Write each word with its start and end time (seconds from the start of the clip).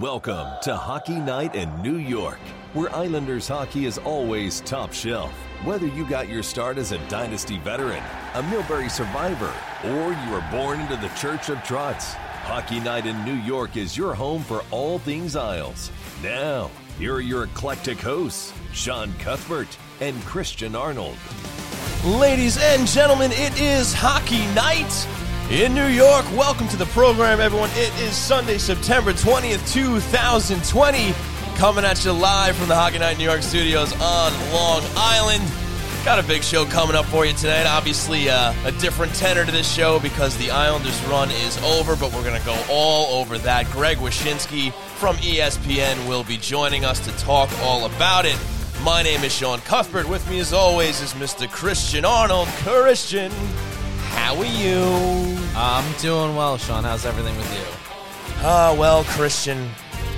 Welcome 0.00 0.46
to 0.62 0.76
Hockey 0.76 1.18
Night 1.18 1.56
in 1.56 1.82
New 1.82 1.96
York, 1.96 2.38
where 2.72 2.94
Islanders 2.94 3.48
hockey 3.48 3.84
is 3.84 3.98
always 3.98 4.60
top 4.60 4.92
shelf. 4.92 5.32
Whether 5.64 5.88
you 5.88 6.08
got 6.08 6.28
your 6.28 6.44
start 6.44 6.78
as 6.78 6.92
a 6.92 6.98
Dynasty 7.08 7.58
veteran, 7.58 8.04
a 8.34 8.42
Milbury 8.42 8.88
survivor, 8.88 9.52
or 9.82 10.12
you 10.12 10.30
were 10.30 10.46
born 10.52 10.78
into 10.78 10.94
the 10.94 11.08
Church 11.16 11.48
of 11.48 11.58
Trotz, 11.58 12.12
Hockey 12.44 12.78
Night 12.78 13.06
in 13.06 13.24
New 13.24 13.34
York 13.34 13.76
is 13.76 13.96
your 13.96 14.14
home 14.14 14.44
for 14.44 14.62
all 14.70 15.00
things 15.00 15.34
Isles. 15.34 15.90
Now, 16.22 16.70
here 16.96 17.14
are 17.14 17.20
your 17.20 17.44
eclectic 17.44 17.98
hosts, 17.98 18.52
Sean 18.72 19.12
Cuthbert 19.14 19.76
and 20.00 20.14
Christian 20.22 20.76
Arnold. 20.76 21.16
Ladies 22.04 22.56
and 22.56 22.86
gentlemen, 22.86 23.32
it 23.32 23.60
is 23.60 23.92
Hockey 23.92 24.46
Night 24.54 25.08
in 25.50 25.74
New 25.74 25.86
York. 25.86 26.26
Welcome 26.32 26.68
to 26.68 26.76
the 26.76 26.86
program, 26.86 27.40
everyone. 27.40 27.70
It 27.72 27.92
is 28.00 28.14
Sunday, 28.14 28.58
September 28.58 29.12
20th, 29.12 29.72
2020. 29.72 31.14
Coming 31.56 31.84
at 31.84 32.04
you 32.04 32.12
live 32.12 32.54
from 32.54 32.68
the 32.68 32.74
Hockey 32.74 32.98
Night 32.98 33.16
New 33.16 33.24
York 33.24 33.42
studios 33.42 33.92
on 33.94 34.32
Long 34.52 34.82
Island. 34.94 35.42
Got 36.04 36.18
a 36.18 36.22
big 36.22 36.42
show 36.42 36.66
coming 36.66 36.94
up 36.94 37.06
for 37.06 37.24
you 37.24 37.32
tonight. 37.32 37.66
Obviously, 37.66 38.28
uh, 38.28 38.52
a 38.66 38.72
different 38.72 39.14
tenor 39.14 39.46
to 39.46 39.50
this 39.50 39.70
show 39.70 39.98
because 39.98 40.36
the 40.36 40.50
Islanders 40.50 41.02
run 41.04 41.30
is 41.30 41.56
over, 41.64 41.96
but 41.96 42.12
we're 42.12 42.24
going 42.24 42.38
to 42.38 42.46
go 42.46 42.56
all 42.68 43.18
over 43.18 43.38
that. 43.38 43.70
Greg 43.70 43.96
Wyshynski 43.98 44.72
from 44.72 45.16
ESPN 45.16 46.06
will 46.06 46.24
be 46.24 46.36
joining 46.36 46.84
us 46.84 47.00
to 47.00 47.24
talk 47.24 47.50
all 47.62 47.86
about 47.86 48.26
it. 48.26 48.38
My 48.84 49.02
name 49.02 49.24
is 49.24 49.32
Sean 49.32 49.60
Cuthbert. 49.60 50.08
With 50.08 50.28
me, 50.30 50.40
as 50.40 50.52
always, 50.52 51.00
is 51.00 51.14
Mr. 51.14 51.50
Christian 51.50 52.04
Arnold. 52.04 52.48
Christian, 52.48 53.32
how 54.28 54.38
are 54.38 54.44
you? 54.44 55.38
I'm 55.56 55.90
doing 56.02 56.36
well, 56.36 56.58
Sean. 56.58 56.84
How's 56.84 57.06
everything 57.06 57.34
with 57.38 57.50
you? 57.50 57.64
Ah, 58.44 58.76
well, 58.78 59.02
Christian, 59.04 59.70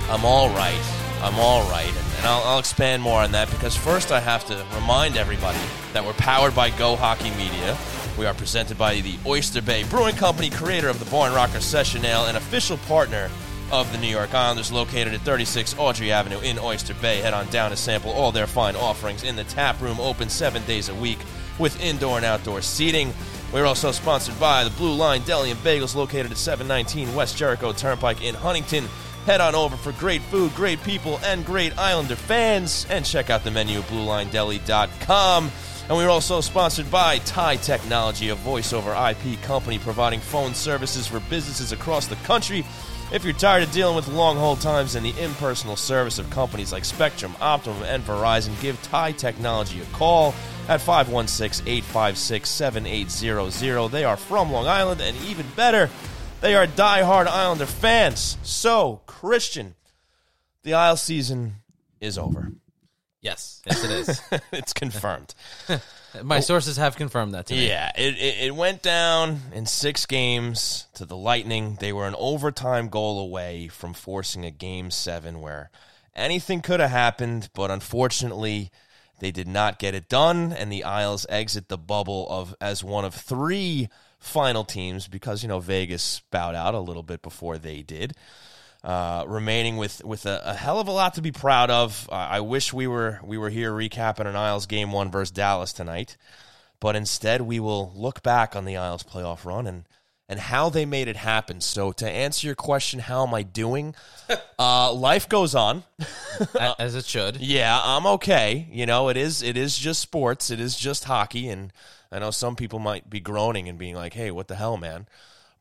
I'm 0.09 0.25
all 0.25 0.49
right. 0.49 0.81
I'm 1.21 1.35
all 1.35 1.61
right. 1.71 1.87
And, 1.87 2.17
and 2.17 2.25
I'll, 2.25 2.43
I'll 2.43 2.59
expand 2.59 3.01
more 3.01 3.21
on 3.21 3.31
that 3.31 3.49
because 3.49 3.73
first 3.73 4.11
I 4.11 4.19
have 4.19 4.45
to 4.47 4.65
remind 4.75 5.15
everybody 5.15 5.59
that 5.93 6.03
we're 6.03 6.11
powered 6.11 6.53
by 6.53 6.71
Go 6.71 6.97
Hockey 6.97 7.29
Media. 7.37 7.77
We 8.19 8.25
are 8.25 8.33
presented 8.33 8.77
by 8.77 8.99
the 8.99 9.17
Oyster 9.25 9.61
Bay 9.61 9.85
Brewing 9.85 10.17
Company, 10.17 10.49
creator 10.49 10.89
of 10.89 10.99
the 10.99 11.09
Barn 11.09 11.33
Rocker 11.33 11.61
Session 11.61 12.03
Ale, 12.03 12.25
and 12.25 12.35
official 12.35 12.75
partner 12.79 13.29
of 13.71 13.89
the 13.93 13.97
New 13.97 14.09
York 14.09 14.33
Islanders, 14.33 14.73
located 14.73 15.13
at 15.13 15.21
36 15.21 15.75
Audrey 15.77 16.11
Avenue 16.11 16.41
in 16.41 16.59
Oyster 16.59 16.95
Bay. 16.95 17.21
Head 17.21 17.33
on 17.33 17.47
down 17.47 17.71
to 17.71 17.77
sample 17.77 18.11
all 18.11 18.33
their 18.33 18.45
fine 18.45 18.75
offerings 18.75 19.23
in 19.23 19.37
the 19.37 19.45
tap 19.45 19.79
room, 19.79 20.01
open 20.01 20.27
seven 20.27 20.65
days 20.65 20.89
a 20.89 20.95
week 20.95 21.19
with 21.57 21.81
indoor 21.81 22.17
and 22.17 22.25
outdoor 22.25 22.61
seating. 22.61 23.13
We're 23.53 23.65
also 23.65 23.91
sponsored 23.91 24.39
by 24.39 24.63
the 24.63 24.69
Blue 24.69 24.93
Line 24.93 25.23
Deli 25.23 25.51
and 25.51 25.59
Bagels, 25.59 25.93
located 25.93 26.31
at 26.31 26.37
719 26.37 27.13
West 27.13 27.37
Jericho 27.37 27.73
Turnpike 27.73 28.23
in 28.23 28.33
Huntington. 28.33 28.87
Head 29.25 29.41
on 29.41 29.55
over 29.55 29.75
for 29.75 29.91
great 29.93 30.21
food, 30.23 30.55
great 30.55 30.81
people, 30.83 31.19
and 31.23 31.45
great 31.45 31.77
Islander 31.77 32.15
fans. 32.15 32.87
And 32.89 33.05
check 33.05 33.29
out 33.29 33.43
the 33.43 33.51
menu 33.51 33.79
at 33.79 33.85
BlueLineDeli.com. 33.85 35.51
And 35.89 35.97
we're 35.97 36.09
also 36.09 36.39
sponsored 36.39 36.89
by 36.89 37.17
Thai 37.19 37.57
Technology, 37.57 38.29
a 38.29 38.35
voice 38.35 38.71
over 38.71 38.91
IP 38.93 39.41
company 39.41 39.77
providing 39.77 40.21
phone 40.21 40.53
services 40.53 41.05
for 41.05 41.19
businesses 41.19 41.73
across 41.73 42.07
the 42.07 42.15
country. 42.17 42.65
If 43.11 43.25
you're 43.25 43.33
tired 43.33 43.63
of 43.63 43.73
dealing 43.73 43.97
with 43.97 44.07
long 44.07 44.37
hold 44.37 44.61
times 44.61 44.95
and 44.95 45.05
the 45.05 45.13
impersonal 45.21 45.75
service 45.75 46.17
of 46.17 46.29
companies 46.29 46.71
like 46.71 46.85
Spectrum, 46.85 47.35
Optimum, 47.41 47.83
and 47.83 48.01
Verizon, 48.05 48.59
give 48.61 48.81
Thai 48.83 49.11
Technology 49.11 49.81
a 49.81 49.85
call 49.87 50.33
at 50.69 50.79
516 50.79 51.67
856 51.67 52.49
7800. 52.49 53.89
They 53.89 54.05
are 54.05 54.15
from 54.15 54.49
Long 54.49 54.65
Island, 54.65 55.01
and 55.01 55.17
even 55.25 55.45
better, 55.57 55.89
they 56.39 56.55
are 56.55 56.65
die-hard 56.65 57.27
Islander 57.27 57.65
fans. 57.65 58.37
So, 58.43 59.01
Christian, 59.07 59.75
the 60.63 60.73
Isle 60.73 60.95
season 60.95 61.55
is 61.99 62.17
over. 62.17 62.53
Yes, 63.19 63.61
yes, 63.65 63.83
it 63.83 63.91
is. 63.91 64.21
it's 64.53 64.71
confirmed. 64.71 65.35
My 66.23 66.37
oh. 66.37 66.41
sources 66.41 66.77
have 66.77 66.95
confirmed 66.95 67.33
that 67.33 67.47
to 67.47 67.53
me. 67.53 67.67
Yeah, 67.67 67.91
it, 67.95 68.15
it, 68.17 68.47
it 68.47 68.55
went 68.55 68.81
down 68.81 69.39
in 69.53 69.65
six 69.65 70.05
games 70.05 70.87
to 70.95 71.05
the 71.05 71.15
Lightning. 71.15 71.77
They 71.79 71.93
were 71.93 72.07
an 72.07 72.15
overtime 72.17 72.89
goal 72.89 73.19
away 73.19 73.67
from 73.69 73.93
forcing 73.93 74.45
a 74.45 74.51
game 74.51 74.91
seven 74.91 75.41
where 75.41 75.71
anything 76.15 76.61
could 76.61 76.79
have 76.79 76.91
happened, 76.91 77.49
but 77.53 77.71
unfortunately, 77.71 78.71
they 79.19 79.31
did 79.31 79.47
not 79.47 79.79
get 79.79 79.95
it 79.95 80.09
done, 80.09 80.51
and 80.51 80.71
the 80.71 80.83
Isles 80.83 81.25
exit 81.29 81.69
the 81.69 81.77
bubble 81.77 82.27
of 82.29 82.55
as 82.59 82.83
one 82.83 83.05
of 83.05 83.13
three 83.13 83.87
final 84.19 84.63
teams 84.63 85.07
because 85.07 85.43
you 85.43 85.49
know 85.49 85.59
Vegas 85.59 86.21
bowed 86.31 86.55
out 86.55 86.75
a 86.75 86.79
little 86.79 87.03
bit 87.03 87.21
before 87.21 87.57
they 87.57 87.81
did. 87.81 88.13
Uh, 88.83 89.23
remaining 89.27 89.77
with 89.77 90.03
with 90.03 90.25
a, 90.25 90.41
a, 90.43 90.55
hell 90.55 90.79
of 90.79 90.87
a 90.87 90.91
lot 90.91 91.13
to 91.13 91.21
be 91.21 91.31
proud 91.31 91.69
of. 91.69 92.09
Uh, 92.11 92.15
I 92.15 92.39
wish 92.39 92.73
we 92.73 92.87
were 92.87 93.19
we 93.23 93.37
were 93.37 93.51
here 93.51 93.71
recapping 93.71 94.25
an 94.25 94.35
Isles 94.35 94.65
game 94.65 94.91
one 94.91 95.11
versus 95.11 95.29
Dallas 95.29 95.71
tonight, 95.71 96.17
but 96.79 96.95
instead 96.95 97.41
we 97.41 97.59
will 97.59 97.93
look 97.95 98.23
back 98.23 98.55
on 98.55 98.65
the 98.65 98.77
Isles 98.77 99.03
playoff 99.03 99.45
run 99.45 99.67
and 99.67 99.85
and 100.31 100.39
how 100.39 100.69
they 100.69 100.85
made 100.85 101.09
it 101.09 101.17
happen. 101.17 101.59
So 101.59 101.91
to 101.91 102.09
answer 102.09 102.47
your 102.47 102.55
question, 102.55 103.01
how 103.01 103.27
am 103.27 103.33
I 103.33 103.43
doing? 103.43 103.93
uh, 104.59 104.93
life 104.93 105.27
goes 105.27 105.53
on, 105.53 105.83
as 106.79 106.95
it 106.95 107.05
should. 107.05 107.37
Yeah, 107.41 107.79
I'm 107.83 108.05
okay. 108.05 108.67
You 108.71 108.85
know, 108.85 109.09
it 109.09 109.17
is 109.17 109.43
it 109.43 109.57
is 109.57 109.77
just 109.77 109.99
sports. 109.99 110.49
It 110.49 110.61
is 110.61 110.77
just 110.77 111.03
hockey, 111.03 111.49
and 111.49 111.73
I 112.11 112.19
know 112.19 112.31
some 112.31 112.55
people 112.55 112.79
might 112.79 113.09
be 113.09 113.19
groaning 113.19 113.67
and 113.67 113.77
being 113.77 113.93
like, 113.93 114.13
"Hey, 114.13 114.31
what 114.31 114.47
the 114.47 114.55
hell, 114.55 114.77
man?" 114.77 115.05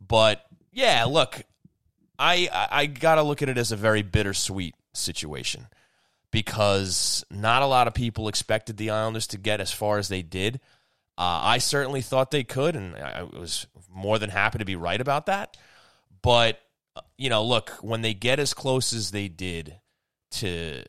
But 0.01 0.47
yeah, 0.73 1.05
look, 1.05 1.43
I 2.21 2.69
I 2.71 2.87
got 2.87 3.15
to 3.15 3.23
look 3.23 3.41
at 3.41 3.49
it 3.49 3.57
as 3.57 3.73
a 3.73 3.77
very 3.77 4.03
bittersweet 4.03 4.75
situation 4.93 5.67
because 6.31 7.25
not 7.31 7.63
a 7.63 7.67
lot 7.67 7.89
of 7.89 7.95
people 7.95 8.29
expected 8.29 8.77
the 8.77 8.91
Islanders 8.91 9.27
to 9.29 9.39
get 9.39 9.61
as 9.61 9.73
far 9.73 9.99
as 9.99 10.09
they 10.09 10.23
did. 10.23 10.61
Uh, 11.19 11.41
I 11.43 11.59
certainly 11.59 12.03
thought 12.03 12.31
they 12.31 12.45
could, 12.45 12.77
and 12.77 12.95
I 12.95 13.23
was 13.23 13.67
more 13.93 14.19
than 14.19 14.31
happy 14.31 14.59
to 14.59 14.65
be 14.65 14.77
right 14.77 15.01
about 15.01 15.27
that. 15.27 15.57
But 16.23 16.61
you 17.17 17.31
know, 17.31 17.43
look, 17.43 17.71
when 17.81 18.03
they 18.03 18.15
get 18.15 18.39
as 18.39 18.53
close 18.53 18.93
as 18.93 19.11
they 19.11 19.29
did 19.29 19.81
to 20.33 20.83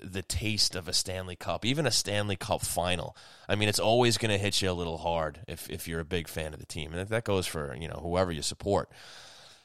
the 0.00 0.22
taste 0.22 0.74
of 0.74 0.88
a 0.88 0.92
Stanley 0.92 1.36
Cup, 1.36 1.64
even 1.64 1.86
a 1.86 1.92
Stanley 1.92 2.36
Cup 2.36 2.62
final, 2.62 3.16
I 3.48 3.54
mean, 3.54 3.68
it's 3.68 3.78
always 3.78 4.18
going 4.18 4.32
to 4.32 4.38
hit 4.38 4.60
you 4.60 4.70
a 4.70 4.72
little 4.72 4.98
hard 4.98 5.40
if 5.46 5.70
if 5.70 5.86
you're 5.86 6.00
a 6.00 6.04
big 6.04 6.26
fan 6.26 6.54
of 6.54 6.60
the 6.60 6.66
team, 6.66 6.92
and 6.92 7.08
that 7.08 7.24
goes 7.24 7.46
for 7.46 7.76
you 7.76 7.86
know 7.86 8.00
whoever 8.02 8.32
you 8.32 8.42
support. 8.42 8.90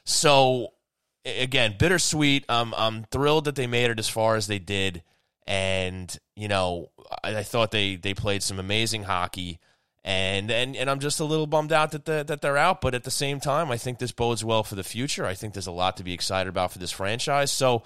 So 0.04 0.72
again, 1.38 1.76
bittersweet. 1.78 2.48
Um, 2.48 2.74
I'm 2.76 3.04
thrilled 3.04 3.44
that 3.46 3.54
they 3.54 3.66
made 3.66 3.90
it 3.90 3.98
as 3.98 4.08
far 4.08 4.36
as 4.36 4.46
they 4.46 4.58
did, 4.58 5.02
and 5.46 6.16
you 6.36 6.48
know, 6.48 6.90
I, 7.22 7.36
I 7.36 7.42
thought 7.42 7.70
they 7.70 7.96
they 7.96 8.14
played 8.14 8.42
some 8.42 8.58
amazing 8.58 9.04
hockey. 9.04 9.60
And, 10.04 10.50
and 10.50 10.74
and 10.74 10.88
I'm 10.88 11.00
just 11.00 11.20
a 11.20 11.24
little 11.24 11.46
bummed 11.46 11.72
out 11.72 11.90
that 11.90 12.06
the, 12.06 12.24
that 12.24 12.40
they're 12.40 12.56
out, 12.56 12.80
but 12.80 12.94
at 12.94 13.04
the 13.04 13.10
same 13.10 13.40
time, 13.40 13.70
I 13.70 13.76
think 13.76 13.98
this 13.98 14.12
bodes 14.12 14.42
well 14.42 14.62
for 14.62 14.74
the 14.74 14.84
future. 14.84 15.26
I 15.26 15.34
think 15.34 15.52
there's 15.52 15.66
a 15.66 15.72
lot 15.72 15.98
to 15.98 16.04
be 16.04 16.14
excited 16.14 16.48
about 16.48 16.72
for 16.72 16.78
this 16.78 16.92
franchise. 16.92 17.50
So, 17.50 17.82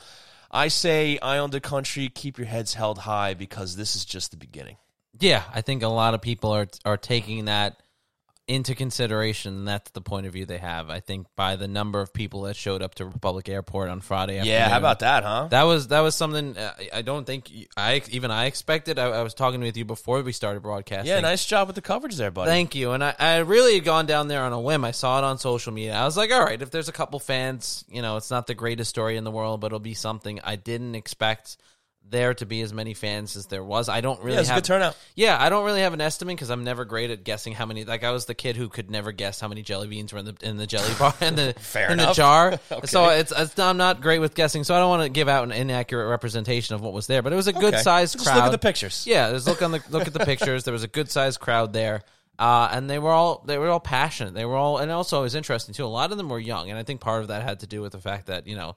I 0.49 0.69
say, 0.69 1.19
I 1.21 1.39
own 1.39 1.51
the 1.51 1.61
country, 1.61 2.09
keep 2.11 2.39
your 2.39 2.47
heads 2.47 2.75
held 2.75 2.99
high 2.99 3.35
because 3.35 3.75
this 3.75 3.97
is 3.97 4.05
just 4.05 4.31
the 4.31 4.37
beginning. 4.37 4.77
Yeah, 5.19 5.43
I 5.53 5.63
think 5.63 5.83
a 5.83 5.89
lot 5.89 6.15
of 6.15 6.21
people 6.21 6.53
are 6.53 6.69
are 6.85 6.97
taking 6.97 7.47
that 7.47 7.83
into 8.49 8.75
consideration. 8.75 9.65
That's 9.65 9.91
the 9.93 10.01
point 10.01 10.27
of 10.27 10.33
view 10.33 10.47
they 10.47 10.59
have. 10.59 10.91
I 10.91 11.01
think 11.01 11.27
by 11.37 11.57
the 11.57 11.69
number 11.69 12.01
of 12.01 12.13
people 12.13 12.43
that 12.43 12.57
showed 12.57 12.83
up 12.83 12.97
to 12.97 13.07
Republic 13.07 13.49
Airport 13.49 13.89
on 13.89 14.01
Friday. 14.01 14.43
Yeah, 14.43 14.69
how 14.69 14.79
about 14.79 15.01
that, 15.01 15.23
huh? 15.23 15.49
That 15.51 15.63
was 15.63 15.89
that 15.89 16.01
was 16.01 16.15
something 16.15 16.57
uh, 16.57 16.75
I 16.93 17.03
don't 17.03 17.25
think 17.25 17.51
I 17.77 18.03
even 18.11 18.31
I 18.31 18.47
expected. 18.47 18.99
I, 18.99 19.07
I, 19.07 19.23
was 19.23 19.35
talking 19.35 19.61
with 19.61 19.77
you 19.77 19.85
before 19.85 20.23
we 20.23 20.33
started 20.33 20.63
broadcasting. 20.63 21.09
Yeah, 21.09 21.21
nice 21.21 21.45
job 21.45 21.69
with 21.69 21.77
the 21.77 21.83
coverage 21.83 22.17
there, 22.17 22.31
buddy. 22.31 22.51
Thank 22.51 22.75
you. 22.75 22.93
And 22.93 23.05
I, 23.05 23.15
I 23.19 23.37
really 23.39 23.75
had 23.75 23.85
gone 23.85 24.07
down 24.07 24.29
there 24.29 24.43
on 24.43 24.53
a 24.53 24.61
whim. 24.61 24.85
I 24.85 24.91
saw 24.91 25.19
it 25.19 25.25
on 25.25 25.39
social 25.39 25.73
media. 25.73 25.95
I 25.95 26.05
was 26.05 26.17
like, 26.17 26.33
all 26.33 26.45
right, 26.45 26.61
if 26.61 26.71
there's 26.71 26.89
a 26.89 26.93
couple 26.93 27.21
fans, 27.21 27.85
you 27.89 28.03
know, 28.03 28.17
it's 28.17 28.31
not 28.31 28.47
the 28.47 28.55
greatest 28.55 28.91
story 28.91 29.17
in 29.17 29.25
the 29.25 29.31
world, 29.31 29.61
but 29.61 29.69
it'll 29.69 29.81
be 29.81 29.95
something 29.95 30.41
I 30.43 30.57
didn't 30.57 30.95
expect 30.95 31.57
there 32.09 32.35
to 32.35 32.45
be 32.45 32.61
as 32.61 32.73
many 32.75 32.93
fans 32.93 33.37
as 33.37 33.47
there 33.47 33.65
was. 33.65 33.89
I 33.89 34.01
don't 34.03 34.21
really 34.21 34.35
yeah, 34.35 34.41
it's 34.41 34.49
have 34.51 34.59
a 34.59 34.61
good 34.61 34.67
turnout. 34.67 34.97
Yeah, 35.17 35.37
I 35.41 35.49
don't 35.49 35.65
really 35.65 35.81
have 35.81 35.95
an 35.95 36.01
estimate 36.03 36.37
because 36.37 36.51
I'm 36.51 36.63
never 36.65 36.85
great 36.85 37.11
at 37.11 37.25
guessing 37.25 37.55
how 37.55 37.65
many. 37.65 37.85
Like 37.85 38.05
I 38.05 38.11
was 38.11 38.27
the 38.27 38.35
kid 38.35 38.57
who 38.57 38.69
could 38.69 38.91
never 38.91 39.13
guess 39.13 39.41
how 39.41 39.49
many 39.49 39.63
jelly 39.63 39.89
beans 39.89 40.13
were 40.13 40.19
in 40.19 40.27
the 40.27 40.37
in 40.43 40.57
the 40.59 40.67
jelly 40.67 40.93
bar 40.99 41.15
in 41.23 41.37
the 41.37 41.55
Fair 41.59 41.87
in 41.87 41.95
enough. 42.01 42.09
the 42.11 42.15
jar. 42.15 42.59
Okay. 42.73 42.87
So 42.87 43.09
it's, 43.09 43.33
it's 43.37 43.59
I'm 43.59 43.77
not 43.77 44.01
great 44.01 44.19
with 44.19 44.35
guessing. 44.35 44.65
So 44.65 44.75
I 44.75 44.79
don't 44.79 44.91
want 44.91 45.03
to 45.05 45.09
give 45.09 45.29
out 45.29 45.45
an 45.45 45.53
inaccurate 45.53 46.09
representation 46.09 46.75
of 46.75 46.81
what 46.83 46.93
was 46.93 47.07
there. 47.07 47.23
But 47.23 47.33
it 47.33 47.37
was 47.37 47.47
a 47.47 47.53
good 47.53 47.75
Okay. 47.75 47.83
sized 47.83 48.19
crowd. 48.19 48.37
look 48.37 48.45
at 48.47 48.53
the 48.53 48.59
pictures. 48.59 49.07
Yeah, 49.07 49.31
just 49.31 49.47
look 49.47 49.63
on 49.63 49.73
the 49.73 49.83
look 49.91 50.07
at 50.07 50.13
the 50.13 50.25
pictures. 50.25 50.65
There 50.65 50.73
was 50.73 50.83
a 50.85 50.89
good 50.89 51.11
sized 51.11 51.41
crowd 51.41 51.73
there. 51.73 52.03
Uh, 52.39 52.69
and 52.73 52.89
they 52.91 52.99
were 52.99 53.11
all 53.11 53.43
they 53.47 53.57
were 53.59 53.69
all 53.69 53.79
passionate. 53.81 54.35
They 54.35 54.45
were 54.45 54.57
all, 54.57 54.79
and 54.79 54.91
also 54.91 55.21
it 55.21 55.23
was 55.25 55.35
interesting 55.35 55.75
too. 55.75 55.85
A 55.85 55.87
lot 55.87 56.11
of 56.13 56.19
them 56.19 56.29
were 56.29 56.39
young, 56.41 56.71
and 56.71 56.79
I 56.79 56.83
think 56.83 57.01
part 57.01 57.23
of 57.23 57.29
that 57.29 57.43
had 57.43 57.61
to 57.61 57.67
do 57.67 57.83
with 57.83 57.93
the 57.93 58.01
fact 58.01 58.27
that 58.27 58.47
you 58.47 58.57
know, 58.57 58.75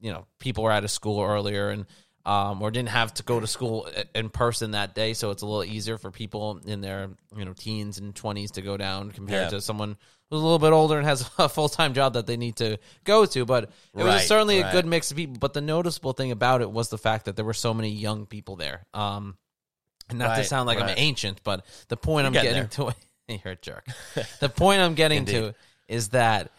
you 0.00 0.12
know, 0.12 0.26
people 0.38 0.62
were 0.62 0.70
out 0.70 0.84
of 0.84 0.90
school 0.90 1.20
earlier, 1.22 1.70
and 1.70 1.86
um, 2.28 2.60
or 2.60 2.70
didn't 2.70 2.90
have 2.90 3.14
to 3.14 3.22
go 3.22 3.40
to 3.40 3.46
school 3.46 3.88
in 4.14 4.28
person 4.28 4.72
that 4.72 4.94
day, 4.94 5.14
so 5.14 5.30
it's 5.30 5.42
a 5.42 5.46
little 5.46 5.64
easier 5.64 5.96
for 5.96 6.10
people 6.10 6.60
in 6.66 6.80
their 6.82 7.08
you 7.36 7.44
know 7.44 7.54
teens 7.54 7.98
and 7.98 8.14
twenties 8.14 8.50
to 8.52 8.62
go 8.62 8.76
down 8.76 9.10
compared 9.12 9.44
Yeah. 9.44 9.48
to 9.50 9.60
someone 9.62 9.96
who's 10.28 10.40
a 10.40 10.42
little 10.44 10.58
bit 10.58 10.72
older 10.72 10.98
and 10.98 11.06
has 11.06 11.28
a 11.38 11.48
full 11.48 11.68
time 11.70 11.94
job 11.94 12.12
that 12.14 12.26
they 12.26 12.36
need 12.36 12.56
to 12.56 12.78
go 13.04 13.24
to. 13.24 13.44
But 13.46 13.64
it 13.64 13.70
Right, 13.94 14.04
was 14.14 14.26
certainly 14.26 14.60
a 14.60 14.70
good 14.70 14.84
mix 14.84 15.10
of 15.10 15.16
people. 15.16 15.36
But 15.40 15.54
the 15.54 15.62
noticeable 15.62 16.12
thing 16.12 16.30
about 16.30 16.60
it 16.60 16.70
was 16.70 16.90
the 16.90 16.98
fact 16.98 17.24
that 17.24 17.36
there 17.36 17.46
were 17.46 17.54
so 17.54 17.72
many 17.72 17.90
young 17.90 18.26
people 18.26 18.56
there. 18.56 18.84
Um, 18.92 19.38
and 20.10 20.18
not 20.18 20.36
to 20.36 20.44
sound 20.44 20.66
like 20.66 20.78
I'm 20.80 20.94
ancient, 20.96 21.42
but 21.44 21.64
the 21.88 21.96
point 21.96 22.26
I'm 22.26 22.32
getting 22.34 22.52
getting 22.52 22.68
to 22.68 22.94
you're 23.44 23.52
a 23.54 23.56
jerk. 23.56 23.86
the 24.40 24.48
point 24.50 24.80
I'm 24.82 24.94
getting 24.94 25.24
to 25.26 25.54
is 25.86 26.10
that 26.10 26.50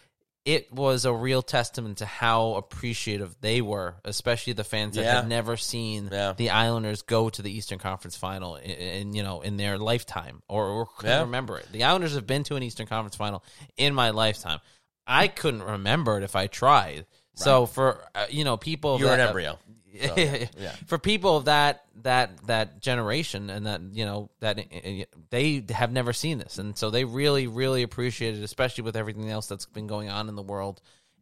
it 0.46 0.72
was 0.72 1.06
a 1.06 1.14
real 1.14 1.42
testament 1.42 1.98
to 2.00 2.06
how 2.06 2.54
appreciative 2.56 3.36
they 3.42 3.62
were, 3.62 3.98
especially 4.06 4.54
the 4.54 4.64
fans 4.64 4.96
that 4.96 5.04
Yeah. 5.04 5.16
had 5.18 5.28
never 5.28 5.58
seen 5.58 6.10
Yeah. 6.12 6.34
the 6.34 6.50
Islanders 6.52 7.02
go 7.02 7.30
to 7.30 7.42
the 7.42 7.52
Eastern 7.52 7.78
Conference 7.80 8.16
Final 8.16 8.56
in, 8.56 8.72
in 8.72 9.14
you 9.14 9.22
know 9.24 9.42
in 9.42 9.58
their 9.58 9.78
lifetime 9.78 10.42
or, 10.48 10.66
or 10.66 10.86
couldn't 10.86 11.12
Yeah. 11.16 11.22
remember 11.22 11.58
it. 11.58 11.72
The 11.72 11.84
Islanders 11.84 12.16
have 12.16 12.26
been 12.26 12.44
to 12.46 12.56
an 12.56 12.64
Eastern 12.64 12.88
Conference 12.88 13.16
Final 13.16 13.44
in 13.78 13.94
my 13.94 14.10
lifetime. 14.12 14.60
I 15.06 15.28
couldn't 15.28 15.64
remember 15.64 16.18
it 16.18 16.24
if 16.24 16.36
I 16.36 16.48
tried. 16.48 17.06
So 17.40 17.66
for 17.66 18.04
uh, 18.16 18.26
you 18.30 18.44
know 18.44 18.58
people 18.58 19.00
You're 19.00 19.12
an 19.12 19.18
that- 19.20 19.28
embryo. 19.30 19.58
for 20.86 20.98
people 21.00 21.36
of 21.38 21.46
that 21.46 21.84
that 22.04 22.46
that 22.46 22.80
generation 22.80 23.50
and 23.50 23.66
that 23.66 23.82
you 23.92 24.06
know 24.06 24.30
that 24.40 24.60
uh, 24.60 25.06
they 25.30 25.66
have 25.72 25.92
never 25.92 26.14
seen 26.14 26.38
this. 26.38 26.58
And 26.60 26.78
so 26.78 26.90
they 26.90 27.06
really 27.06 27.48
really 27.48 27.84
appreciate 27.84 28.38
it 28.38 28.44
especially 28.44 28.84
with 28.84 28.96
everything 28.96 29.30
else 29.30 29.48
that's 29.48 29.66
been 29.66 29.88
going 29.88 30.10
on 30.10 30.30
in 30.30 30.36
the 30.36 30.44
world. 30.44 30.82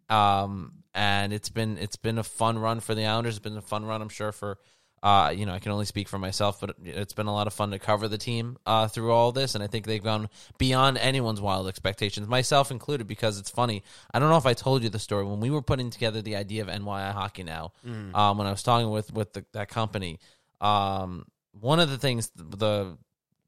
Um 0.09 0.83
and 0.93 1.33
it's 1.33 1.49
been 1.49 1.77
it's 1.77 1.95
been 1.95 2.17
a 2.17 2.23
fun 2.23 2.59
run 2.59 2.79
for 2.81 2.93
the 2.93 3.05
Islanders. 3.05 3.35
It's 3.35 3.43
been 3.43 3.57
a 3.57 3.61
fun 3.61 3.85
run 3.85 4.01
I'm 4.01 4.09
sure 4.09 4.31
for 4.31 4.57
uh, 5.03 5.31
you 5.35 5.45
know, 5.45 5.53
I 5.53 5.59
can 5.59 5.71
only 5.71 5.85
speak 5.85 6.07
for 6.07 6.17
myself, 6.17 6.59
but 6.59 6.75
it's 6.83 7.13
been 7.13 7.27
a 7.27 7.33
lot 7.33 7.45
of 7.47 7.53
fun 7.53 7.71
to 7.71 7.79
cover 7.79 8.07
the 8.07 8.17
team 8.17 8.57
uh, 8.65 8.87
through 8.87 9.11
all 9.11 9.31
this, 9.31 9.53
and 9.53 9.63
I 9.63 9.67
think 9.67 9.85
they've 9.85 10.03
gone 10.03 10.29
beyond 10.57 10.97
anyone's 10.97 11.39
wild 11.39 11.67
expectations, 11.67 12.27
myself 12.27 12.71
included. 12.71 13.07
Because 13.07 13.39
it's 13.39 13.49
funny, 13.49 13.83
I 14.11 14.19
don't 14.19 14.29
know 14.29 14.37
if 14.37 14.45
I 14.47 14.53
told 14.53 14.83
you 14.83 14.89
the 14.89 14.99
story 14.99 15.25
when 15.25 15.39
we 15.39 15.51
were 15.51 15.61
putting 15.61 15.91
together 15.91 16.21
the 16.21 16.35
idea 16.35 16.63
of 16.63 16.67
NYI 16.67 17.13
Hockey 17.13 17.43
Now. 17.43 17.73
Um, 18.15 18.37
when 18.37 18.47
I 18.47 18.51
was 18.51 18.63
talking 18.63 18.89
with 18.89 19.13
with 19.13 19.33
the, 19.33 19.45
that 19.53 19.69
company, 19.69 20.19
um, 20.61 21.25
one 21.51 21.79
of 21.79 21.89
the 21.89 21.97
things 21.97 22.31
the 22.35 22.97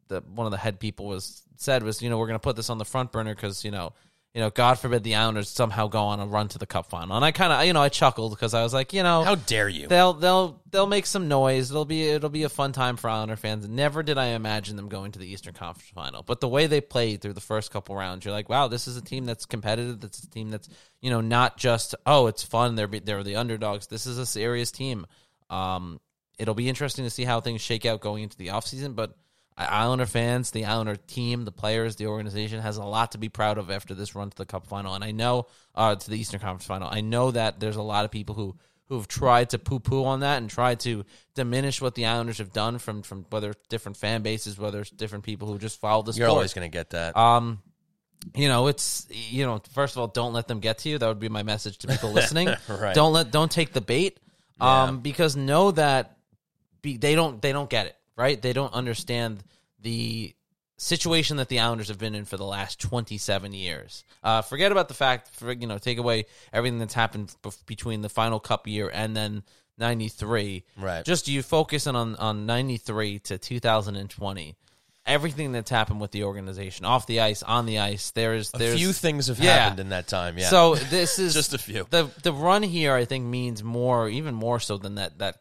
the 0.07 0.21
one 0.21 0.45
of 0.45 0.51
the 0.51 0.57
head 0.57 0.79
people 0.79 1.07
was 1.07 1.43
said 1.55 1.83
was, 1.83 2.01
you 2.01 2.09
know, 2.09 2.17
we're 2.17 2.27
going 2.27 2.39
to 2.39 2.43
put 2.43 2.55
this 2.55 2.69
on 2.69 2.77
the 2.77 2.85
front 2.85 3.11
burner 3.11 3.33
because 3.33 3.65
you 3.65 3.71
know, 3.71 3.93
you 4.33 4.41
know, 4.41 4.51
God 4.51 4.77
forbid 4.77 5.03
the 5.03 5.15
Islanders 5.15 5.49
somehow 5.49 5.87
go 5.87 6.03
on 6.03 6.19
a 6.19 6.25
run 6.27 6.47
to 6.49 6.59
the 6.59 6.67
Cup 6.67 6.87
final, 6.87 7.15
and 7.15 7.25
I 7.25 7.31
kind 7.31 7.51
of, 7.51 7.65
you 7.65 7.73
know, 7.73 7.81
I 7.81 7.89
chuckled 7.89 8.31
because 8.31 8.53
I 8.53 8.61
was 8.61 8.75
like, 8.75 8.93
you 8.93 9.01
know, 9.01 9.23
How 9.23 9.33
dare 9.33 9.67
you? 9.67 9.87
they'll 9.87 10.13
they'll 10.13 10.61
they'll 10.69 10.85
make 10.85 11.07
some 11.07 11.27
noise. 11.27 11.71
It'll 11.71 11.83
be 11.83 12.07
it'll 12.07 12.29
be 12.29 12.43
a 12.43 12.49
fun 12.49 12.71
time 12.71 12.95
for 12.95 13.09
Islander 13.09 13.35
fans. 13.35 13.67
Never 13.67 14.03
did 14.03 14.19
I 14.19 14.27
imagine 14.27 14.75
them 14.75 14.87
going 14.87 15.13
to 15.13 15.19
the 15.19 15.25
Eastern 15.25 15.53
Conference 15.53 15.89
Final. 15.95 16.21
But 16.21 16.41
the 16.41 16.47
way 16.47 16.67
they 16.67 16.79
played 16.79 17.21
through 17.21 17.33
the 17.33 17.41
first 17.41 17.71
couple 17.71 17.95
rounds, 17.95 18.23
you're 18.23 18.33
like, 18.33 18.49
wow, 18.49 18.67
this 18.67 18.87
is 18.87 18.97
a 18.97 19.01
team 19.01 19.25
that's 19.25 19.47
competitive. 19.47 19.99
That's 19.99 20.23
a 20.23 20.29
team 20.29 20.51
that's 20.51 20.69
you 21.01 21.09
know 21.09 21.21
not 21.21 21.57
just 21.57 21.95
oh 22.05 22.27
it's 22.27 22.43
fun. 22.43 22.75
They're 22.75 22.87
they're 22.87 23.23
the 23.23 23.37
underdogs. 23.37 23.87
This 23.87 24.05
is 24.05 24.19
a 24.19 24.27
serious 24.27 24.69
team. 24.69 25.07
Um, 25.49 25.99
it'll 26.37 26.53
be 26.53 26.69
interesting 26.69 27.03
to 27.03 27.09
see 27.09 27.23
how 27.23 27.41
things 27.41 27.61
shake 27.61 27.87
out 27.87 27.99
going 27.99 28.23
into 28.23 28.37
the 28.37 28.47
offseason, 28.47 28.95
but. 28.95 29.15
Islander 29.59 30.05
fans, 30.05 30.51
the 30.51 30.65
Islander 30.65 30.95
team, 30.95 31.43
the 31.43 31.51
players, 31.51 31.97
the 31.97 32.07
organization 32.07 32.61
has 32.61 32.77
a 32.77 32.83
lot 32.83 33.11
to 33.11 33.17
be 33.17 33.27
proud 33.27 33.57
of 33.57 33.69
after 33.69 33.93
this 33.93 34.15
run 34.15 34.29
to 34.29 34.37
the 34.37 34.45
Cup 34.45 34.65
final, 34.67 34.93
and 34.93 35.03
I 35.03 35.11
know 35.11 35.47
uh, 35.75 35.95
to 35.95 36.09
the 36.09 36.17
Eastern 36.17 36.39
Conference 36.39 36.65
final. 36.65 36.87
I 36.89 37.01
know 37.01 37.31
that 37.31 37.59
there's 37.59 37.75
a 37.75 37.81
lot 37.81 38.05
of 38.05 38.11
people 38.11 38.35
who 38.35 38.55
who've 38.87 39.07
tried 39.07 39.51
to 39.51 39.59
poo 39.59 39.79
poo 39.79 40.03
on 40.05 40.21
that 40.21 40.37
and 40.37 40.49
tried 40.49 40.79
to 40.79 41.05
diminish 41.35 41.79
what 41.81 41.93
the 41.93 42.05
Islanders 42.05 42.37
have 42.37 42.53
done 42.53 42.79
from 42.79 43.01
from 43.01 43.25
whether 43.29 43.53
different 43.67 43.97
fan 43.97 44.21
bases, 44.21 44.57
whether 44.57 44.79
it's 44.79 44.89
different 44.89 45.25
people 45.25 45.47
who 45.47 45.57
just 45.57 45.79
follow 45.79 46.03
the 46.03 46.13
You're 46.13 46.27
sport. 46.27 46.37
always 46.37 46.53
going 46.53 46.69
to 46.69 46.75
get 46.75 46.91
that. 46.91 47.17
Um, 47.17 47.61
you 48.35 48.47
know, 48.47 48.67
it's 48.67 49.07
you 49.09 49.45
know, 49.45 49.61
first 49.73 49.95
of 49.95 49.99
all, 49.99 50.07
don't 50.07 50.33
let 50.33 50.47
them 50.47 50.61
get 50.61 50.79
to 50.79 50.89
you. 50.89 50.97
That 50.97 51.07
would 51.07 51.19
be 51.19 51.29
my 51.29 51.43
message 51.43 51.79
to 51.79 51.87
people 51.87 52.11
listening. 52.11 52.49
Right. 52.69 52.95
Don't 52.95 53.13
let 53.13 53.29
don't 53.31 53.51
take 53.51 53.73
the 53.73 53.81
bait. 53.81 54.19
Um, 54.61 54.99
because 54.99 55.37
know 55.37 55.71
that 55.71 56.17
be, 56.81 56.97
they 56.97 57.15
don't 57.15 57.41
they 57.41 57.51
don't 57.53 57.69
get 57.69 57.87
it 57.87 57.95
right. 58.19 58.39
They 58.41 58.53
don't 58.53 58.73
understand 58.73 59.43
the 59.81 60.33
situation 60.77 61.37
that 61.37 61.49
the 61.49 61.59
Islanders 61.59 61.87
have 61.89 61.97
been 61.97 62.15
in 62.15 62.25
for 62.25 62.37
the 62.37 62.45
last 62.45 62.79
27 62.79 63.53
years. 63.53 64.03
Uh, 64.23 64.41
forget 64.41 64.71
about 64.71 64.87
the 64.87 64.93
fact, 64.93 65.29
for, 65.35 65.51
you 65.51 65.67
know, 65.67 65.77
take 65.77 65.97
away 65.97 66.25
everything 66.53 66.79
that's 66.79 66.93
happened 66.93 67.35
bef- 67.43 67.65
between 67.65 68.01
the 68.01 68.09
final 68.09 68.39
cup 68.39 68.67
year 68.67 68.89
and 68.93 69.15
then 69.15 69.43
93. 69.77 70.63
Right. 70.77 71.03
Just 71.05 71.27
you 71.27 71.41
focusing 71.43 71.95
on, 71.95 72.15
on 72.17 72.45
93 72.45 73.19
to 73.19 73.37
2020. 73.37 74.55
Everything 75.05 75.51
that's 75.53 75.71
happened 75.71 75.99
with 76.01 76.11
the 76.11 76.25
organization, 76.25 76.85
off 76.85 77.07
the 77.07 77.21
ice, 77.21 77.41
on 77.41 77.65
the 77.65 77.79
ice, 77.79 78.11
there's 78.11 78.51
a 78.53 78.59
few 78.75 78.93
things 78.93 79.27
have 79.27 79.39
Yeah. 79.39 79.55
happened 79.55 79.79
in 79.79 79.89
that 79.89 80.07
time. 80.07 80.37
Yeah. 80.37 80.49
So 80.49 80.75
this 80.75 81.17
is 81.17 81.33
Just 81.39 81.53
a 81.53 81.57
few. 81.57 81.87
The 81.89 82.09
the 82.21 82.31
run 82.31 82.61
here, 82.61 82.93
I 82.93 83.05
think, 83.05 83.25
means 83.25 83.63
more, 83.63 84.07
even 84.07 84.35
more 84.35 84.59
so 84.59 84.77
than 84.77 84.95
that 84.95 85.17
that 85.17 85.37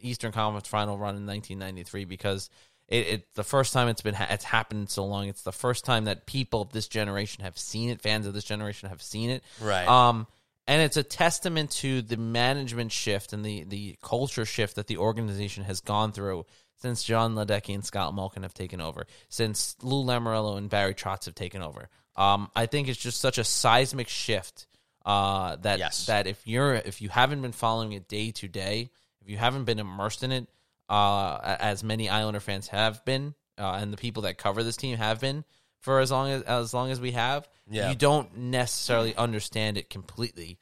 Eastern 0.00 0.32
Conference 0.32 0.68
Final 0.68 0.96
run 0.98 1.16
in 1.16 1.26
1993 1.26 2.04
because 2.04 2.50
it, 2.88 3.06
it 3.06 3.34
the 3.34 3.44
first 3.44 3.72
time 3.72 3.88
it's 3.88 4.02
been 4.02 4.14
ha- 4.14 4.28
it's 4.30 4.44
happened 4.44 4.90
so 4.90 5.04
long. 5.04 5.28
It's 5.28 5.42
the 5.42 5.52
first 5.52 5.84
time 5.84 6.04
that 6.04 6.26
people 6.26 6.62
of 6.62 6.72
this 6.72 6.88
generation 6.88 7.44
have 7.44 7.56
seen 7.58 7.90
it. 7.90 8.00
Fans 8.00 8.26
of 8.26 8.34
this 8.34 8.44
generation 8.44 8.88
have 8.88 9.02
seen 9.02 9.30
it. 9.30 9.44
Right. 9.60 9.86
Um, 9.86 10.26
and 10.66 10.82
it's 10.82 10.96
a 10.96 11.02
testament 11.02 11.70
to 11.72 12.02
the 12.02 12.16
management 12.16 12.92
shift 12.92 13.32
and 13.32 13.44
the 13.44 13.64
the 13.64 13.96
culture 14.02 14.44
shift 14.44 14.76
that 14.76 14.86
the 14.86 14.98
organization 14.98 15.64
has 15.64 15.80
gone 15.80 16.12
through 16.12 16.46
since 16.76 17.02
John 17.02 17.34
Ledecky 17.34 17.74
and 17.74 17.84
Scott 17.84 18.14
Malkin 18.14 18.42
have 18.42 18.54
taken 18.54 18.80
over, 18.80 19.06
since 19.28 19.76
Lou 19.82 20.02
Lamoriello 20.04 20.56
and 20.56 20.70
Barry 20.70 20.94
Trotz 20.94 21.26
have 21.26 21.34
taken 21.34 21.60
over. 21.62 21.88
Um, 22.16 22.50
I 22.56 22.66
think 22.66 22.88
it's 22.88 22.98
just 22.98 23.20
such 23.20 23.36
a 23.38 23.44
seismic 23.44 24.08
shift 24.08 24.66
uh, 25.04 25.56
that 25.56 25.78
Yes. 25.78 26.06
that 26.06 26.26
if 26.26 26.46
you're 26.46 26.74
if 26.74 27.00
you 27.02 27.08
haven't 27.08 27.42
been 27.42 27.52
following 27.52 27.92
it 27.92 28.08
day 28.08 28.30
to 28.32 28.48
day, 28.48 28.90
if 29.22 29.28
you 29.28 29.36
haven't 29.36 29.64
been 29.64 29.78
immersed 29.78 30.22
in 30.22 30.32
it, 30.32 30.48
uh, 30.88 31.38
as 31.60 31.84
many 31.84 32.08
Islander 32.08 32.40
fans 32.40 32.68
have 32.68 33.04
been, 33.04 33.34
uh, 33.58 33.78
and 33.80 33.92
the 33.92 33.96
people 33.96 34.22
that 34.22 34.38
cover 34.38 34.62
this 34.62 34.76
team 34.76 34.96
have 34.96 35.20
been 35.20 35.44
for 35.78 36.00
as 36.00 36.10
long 36.10 36.30
as 36.30 36.42
as 36.42 36.74
long 36.74 36.90
as 36.90 37.00
we 37.00 37.12
have, 37.12 37.48
Yeah. 37.70 37.88
you 37.90 37.94
don't 37.96 38.36
necessarily 38.36 39.14
understand 39.16 39.78
it 39.78 39.88
completely. 39.90 40.58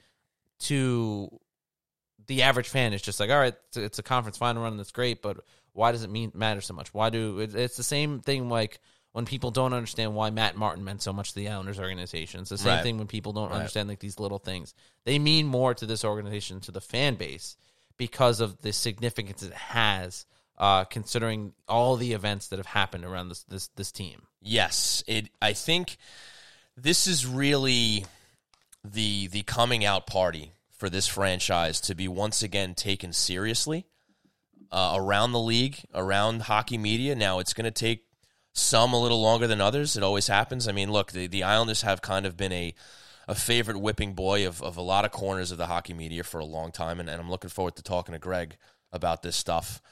To 0.61 1.29
the 2.27 2.43
average 2.43 2.69
fan, 2.69 2.93
it's 2.93 3.03
just 3.03 3.21
like, 3.21 3.31
all 3.31 3.39
right, 3.39 3.55
it's 3.77 3.99
a, 3.99 4.03
conference 4.03 4.37
final 4.37 4.63
run, 4.63 4.77
that's 4.77 4.91
great, 4.91 5.23
but 5.23 5.39
why 5.73 5.93
does 5.93 6.03
it 6.03 6.11
mean 6.11 6.33
matter 6.35 6.61
so 6.61 6.75
much? 6.75 6.93
Why 6.93 7.11
do 7.11 7.39
it, 7.39 7.55
it's 7.55 7.77
the 7.77 7.83
same 7.85 8.21
thing 8.21 8.49
like 8.49 8.81
when 9.13 9.25
people 9.25 9.51
don't 9.51 9.73
understand 9.73 10.15
why 10.15 10.31
Matt 10.31 10.57
Martin 10.57 10.85
meant 10.85 11.01
so 11.01 11.13
much 11.13 11.31
to 11.31 11.37
the 11.37 11.49
Islanders 11.49 11.79
organization. 11.79 12.41
It's 12.41 12.51
the 12.51 12.59
same 12.59 12.67
Right. 12.75 12.83
thing 12.83 12.99
when 12.99 13.07
people 13.07 13.33
don't 13.33 13.53
understand 13.53 13.89
like 13.89 14.01
these 14.01 14.19
little 14.19 14.39
things. 14.39 14.75
They 15.05 15.19
mean 15.19 15.47
more 15.47 15.75
to 15.75 15.87
this 15.87 16.05
organization, 16.05 16.61
to 16.63 16.73
the 16.73 16.81
fan 16.81 17.15
base, 17.15 17.57
because 17.99 18.41
of 18.41 18.63
the 18.63 18.73
significance 18.73 19.43
it 19.43 19.53
has, 19.53 20.25
uh, 20.57 20.85
considering 20.85 21.53
all 21.69 21.97
the 21.97 22.13
events 22.13 22.49
that 22.49 22.59
have 22.59 22.67
happened 22.67 23.05
around 23.05 23.29
this 23.29 23.43
this 23.45 23.69
this 23.77 23.93
team. 23.93 24.23
Yes, 24.41 25.05
it. 25.07 25.29
I 25.43 25.53
think 25.53 25.99
this 26.77 27.07
is 27.07 27.27
really 27.27 28.07
the 28.85 29.27
the 29.27 29.43
coming 29.43 29.85
out 29.85 30.07
party 30.07 30.53
for 30.71 30.89
this 30.89 31.07
franchise 31.07 31.81
to 31.83 31.95
be 31.95 32.09
once 32.09 32.43
again 32.43 32.75
taken 32.75 33.13
seriously 33.13 33.85
uh, 34.71 34.95
around 34.97 35.33
the 35.33 35.41
league, 35.41 35.81
around 35.95 36.43
hockey 36.43 36.79
media. 36.79 37.15
Now 37.15 37.41
it's 37.41 37.53
going 37.53 37.65
to 37.65 37.71
take 37.71 38.05
some 38.53 38.93
a 38.93 39.01
little 39.01 39.21
longer 39.21 39.47
than 39.47 39.61
others. 39.61 39.97
It 39.97 40.03
always 40.03 40.29
happens. 40.29 40.69
I 40.69 40.73
mean, 40.73 40.91
look, 40.91 41.13
the, 41.13 41.27
the 41.27 41.43
Islanders 41.43 41.83
have 41.83 42.03
kind 42.03 42.27
of 42.27 42.37
been 42.37 42.53
a 42.53 42.75
a 43.29 43.35
favorite 43.35 43.79
whipping 43.79 44.15
boy 44.15 44.47
of, 44.47 44.63
of 44.63 44.79
a 44.79 44.83
lot 44.83 45.05
of 45.05 45.13
corners 45.13 45.53
of 45.53 45.59
the 45.59 45.67
hockey 45.67 45.93
media 45.93 46.25
for 46.25 46.39
a 46.39 46.45
long 46.45 46.73
time, 46.73 46.99
and, 46.99 47.11
and 47.11 47.21
I'm 47.21 47.31
looking 47.31 47.51
forward 47.51 47.77
to 47.77 47.83
talking 47.83 48.15
to 48.15 48.19
Greg 48.19 48.57
about 48.91 49.23
this 49.23 49.37
stuff. 49.37 49.83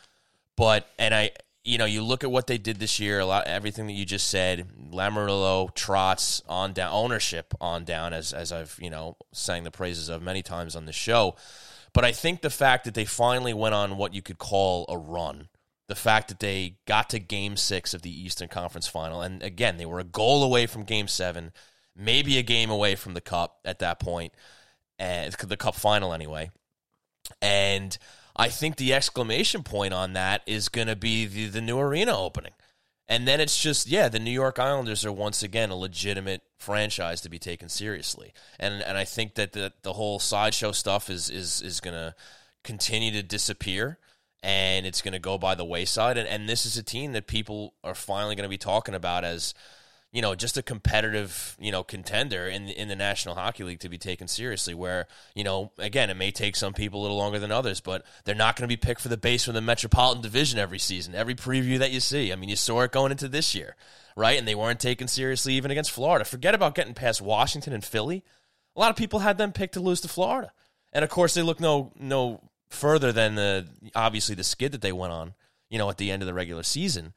But 0.56 0.88
and 0.98 1.14
I, 1.14 1.32
you 1.62 1.76
know, 1.76 1.84
you 1.84 2.02
look 2.02 2.24
at 2.24 2.30
what 2.30 2.46
they 2.46 2.56
did 2.56 2.78
this 2.78 2.98
year. 2.98 3.20
A 3.20 3.26
lot, 3.26 3.46
everything 3.46 3.86
that 3.88 3.92
you 3.92 4.06
just 4.06 4.28
said, 4.28 4.66
Lamoriello, 4.90 5.74
Trotz, 5.74 6.40
on 6.48 6.72
down, 6.72 6.90
ownership 6.92 7.52
on 7.60 7.84
down, 7.84 8.14
as 8.14 8.32
as 8.32 8.52
I've 8.52 8.78
you 8.80 8.88
know 8.88 9.18
sang 9.32 9.64
the 9.64 9.70
praises 9.70 10.08
of 10.08 10.22
many 10.22 10.42
times 10.42 10.74
on 10.74 10.86
the 10.86 10.92
show. 10.92 11.36
But 11.92 12.06
I 12.06 12.12
think 12.12 12.40
the 12.40 12.50
fact 12.50 12.84
that 12.84 12.94
they 12.94 13.04
finally 13.04 13.54
went 13.54 13.74
on 13.74 13.98
what 13.98 14.14
you 14.14 14.22
could 14.22 14.38
call 14.38 14.86
a 14.88 14.96
run, 14.96 15.48
the 15.88 15.94
fact 15.94 16.28
that 16.28 16.40
they 16.40 16.76
got 16.86 17.10
to 17.10 17.18
Game 17.18 17.58
Six 17.58 17.92
of 17.92 18.00
the 18.00 18.10
Eastern 18.10 18.48
Conference 18.48 18.88
Final, 18.88 19.20
and 19.20 19.42
again 19.42 19.76
they 19.76 19.86
were 19.86 20.00
a 20.00 20.04
goal 20.04 20.42
away 20.42 20.66
from 20.66 20.84
Game 20.84 21.08
Seven, 21.08 21.52
maybe 21.96 22.38
a 22.38 22.42
game 22.42 22.70
away 22.70 22.94
from 22.94 23.14
the 23.14 23.20
Cup 23.20 23.58
at 23.64 23.78
that 23.78 23.98
point, 23.98 24.32
and 24.98 25.32
the 25.32 25.56
Cup 25.56 25.74
final 25.74 26.12
anyway. 26.12 26.50
And 27.40 27.96
I 28.36 28.48
think 28.48 28.76
the 28.76 28.92
exclamation 28.94 29.62
point 29.62 29.94
on 29.94 30.12
that 30.12 30.42
is 30.46 30.68
going 30.68 30.88
to 30.88 30.96
be 30.96 31.26
the, 31.26 31.46
the 31.46 31.60
new 31.60 31.78
arena 31.78 32.16
opening. 32.16 32.52
And 33.08 33.26
then 33.26 33.40
it's 33.40 33.62
just, 33.62 33.86
yeah, 33.86 34.08
the 34.08 34.18
New 34.18 34.32
York 34.32 34.58
Islanders 34.58 35.04
are 35.04 35.12
once 35.12 35.42
again 35.42 35.70
a 35.70 35.76
legitimate 35.76 36.42
franchise 36.58 37.20
to 37.20 37.28
be 37.28 37.38
taken 37.38 37.68
seriously. 37.68 38.32
And 38.58 38.82
and 38.82 38.98
I 38.98 39.04
think 39.04 39.34
that 39.36 39.52
the, 39.52 39.72
the 39.82 39.92
whole 39.92 40.18
sideshow 40.18 40.72
stuff 40.72 41.08
is 41.08 41.30
is 41.30 41.62
is 41.62 41.80
going 41.80 41.94
to 41.94 42.14
continue 42.64 43.12
to 43.12 43.22
disappear. 43.22 43.98
and 44.42 44.86
it's 44.86 45.02
going 45.02 45.12
to 45.12 45.18
go 45.18 45.38
by 45.38 45.54
the 45.56 45.64
wayside. 45.64 46.16
And, 46.16 46.28
and 46.28 46.48
this 46.48 46.66
is 46.66 46.76
a 46.76 46.82
team 46.82 47.12
that 47.12 47.26
people 47.26 47.74
are 47.82 47.94
finally 47.96 48.36
going 48.36 48.44
to 48.44 48.48
be 48.48 48.58
talking 48.58 48.94
about 48.94 49.24
as 49.24 49.54
you 50.16 50.22
know, 50.22 50.34
just 50.34 50.56
a 50.56 50.62
competitive, 50.62 51.54
you 51.60 51.70
know, 51.70 51.82
contender 51.84 52.48
in 52.48 52.70
in 52.70 52.88
the 52.88 52.96
National 52.96 53.34
Hockey 53.34 53.64
League 53.64 53.80
to 53.80 53.90
be 53.90 53.98
taken 53.98 54.28
seriously. 54.28 54.72
Where 54.72 55.08
you 55.34 55.44
know, 55.44 55.72
again, 55.76 56.08
it 56.08 56.16
may 56.16 56.30
take 56.30 56.56
some 56.56 56.72
people 56.72 57.00
a 57.00 57.02
little 57.02 57.18
longer 57.18 57.38
than 57.38 57.52
others, 57.52 57.82
but 57.82 58.02
they're 58.24 58.34
not 58.34 58.56
going 58.56 58.66
to 58.66 58.74
be 58.74 58.78
picked 58.78 59.02
for 59.02 59.08
the 59.08 59.18
base 59.18 59.44
from 59.44 59.52
the 59.52 59.60
Metropolitan 59.60 60.22
Division 60.22 60.58
every 60.58 60.78
season. 60.78 61.14
Every 61.14 61.34
preview 61.34 61.78
that 61.80 61.90
you 61.90 62.00
see, 62.00 62.32
I 62.32 62.36
mean, 62.36 62.48
you 62.48 62.56
saw 62.56 62.80
it 62.80 62.92
going 62.92 63.12
into 63.12 63.28
this 63.28 63.54
year, 63.54 63.76
right? 64.16 64.38
And 64.38 64.48
they 64.48 64.54
weren't 64.54 64.80
taken 64.80 65.06
seriously 65.06 65.52
even 65.52 65.70
against 65.70 65.90
Florida. 65.90 66.24
Forget 66.24 66.54
about 66.54 66.74
getting 66.74 66.94
past 66.94 67.20
Washington 67.20 67.74
and 67.74 67.84
Philly. 67.84 68.24
A 68.74 68.80
lot 68.80 68.88
of 68.88 68.96
people 68.96 69.18
had 69.18 69.36
them 69.36 69.52
picked 69.52 69.74
to 69.74 69.80
lose 69.80 70.00
to 70.00 70.08
Florida, 70.08 70.50
and 70.94 71.04
of 71.04 71.10
course, 71.10 71.34
they 71.34 71.42
look 71.42 71.60
no 71.60 71.92
no 71.94 72.40
further 72.70 73.12
than 73.12 73.34
the 73.34 73.68
obviously 73.94 74.34
the 74.34 74.44
skid 74.44 74.72
that 74.72 74.80
they 74.80 74.92
went 74.92 75.12
on, 75.12 75.34
you 75.68 75.76
know, 75.76 75.90
at 75.90 75.98
the 75.98 76.10
end 76.10 76.22
of 76.22 76.26
the 76.26 76.32
regular 76.32 76.62
season. 76.62 77.12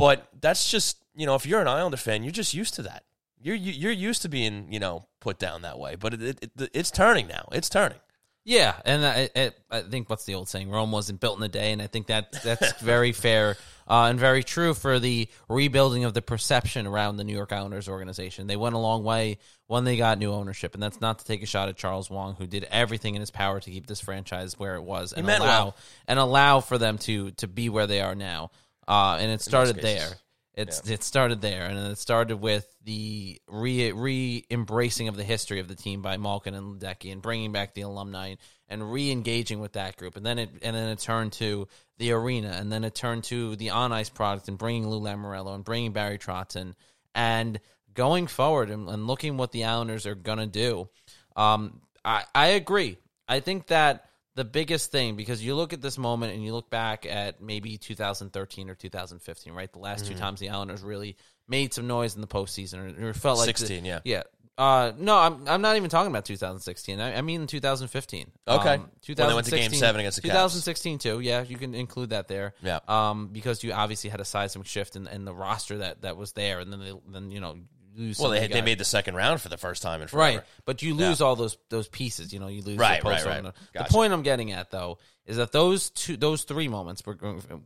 But 0.00 0.28
that's 0.40 0.70
just 0.70 0.96
you 1.14 1.26
know, 1.26 1.34
if 1.34 1.46
you're 1.46 1.60
an 1.60 1.68
Islander 1.68 1.96
fan, 1.96 2.22
you're 2.22 2.32
just 2.32 2.54
used 2.54 2.74
to 2.74 2.82
that. 2.82 3.04
You're 3.40 3.56
you're 3.56 3.92
used 3.92 4.22
to 4.22 4.28
being 4.28 4.72
you 4.72 4.80
know 4.80 5.06
put 5.20 5.38
down 5.38 5.62
that 5.62 5.78
way. 5.78 5.96
But 5.96 6.14
it, 6.14 6.38
it, 6.42 6.70
it's 6.72 6.90
turning 6.90 7.28
now. 7.28 7.48
It's 7.52 7.68
turning. 7.68 7.98
Yeah, 8.42 8.74
and 8.86 9.04
I, 9.04 9.52
I, 9.70 9.82
think 9.82 10.08
what's 10.08 10.24
the 10.24 10.34
old 10.34 10.48
saying? 10.48 10.70
Rome 10.70 10.90
wasn't 10.90 11.20
built 11.20 11.36
in 11.36 11.44
a 11.44 11.48
day, 11.48 11.72
and 11.72 11.82
I 11.82 11.86
think 11.88 12.06
that 12.06 12.32
that's 12.42 12.72
very 12.80 13.12
fair 13.12 13.56
uh, 13.86 14.04
and 14.04 14.18
very 14.18 14.42
true 14.42 14.72
for 14.72 14.98
the 14.98 15.28
rebuilding 15.48 16.04
of 16.04 16.14
the 16.14 16.22
perception 16.22 16.86
around 16.86 17.18
the 17.18 17.24
New 17.24 17.34
York 17.34 17.52
Islanders 17.52 17.86
organization. 17.86 18.46
They 18.46 18.56
went 18.56 18.74
a 18.74 18.78
long 18.78 19.04
way 19.04 19.38
when 19.66 19.84
they 19.84 19.98
got 19.98 20.18
new 20.18 20.32
ownership, 20.32 20.72
and 20.72 20.82
that's 20.82 21.02
not 21.02 21.18
to 21.18 21.26
take 21.26 21.42
a 21.42 21.46
shot 21.46 21.68
at 21.68 21.76
Charles 21.76 22.08
Wang, 22.08 22.34
who 22.38 22.46
did 22.46 22.66
everything 22.70 23.14
in 23.14 23.20
his 23.20 23.30
power 23.30 23.60
to 23.60 23.70
keep 23.70 23.86
this 23.86 24.00
franchise 24.00 24.58
where 24.58 24.76
it 24.76 24.82
was 24.82 25.12
and 25.12 25.28
allow 25.28 25.38
well. 25.38 25.76
and 26.08 26.18
allow 26.18 26.60
for 26.60 26.78
them 26.78 26.96
to 26.98 27.32
to 27.32 27.46
be 27.46 27.68
where 27.68 27.86
they 27.86 28.00
are 28.00 28.14
now. 28.14 28.50
Uh, 28.90 29.18
and 29.20 29.30
it 29.30 29.40
started 29.40 29.76
there. 29.76 30.08
It's 30.54 30.82
yeah. 30.84 30.94
it 30.94 31.04
started 31.04 31.40
there, 31.40 31.66
and 31.66 31.78
it 31.92 31.96
started 31.96 32.38
with 32.38 32.66
the 32.82 33.40
re 33.48 33.92
re 33.92 34.44
embracing 34.50 35.06
of 35.06 35.16
the 35.16 35.22
history 35.22 35.60
of 35.60 35.68
the 35.68 35.76
team 35.76 36.02
by 36.02 36.16
Malkin 36.16 36.54
and 36.54 36.74
Ledecky, 36.74 37.12
and 37.12 37.22
bringing 37.22 37.52
back 37.52 37.72
the 37.72 37.82
alumni 37.82 38.34
and 38.68 38.92
re 38.92 39.12
engaging 39.12 39.60
with 39.60 39.74
that 39.74 39.96
group, 39.96 40.16
and 40.16 40.26
then 40.26 40.40
it 40.40 40.50
and 40.62 40.74
then 40.74 40.88
it 40.88 40.98
turned 40.98 41.32
to 41.34 41.68
the 41.98 42.10
arena, 42.10 42.48
and 42.58 42.72
then 42.72 42.82
it 42.82 42.96
turned 42.96 43.22
to 43.24 43.54
the 43.54 43.70
on 43.70 43.92
ice 43.92 44.08
product, 44.08 44.48
and 44.48 44.58
bringing 44.58 44.88
Lou 44.88 45.00
Lamoriello 45.00 45.54
and 45.54 45.64
bringing 45.64 45.92
Barry 45.92 46.18
Trotz, 46.18 46.74
and 47.14 47.60
going 47.94 48.26
forward 48.26 48.70
and, 48.70 48.88
and 48.88 49.06
looking 49.06 49.36
what 49.36 49.52
the 49.52 49.64
Islanders 49.66 50.04
are 50.04 50.16
gonna 50.16 50.48
do. 50.48 50.88
Um, 51.36 51.80
I 52.04 52.24
I 52.34 52.46
agree. 52.48 52.98
I 53.28 53.38
think 53.38 53.68
that 53.68 54.09
the 54.36 54.44
biggest 54.44 54.90
thing 54.92 55.16
because 55.16 55.44
you 55.44 55.54
look 55.54 55.72
at 55.72 55.80
this 55.80 55.98
moment 55.98 56.34
and 56.34 56.44
you 56.44 56.52
look 56.54 56.70
back 56.70 57.04
at 57.06 57.42
maybe 57.42 57.76
2013 57.76 58.70
or 58.70 58.74
2015, 58.74 59.52
right? 59.52 59.72
The 59.72 59.78
last 59.78 60.04
mm-hmm. 60.04 60.14
two 60.14 60.18
times 60.18 60.40
the 60.40 60.50
Islanders 60.50 60.82
really 60.82 61.16
made 61.48 61.74
some 61.74 61.86
noise 61.86 62.14
in 62.14 62.20
the 62.20 62.26
postseason, 62.26 63.02
or, 63.02 63.12
felt 63.14 63.38
like 63.38 63.46
16, 63.58 63.82
the, 63.82 63.88
yeah, 63.88 64.00
yeah. 64.04 64.22
Uh, 64.60 64.92
no, 64.98 65.16
I'm 65.16 65.48
I'm 65.48 65.62
not 65.62 65.76
even 65.76 65.88
talking 65.88 66.10
about 66.10 66.26
2016. 66.26 67.00
I, 67.00 67.16
I 67.16 67.22
mean 67.22 67.46
2015. 67.46 68.30
Okay, 68.46 68.74
um, 68.74 68.90
2016, 69.00 69.16
when 69.16 69.28
they 69.28 69.34
went 69.34 69.46
to 69.46 69.56
Game 69.56 69.72
Seven 69.72 70.00
against 70.00 70.16
the 70.16 70.28
2016 70.28 70.98
too. 70.98 71.20
Yeah, 71.20 71.42
you 71.42 71.56
can 71.56 71.74
include 71.74 72.10
that 72.10 72.28
there. 72.28 72.52
Yeah. 72.62 72.80
Um, 72.86 73.30
because 73.32 73.64
you 73.64 73.72
obviously 73.72 74.10
had 74.10 74.20
a 74.20 74.24
seismic 74.24 74.66
shift 74.66 74.96
in, 74.96 75.06
in 75.06 75.24
the 75.24 75.32
roster 75.32 75.78
that, 75.78 76.02
that 76.02 76.18
was 76.18 76.32
there, 76.32 76.60
and 76.60 76.70
then 76.70 76.80
they, 76.80 76.92
then 77.08 77.30
you 77.30 77.40
know 77.40 77.56
lose. 78.00 78.18
Well, 78.18 78.30
they, 78.30 78.46
they 78.48 78.62
made 78.62 78.78
the 78.78 78.84
second 78.84 79.14
round 79.14 79.40
for 79.40 79.48
the 79.48 79.56
first 79.56 79.82
time 79.82 80.02
in 80.02 80.08
forever. 80.08 80.38
Right, 80.38 80.46
but 80.64 80.82
you 80.82 80.94
lose 80.94 81.20
yeah. 81.20 81.26
all 81.26 81.36
those 81.36 81.56
those 81.68 81.88
pieces. 81.88 82.32
You 82.32 82.40
know, 82.40 82.48
you 82.48 82.62
lose 82.62 82.78
right, 82.78 83.02
right, 83.04 83.24
right. 83.24 83.42
Gotcha. 83.42 83.54
The 83.74 83.84
point 83.84 84.12
I'm 84.12 84.22
getting 84.22 84.52
at 84.52 84.70
though 84.70 84.98
is 85.26 85.36
that 85.36 85.52
those 85.52 85.90
two 85.90 86.16
those 86.16 86.44
three 86.44 86.68
moments, 86.68 87.04
were 87.04 87.16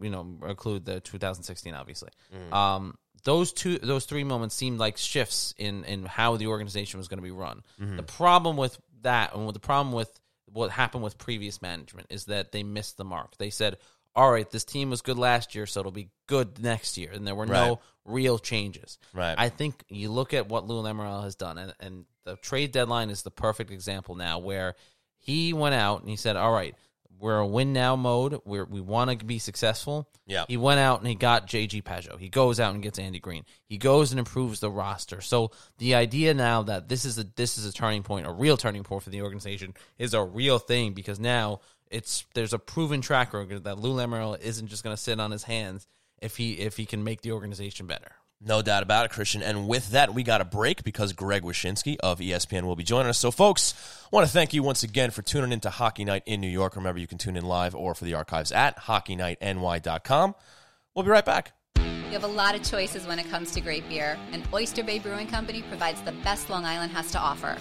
you 0.00 0.10
know, 0.10 0.36
include 0.46 0.84
the 0.84 1.00
2016, 1.00 1.74
obviously. 1.74 2.10
Mm. 2.34 2.52
Um, 2.52 2.98
those 3.24 3.52
two 3.52 3.78
those 3.78 4.04
three 4.04 4.24
moments 4.24 4.54
seemed 4.54 4.78
like 4.78 4.96
shifts 4.96 5.54
in 5.56 5.84
in 5.84 6.04
how 6.04 6.36
the 6.36 6.48
organization 6.48 6.98
was 6.98 7.08
going 7.08 7.18
to 7.18 7.22
be 7.22 7.30
run. 7.30 7.62
Mm-hmm. 7.80 7.96
The 7.96 8.02
problem 8.02 8.56
with 8.56 8.78
that, 9.02 9.34
and 9.34 9.48
the 9.52 9.60
problem 9.60 9.94
with 9.94 10.10
what 10.46 10.70
happened 10.70 11.02
with 11.02 11.18
previous 11.18 11.60
management 11.60 12.06
is 12.10 12.26
that 12.26 12.52
they 12.52 12.62
missed 12.62 12.96
the 12.96 13.04
mark. 13.04 13.36
They 13.38 13.50
said, 13.50 13.76
all 14.16 14.30
right, 14.30 14.48
this 14.50 14.64
team 14.64 14.90
was 14.90 15.02
good 15.02 15.18
last 15.18 15.54
year, 15.54 15.66
so 15.66 15.80
it'll 15.80 15.92
be 15.92 16.10
good 16.26 16.62
next 16.62 16.96
year. 16.96 17.10
And 17.12 17.26
there 17.26 17.34
were 17.34 17.46
right. 17.46 17.66
no 17.66 17.80
real 18.04 18.38
changes. 18.38 18.98
Right. 19.12 19.34
I 19.36 19.48
think 19.48 19.82
you 19.88 20.10
look 20.10 20.34
at 20.34 20.48
what 20.48 20.66
Lou 20.66 20.82
Lamoriello 20.82 21.24
has 21.24 21.34
done, 21.34 21.58
and, 21.58 21.74
and 21.80 22.04
the 22.24 22.36
trade 22.36 22.72
deadline 22.72 23.10
is 23.10 23.22
the 23.22 23.30
perfect 23.30 23.70
example 23.70 24.14
now 24.14 24.38
where 24.38 24.74
he 25.18 25.52
went 25.52 25.74
out 25.74 26.00
and 26.00 26.08
he 26.08 26.16
said, 26.16 26.36
all 26.36 26.52
right, 26.52 26.74
we're 27.18 27.38
a 27.38 27.46
win 27.46 27.72
now 27.72 27.96
mode. 27.96 28.40
We're, 28.44 28.64
we 28.64 28.80
want 28.80 29.18
to 29.18 29.24
be 29.24 29.38
successful. 29.38 30.08
Yeah. 30.26 30.44
He 30.48 30.56
went 30.56 30.80
out 30.80 30.98
and 30.98 31.08
he 31.08 31.14
got 31.14 31.46
JG 31.46 31.82
Pageau. 31.82 32.18
He 32.18 32.28
goes 32.28 32.60
out 32.60 32.74
and 32.74 32.82
gets 32.82 32.98
Andy 32.98 33.20
Greene. 33.20 33.44
He 33.66 33.78
goes 33.78 34.10
and 34.10 34.18
improves 34.18 34.60
the 34.60 34.70
roster. 34.70 35.20
So 35.20 35.50
the 35.78 35.94
idea 35.94 36.34
now 36.34 36.62
that 36.64 36.88
this 36.88 37.04
is 37.04 37.18
a 37.18 37.24
this 37.36 37.56
is 37.56 37.66
a 37.66 37.72
turning 37.72 38.02
point, 38.02 38.26
a 38.26 38.32
real 38.32 38.56
turning 38.56 38.82
point 38.82 39.02
for 39.02 39.10
the 39.10 39.22
organization, 39.22 39.74
is 39.96 40.12
a 40.12 40.22
real 40.22 40.58
thing 40.58 40.92
because 40.92 41.20
now 41.20 41.60
it's 41.90 42.24
there's 42.34 42.52
a 42.52 42.58
proven 42.58 43.00
track 43.00 43.32
record 43.32 43.64
that 43.64 43.78
Lou 43.78 43.94
Lamoriello 43.94 44.40
isn't 44.40 44.68
just 44.68 44.84
going 44.84 44.94
to 44.94 45.00
sit 45.02 45.20
on 45.20 45.30
his 45.30 45.44
hands 45.44 45.86
if 46.20 46.36
he 46.36 46.54
if 46.54 46.76
he 46.76 46.86
can 46.86 47.04
make 47.04 47.22
the 47.22 47.32
organization 47.32 47.86
better. 47.86 48.12
No 48.46 48.60
doubt 48.60 48.82
about 48.82 49.06
it, 49.06 49.10
Christian. 49.10 49.42
And 49.42 49.68
with 49.68 49.90
that, 49.92 50.12
we 50.12 50.22
got 50.22 50.42
a 50.42 50.44
break 50.44 50.84
because 50.84 51.14
Greg 51.14 51.42
Wyshynski 51.42 51.96
of 52.00 52.18
ESPN 52.18 52.64
will 52.64 52.76
be 52.76 52.84
joining 52.84 53.08
us. 53.08 53.18
So, 53.18 53.30
folks, 53.30 53.74
I 54.04 54.08
want 54.14 54.26
to 54.26 54.32
thank 54.32 54.52
you 54.52 54.62
once 54.62 54.82
again 54.82 55.12
for 55.12 55.22
tuning 55.22 55.50
into 55.50 55.70
Hockey 55.70 56.04
Night 56.04 56.24
in 56.26 56.42
New 56.42 56.48
York. 56.48 56.76
Remember, 56.76 57.00
you 57.00 57.06
can 57.06 57.16
tune 57.16 57.36
in 57.36 57.44
live 57.44 57.74
or 57.74 57.94
for 57.94 58.04
the 58.04 58.14
archives 58.14 58.52
at 58.52 58.78
hockeynightny.com. 58.80 60.34
We'll 60.94 61.04
be 61.04 61.10
right 61.10 61.24
back. 61.24 61.52
You 61.76 62.20
have 62.20 62.24
a 62.24 62.28
lot 62.28 62.54
of 62.54 62.62
choices 62.62 63.06
when 63.06 63.18
it 63.18 63.28
comes 63.30 63.50
to 63.52 63.60
great 63.60 63.88
beer, 63.88 64.18
and 64.30 64.46
Oyster 64.52 64.84
Bay 64.84 64.98
Brewing 64.98 65.26
Company 65.26 65.62
provides 65.62 66.00
the 66.02 66.12
best 66.12 66.50
Long 66.50 66.64
Island 66.64 66.92
has 66.92 67.10
to 67.12 67.18
offer. 67.18 67.56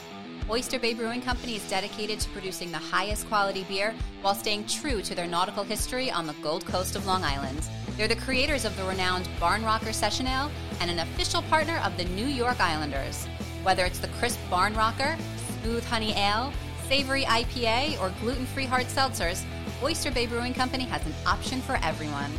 Oyster 0.50 0.78
Bay 0.78 0.94
Brewing 0.94 1.22
Company 1.22 1.56
is 1.56 1.70
dedicated 1.70 2.20
to 2.20 2.30
producing 2.32 2.72
the 2.72 2.78
highest 2.78 3.28
quality 3.28 3.64
beer 3.70 3.94
while 4.22 4.36
staying 4.36 4.68
true 4.68 5.02
to 5.02 5.16
their 5.16 5.26
nautical 5.26 5.64
history 5.64 6.12
on 6.12 6.28
the 6.28 6.34
Gold 6.44 6.66
Coast 6.66 6.98
of 6.98 7.06
Long 7.06 7.24
Island. 7.24 7.62
They're 7.96 8.10
the 8.10 8.18
creators 8.18 8.66
of 8.66 8.76
the 8.76 8.84
renowned 8.84 9.28
Barn 9.40 9.64
Rocker 9.64 9.94
Session 9.94 10.28
Ale 10.28 10.52
and 10.82 10.92
an 10.92 11.00
official 11.00 11.44
partner 11.44 11.80
of 11.86 11.96
the 11.98 12.06
New 12.06 12.26
York 12.26 12.60
Islanders. 12.60 13.26
Whether 13.64 13.86
it's 13.86 14.00
the 14.00 14.10
crisp 14.10 14.40
Barn 14.50 14.74
Rocker, 14.74 15.16
smooth 15.62 15.86
honey 15.86 16.14
ale, 16.14 16.52
savory 16.90 17.24
IPA, 17.24 18.02
or 18.02 18.14
gluten 18.20 18.46
free 18.48 18.66
hard 18.66 18.88
seltzers, 18.88 19.44
Oyster 19.82 20.12
Bay 20.12 20.26
Brewing 20.26 20.54
Company 20.54 20.84
has 20.86 21.06
an 21.06 21.14
option 21.26 21.62
for 21.62 21.80
everyone. 21.84 22.32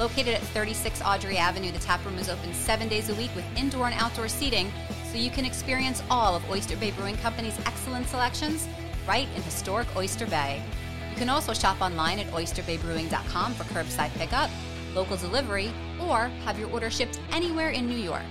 Located 0.00 0.28
at 0.28 0.40
36 0.40 1.02
Audrey 1.02 1.36
Avenue, 1.36 1.70
the 1.70 1.78
taproom 1.78 2.16
is 2.18 2.30
open 2.30 2.54
seven 2.54 2.88
days 2.88 3.10
a 3.10 3.14
week 3.16 3.30
with 3.36 3.44
indoor 3.54 3.84
and 3.84 3.94
outdoor 4.00 4.28
seating 4.28 4.72
so 5.12 5.18
you 5.18 5.28
can 5.28 5.44
experience 5.44 6.02
all 6.10 6.34
of 6.34 6.50
Oyster 6.50 6.74
Bay 6.78 6.90
Brewing 6.92 7.18
Company's 7.18 7.58
excellent 7.66 8.08
selections 8.08 8.66
right 9.06 9.28
in 9.36 9.42
historic 9.42 9.86
Oyster 9.94 10.26
Bay. 10.26 10.62
You 11.10 11.16
can 11.16 11.28
also 11.28 11.52
shop 11.52 11.82
online 11.82 12.18
at 12.18 12.28
oysterbaybrewing.com 12.28 13.52
for 13.52 13.64
curbside 13.64 14.10
pickup, 14.14 14.48
local 14.94 15.18
delivery, 15.18 15.70
or 16.00 16.28
have 16.46 16.58
your 16.58 16.70
order 16.70 16.88
shipped 16.88 17.20
anywhere 17.32 17.68
in 17.68 17.86
New 17.86 17.98
York. 17.98 18.22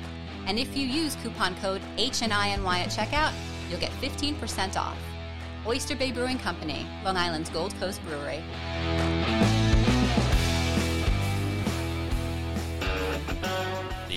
And 0.47 0.57
if 0.57 0.75
you 0.75 0.87
use 0.87 1.17
coupon 1.17 1.55
code 1.57 1.83
HNINY 1.97 2.79
at 2.79 2.89
checkout, 2.89 3.33
you'll 3.69 3.79
get 3.79 3.91
15% 4.01 4.75
off. 4.75 4.97
Oyster 5.67 5.95
Bay 5.95 6.11
Brewing 6.11 6.39
Company, 6.39 6.87
Long 7.05 7.15
Island's 7.15 7.51
Gold 7.51 7.75
Coast 7.79 8.01
Brewery. 8.07 8.41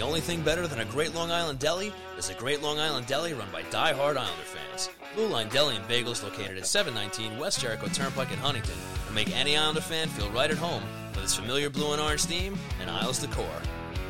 The 0.03 0.09
only 0.09 0.21
thing 0.21 0.43
better 0.43 0.67
than 0.67 0.81
a 0.81 0.85
great 0.85 1.15
Long 1.15 1.31
Island 1.31 1.61
deli 1.61 1.93
is 2.19 2.29
a 2.29 2.35
great 2.35 2.61
Long 2.61 2.81
Island 2.81 3.07
deli 3.07 3.35
run 3.35 3.47
by 3.53 3.63
die-hard 3.71 4.17
Islander 4.17 4.43
fans. 4.43 4.91
Blue 5.15 5.29
Line 5.29 5.49
Deli 5.49 5.77
and 5.77 5.85
Bagels 5.85 6.25
located 6.25 6.59
at 6.59 6.67
719 6.67 7.39
West 7.39 7.61
Jericho 7.61 7.87
Turnpike 7.87 8.33
in 8.33 8.39
Huntington 8.39 8.75
will 9.07 9.15
make 9.15 9.31
any 9.31 9.57
Islander 9.57 9.81
fan 9.81 10.09
feel 10.09 10.29
right 10.31 10.51
at 10.51 10.59
home 10.59 10.83
with 11.15 11.23
its 11.23 11.37
familiar 11.37 11.71
blue 11.71 11.93
and 11.93 12.03
orange 12.03 12.25
theme 12.25 12.59
and 12.81 12.91
Isles 12.91 13.21
decor. 13.21 13.47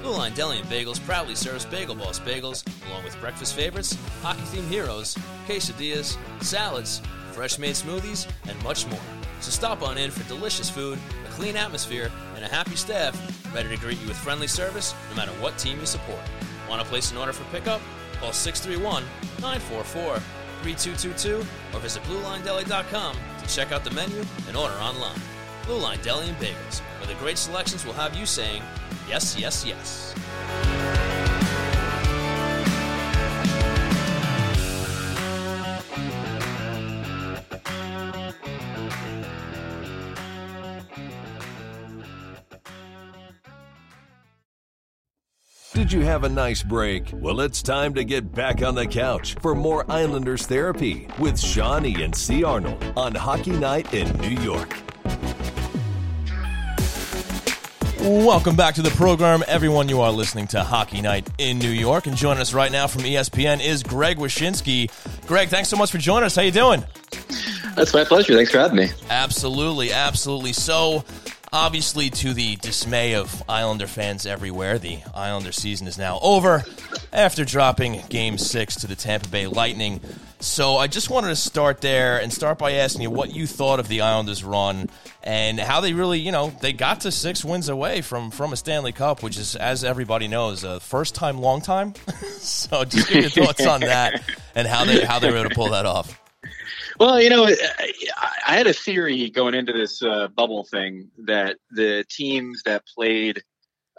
Blue 0.01 0.13
Line 0.13 0.33
Deli 0.33 0.61
and 0.61 0.69
Bagels 0.71 0.99
proudly 1.05 1.35
serves 1.35 1.67
Bagel 1.67 1.97
Boss 1.97 2.19
bagels 2.21 2.65
along 2.89 3.05
with 3.05 3.21
breakfast 3.21 3.55
favorites, 3.55 3.95
hockey-themed 4.23 4.69
heroes, 4.69 5.15
quesadillas, 5.47 6.17
salads, 6.43 7.03
fresh-made 7.33 7.75
smoothies, 7.75 8.27
and 8.49 8.65
much 8.65 8.87
more. 8.87 8.99
So 9.43 9.51
stop 9.51 9.83
on 9.83 9.99
in 9.99 10.11
for 10.11 10.27
delicious 10.27 10.71
food, 10.71 10.99
clean 11.33 11.57
atmosphere, 11.57 12.11
and 12.37 12.45
a 12.45 12.49
happy 12.49 12.77
staff 12.77 13.15
ready 13.55 13.69
to 13.69 13.77
greet 13.77 14.01
you 14.01 14.09
with 14.09 14.17
friendly 14.17 14.47
service 14.47 14.95
no 15.11 15.17
matter 15.17 15.33
what 15.33 15.57
team 15.59 15.81
you 15.81 15.87
support. 15.87 16.21
Want 16.69 16.81
to 16.83 16.89
place 16.89 17.11
an 17.11 17.17
order 17.17 17.33
for 17.33 17.45
pickup? 17.45 17.81
Call 18.21 18.33
631 18.33 19.03
944 19.41 20.17
3222 20.63 21.39
or 21.75 21.81
visit 21.81 22.03
BlueLineDeli.com 22.05 23.17
to 23.41 23.55
check 23.55 23.73
out 23.73 23.85
the 23.85 23.91
menu 23.91 24.25
and 24.47 24.57
order 24.57 24.75
online. 24.75 25.19
Blue 25.67 25.79
Line 25.79 25.99
Deli 26.03 26.29
and 26.29 26.39
Bagels, 26.39 26.81
where 26.99 27.07
the 27.07 27.21
great 27.21 27.39
selections 27.39 27.85
will 27.85 27.93
have 27.95 28.17
you 28.17 28.27
saying, 28.27 28.63
yes, 29.09 29.39
yes, 29.39 29.65
yes. 29.65 31.12
Did 45.75 45.91
you 45.91 46.03
have 46.03 46.25
a 46.25 46.29
nice 46.29 46.63
break? 46.63 47.05
Well, 47.15 47.41
it's 47.41 47.63
time 47.63 47.95
to 47.95 48.05
get 48.05 48.31
back 48.35 48.61
on 48.61 48.75
the 48.75 48.87
couch 48.87 49.37
for 49.41 49.55
more 49.55 49.91
Islanders 49.91 50.45
therapy 50.45 51.09
with 51.19 51.41
Shawnee 51.41 52.03
and 52.03 52.15
C. 52.15 52.45
Arnold 52.45 52.85
on 52.95 53.15
Hockey 53.15 53.53
Night 53.53 53.95
in 53.95 54.13
New 54.19 54.39
York. 54.43 54.77
Welcome 58.01 58.55
back 58.55 58.75
to 58.75 58.83
the 58.83 58.93
program, 58.97 59.43
everyone. 59.49 59.89
You 59.89 60.03
are 60.03 60.13
listening 60.13 60.47
to 60.49 60.63
Hockey 60.63 61.01
Night 61.01 61.27
in 61.39 61.59
New 61.59 61.71
York, 61.71 62.07
and 62.07 62.19
joining 62.19 62.43
us 62.43 62.53
right 62.53 62.71
now 62.71 62.87
from 62.87 63.03
ESPN 63.03 63.65
is 63.65 63.83
Greg 63.83 64.19
Wyshynski. 64.19 64.91
Greg, 65.27 65.49
thanks 65.49 65.71
so 65.71 65.79
much 65.79 65.91
for 65.91 65.97
joining 65.97 66.27
us. 66.27 66.37
How 66.37 66.43
you 66.43 66.51
doing? 66.51 66.85
That's 67.77 67.95
my 67.95 68.05
pleasure. 68.05 68.35
Thanks 68.35 68.51
for 68.51 68.59
having 68.59 68.77
me. 68.77 68.91
Absolutely, 69.09 69.91
absolutely. 69.91 70.53
So, 70.53 71.03
obviously, 71.53 72.11
to 72.11 72.33
the 72.35 72.57
dismay 72.57 73.15
of 73.15 73.43
Islander 73.49 73.87
fans 73.87 74.27
everywhere, 74.27 74.79
the 74.79 75.01
Islander 75.15 75.53
season 75.53 75.87
is 75.87 75.99
now 75.99 76.19
over 76.23 76.65
after 77.13 77.45
dropping 77.45 78.01
Game 78.09 78.39
Six 78.39 78.77
to 78.77 78.87
the 78.87 78.97
Tampa 78.97 79.29
Bay 79.29 79.47
Lightning. 79.47 80.01
So, 80.41 80.77
I 80.77 80.87
just 80.87 81.11
wanted 81.11 81.29
to 81.29 81.37
start 81.37 81.81
there 81.81 82.21
and 82.21 82.33
start 82.33 82.59
by 82.59 82.73
asking 82.73 83.03
you 83.03 83.11
what 83.11 83.35
you 83.35 83.47
thought 83.47 83.79
of 83.79 83.89
the 83.89 84.01
Islanders' 84.01 84.43
run 84.43 84.91
and 85.23 85.61
how 85.61 85.81
they 85.81 85.93
really, 85.93 86.19
you 86.19 86.33
know, 86.33 86.53
they 86.61 86.73
got 86.73 87.03
to 87.03 87.13
six 87.13 87.45
wins 87.45 87.69
away 87.69 88.01
from 88.01 88.31
from 88.31 88.53
a 88.53 88.57
Stanley 88.57 88.93
Cup, 88.93 89.23
which 89.23 89.39
is, 89.39 89.55
as 89.55 89.85
everybody 89.85 90.29
knows, 90.29 90.65
a 90.65 90.81
first 90.81 91.15
time, 91.15 91.39
long 91.39 91.61
time. 91.61 91.95
so, 92.39 92.85
just 92.85 93.09
give 93.09 93.35
your 93.35 93.47
thoughts 93.47 93.67
on 93.67 93.81
that 93.83 94.23
and 94.55 94.67
how 94.67 94.85
they 94.85 95.05
how 95.05 95.19
they 95.19 95.31
were 95.31 95.39
able 95.39 95.51
to 95.51 95.55
pull 95.55 95.71
that 95.71 95.87
off. 95.87 96.22
Well, 96.99 97.21
you 97.21 97.31
know, 97.31 97.47
I 97.47 98.57
had 98.57 98.67
a 98.67 98.73
theory 98.73 99.31
going 99.31 99.55
into 99.55 99.73
this 99.73 100.03
uh, 100.03 100.29
bubble 100.29 100.65
thing 100.65 101.11
that 101.25 101.57
the 101.71 102.05
teams 102.09 102.63
that 102.65 102.85
played 102.87 103.43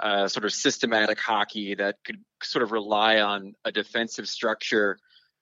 uh, 0.01 0.27
sort 0.27 0.45
of 0.45 0.53
systematic 0.53 1.19
hockey 1.19 1.75
that 1.75 1.97
could 2.03 2.17
sort 2.41 2.63
of 2.63 2.71
rely 2.71 3.19
on 3.19 3.53
a 3.65 3.71
defensive 3.71 4.27
structure 4.27 4.97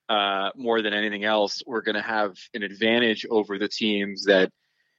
uh, 0.09 0.51
more 0.55 0.81
than 0.81 0.93
anything 0.93 1.23
else 1.23 1.63
were 1.65 1.81
going 1.81 1.95
to 1.95 2.01
have 2.01 2.35
an 2.53 2.63
advantage 2.63 3.25
over 3.29 3.57
the 3.57 3.69
teams 3.69 4.25
that 4.25 4.51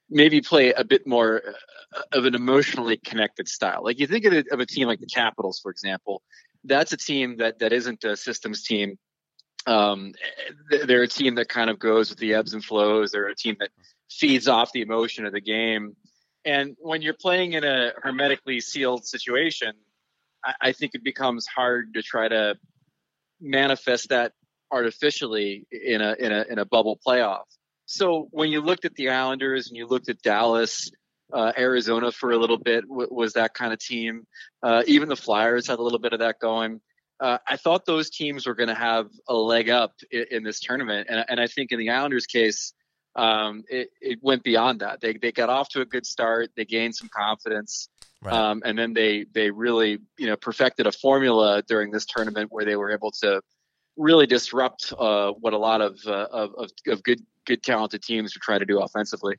maybe 0.09 0.41
play 0.41 0.73
a 0.73 0.85
bit 0.85 1.07
more 1.07 1.43
uh, 1.95 2.01
of 2.13 2.25
an 2.25 2.35
emotionally 2.35 2.97
connected 2.97 3.49
style. 3.49 3.83
Like 3.83 3.99
you 3.99 4.07
think 4.07 4.25
of, 4.25 4.33
of 4.51 4.61
a 4.61 4.67
team 4.67 4.87
like 4.89 5.01
the 5.01 5.07
Capitals, 5.07 5.61
for 5.61 5.71
example, 5.71 6.23
that's 6.65 6.93
a 6.93 6.97
team 6.97 7.39
that 7.39 7.59
that 7.59 7.73
isn't 7.73 8.05
a 8.05 8.17
systems 8.17 8.63
team. 8.63 8.99
Um, 9.67 10.13
they're 10.87 11.03
a 11.03 11.09
team 11.09 11.37
that 11.37 11.49
kind 11.49 11.71
of 11.71 11.79
goes 11.79 12.11
with 12.11 12.19
the 12.19 12.35
ebbs 12.35 12.55
and 12.55 12.65
flows. 12.65 13.13
They're 13.13 13.29
a 13.29 13.35
team 13.35 13.57
that 13.61 13.71
feeds 14.11 14.49
off 14.49 14.73
the 14.73 14.83
emotion 14.83 15.25
of 15.27 15.33
the 15.33 15.41
game. 15.41 15.97
And 16.45 16.77
when 16.81 17.03
you're 17.03 17.15
playing 17.15 17.53
in 17.53 17.65
a 17.65 17.93
hermetically 18.03 18.61
sealed 18.61 19.07
situation, 19.07 19.73
I, 20.45 20.55
I 20.61 20.73
think 20.73 20.95
it 20.95 21.05
becomes 21.05 21.47
hard 21.47 21.95
to 21.95 22.03
try 22.03 22.29
to 22.29 22.57
manifest 23.41 24.09
that 24.11 24.33
artificially 24.71 25.67
in 25.71 26.01
a 26.01 26.15
in 26.19 26.33
a 26.33 26.45
in 26.49 26.59
a 26.59 26.65
bubble 26.65 26.99
playoff. 27.07 27.45
So 27.87 28.29
when 28.31 28.51
you 28.51 28.61
looked 28.61 28.85
at 28.85 28.95
the 28.95 29.11
Islanders 29.11 29.69
and 29.69 29.77
you 29.77 29.87
looked 29.87 30.09
at 30.09 30.23
Dallas, 30.23 30.91
uh, 31.33 31.53
Arizona 31.57 32.11
for 32.11 32.33
a 32.33 32.39
little 32.39 32.59
bit 32.59 32.89
w- 32.89 33.09
was 33.11 33.35
that 33.35 33.55
kind 33.55 33.73
of 33.73 33.79
team. 33.79 34.27
Uh, 34.63 34.83
even 34.87 35.09
the 35.09 35.17
Flyers 35.17 35.67
had 35.67 35.79
a 35.79 35.83
little 35.83 35.99
bit 35.99 36.13
of 36.13 36.21
that 36.21 36.39
going. 36.39 36.81
Uh, 37.23 37.39
I 37.47 37.57
thought 37.57 37.87
those 37.87 38.11
teams 38.11 38.49
were 38.49 38.55
going 38.57 38.69
to 38.69 38.75
have 38.75 39.07
a 39.29 39.35
leg 39.35 39.71
up 39.71 39.95
in, 40.11 40.25
in 40.33 40.43
this 40.43 40.59
tournament, 40.59 41.07
and, 41.09 41.25
and, 41.29 41.39
I 41.39 41.47
think 41.47 41.71
in 41.71 41.79
the 41.79 41.91
Islanders' 41.91 42.27
case, 42.27 42.73
um, 43.15 43.63
it, 43.69 43.91
it, 44.01 44.19
went 44.23 44.43
beyond 44.43 44.81
that. 44.81 45.01
They 45.01 45.13
they 45.13 45.31
got 45.31 45.49
off 45.49 45.69
to 45.71 45.83
a 45.83 45.85
good 45.85 46.05
start. 46.05 46.51
They 46.57 46.65
gained 46.65 46.97
some 46.97 47.09
confidence, 47.15 47.89
right. 48.23 48.35
um, 48.35 48.63
and 48.65 48.77
then 48.77 48.93
they 48.93 49.27
they 49.33 49.53
really 49.53 50.01
you 50.19 50.27
know 50.27 50.35
perfected 50.35 50.89
a 50.89 50.93
formula 50.93 51.63
during 51.63 51.93
this 51.93 52.07
tournament 52.07 52.49
where 52.51 52.65
they 52.65 52.75
were 52.75 52.91
able 52.91 53.13
to 53.23 53.41
really 53.97 54.27
disrupt 54.27 54.93
uh, 54.99 55.31
what 55.31 55.53
a 55.53 55.59
lot 55.59 55.81
of, 55.81 56.01
uh, 56.05 56.27
of, 56.33 56.55
of 56.89 57.03
good 57.05 57.21
good 57.47 57.63
talented 57.63 58.03
teams 58.03 58.37
are 58.37 58.41
trying 58.41 58.61
to 58.61 58.67
do 58.67 58.81
offensively. 58.81 59.37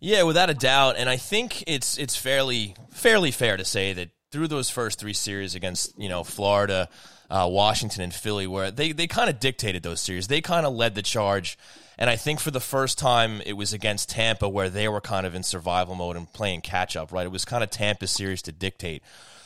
Yeah, 0.00 0.24
without 0.24 0.50
a 0.50 0.54
doubt, 0.54 0.96
and 0.98 1.08
I 1.08 1.18
think 1.18 1.62
it's 1.68 1.98
it's 1.98 2.16
fairly 2.16 2.74
fairly 2.90 3.30
fair 3.30 3.56
to 3.56 3.64
say 3.64 3.92
that 3.92 4.08
through 4.32 4.48
those 4.48 4.70
first 4.70 4.98
three 4.98 5.12
series 5.12 5.54
against 5.54 5.96
you 5.98 6.08
know 6.08 6.24
Florida, 6.24 6.88
uh, 7.30 7.48
Washington, 7.50 8.02
and 8.02 8.12
Philly, 8.12 8.46
where 8.46 8.70
they 8.70 8.92
they 8.92 9.06
kind 9.06 9.30
of 9.30 9.38
dictated 9.38 9.82
those 9.82 10.00
series, 10.00 10.26
they 10.26 10.40
kind 10.40 10.66
of 10.66 10.74
led 10.74 10.94
the 10.94 11.02
charge. 11.02 11.56
And 11.98 12.08
I 12.10 12.16
think 12.16 12.40
for 12.40 12.50
the 12.50 12.58
first 12.58 12.98
time, 12.98 13.42
it 13.44 13.52
was 13.52 13.72
against 13.72 14.08
Tampa 14.10 14.48
where 14.48 14.70
they 14.70 14.88
were 14.88 15.02
kind 15.02 15.26
of 15.26 15.34
in 15.34 15.42
survival 15.42 15.94
mode 15.94 16.16
and 16.16 16.32
playing 16.32 16.62
catch 16.62 16.96
up. 16.96 17.12
Right, 17.12 17.26
it 17.26 17.30
was 17.30 17.44
kind 17.44 17.62
of 17.62 17.70
Tampa's 17.70 18.10
series 18.10 18.42
to 18.42 18.52
dictate. 18.52 19.02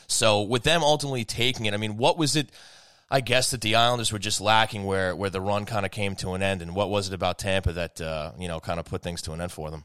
So 0.07 0.41
with 0.41 0.63
them 0.63 0.81
ultimately 0.83 1.25
taking 1.25 1.65
it, 1.65 1.73
I 1.73 1.77
mean, 1.77 1.97
what 1.97 2.17
was 2.17 2.35
it? 2.35 2.49
I 3.09 3.21
guess 3.21 3.51
that 3.51 3.61
the 3.61 3.75
Islanders 3.75 4.11
were 4.11 4.19
just 4.19 4.41
lacking 4.41 4.85
where 4.85 5.15
where 5.15 5.29
the 5.29 5.41
run 5.41 5.65
kind 5.65 5.85
of 5.85 5.91
came 5.91 6.15
to 6.17 6.31
an 6.31 6.41
end. 6.41 6.61
And 6.61 6.75
what 6.75 6.89
was 6.89 7.09
it 7.09 7.13
about 7.13 7.37
Tampa 7.39 7.73
that 7.73 7.99
uh, 7.99 8.31
you 8.39 8.47
know 8.47 8.61
kind 8.61 8.79
of 8.79 8.85
put 8.85 9.01
things 9.01 9.21
to 9.23 9.33
an 9.33 9.41
end 9.41 9.51
for 9.51 9.69
them? 9.69 9.83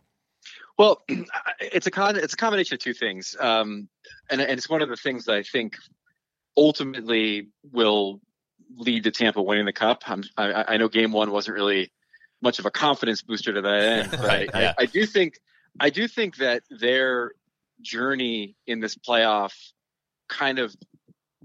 Well, 0.78 1.02
it's 1.60 1.86
a 1.86 1.90
con- 1.90 2.16
it's 2.16 2.34
a 2.34 2.36
combination 2.36 2.74
of 2.74 2.80
two 2.80 2.94
things, 2.94 3.36
um, 3.38 3.88
and, 4.30 4.40
and 4.40 4.52
it's 4.52 4.68
one 4.68 4.82
of 4.82 4.88
the 4.88 4.96
things 4.96 5.26
that 5.26 5.34
I 5.34 5.42
think 5.42 5.76
ultimately 6.56 7.48
will 7.70 8.20
lead 8.76 9.04
to 9.04 9.10
Tampa 9.10 9.42
winning 9.42 9.66
the 9.66 9.72
cup. 9.72 10.02
I, 10.36 10.64
I 10.68 10.76
know 10.76 10.88
Game 10.88 11.12
One 11.12 11.30
wasn't 11.30 11.56
really 11.56 11.92
much 12.40 12.58
of 12.58 12.66
a 12.66 12.70
confidence 12.70 13.22
booster 13.22 13.52
to 13.52 13.60
that 13.62 13.80
end, 13.84 14.10
but 14.18 14.26
right, 14.26 14.50
I, 14.52 14.60
yeah. 14.60 14.72
I, 14.78 14.82
I 14.82 14.86
do 14.86 15.06
think 15.06 15.38
I 15.80 15.90
do 15.90 16.08
think 16.08 16.36
that 16.36 16.62
their 16.70 17.32
journey 17.80 18.56
in 18.66 18.80
this 18.80 18.96
playoff 18.96 19.54
kind 20.28 20.58
of 20.58 20.74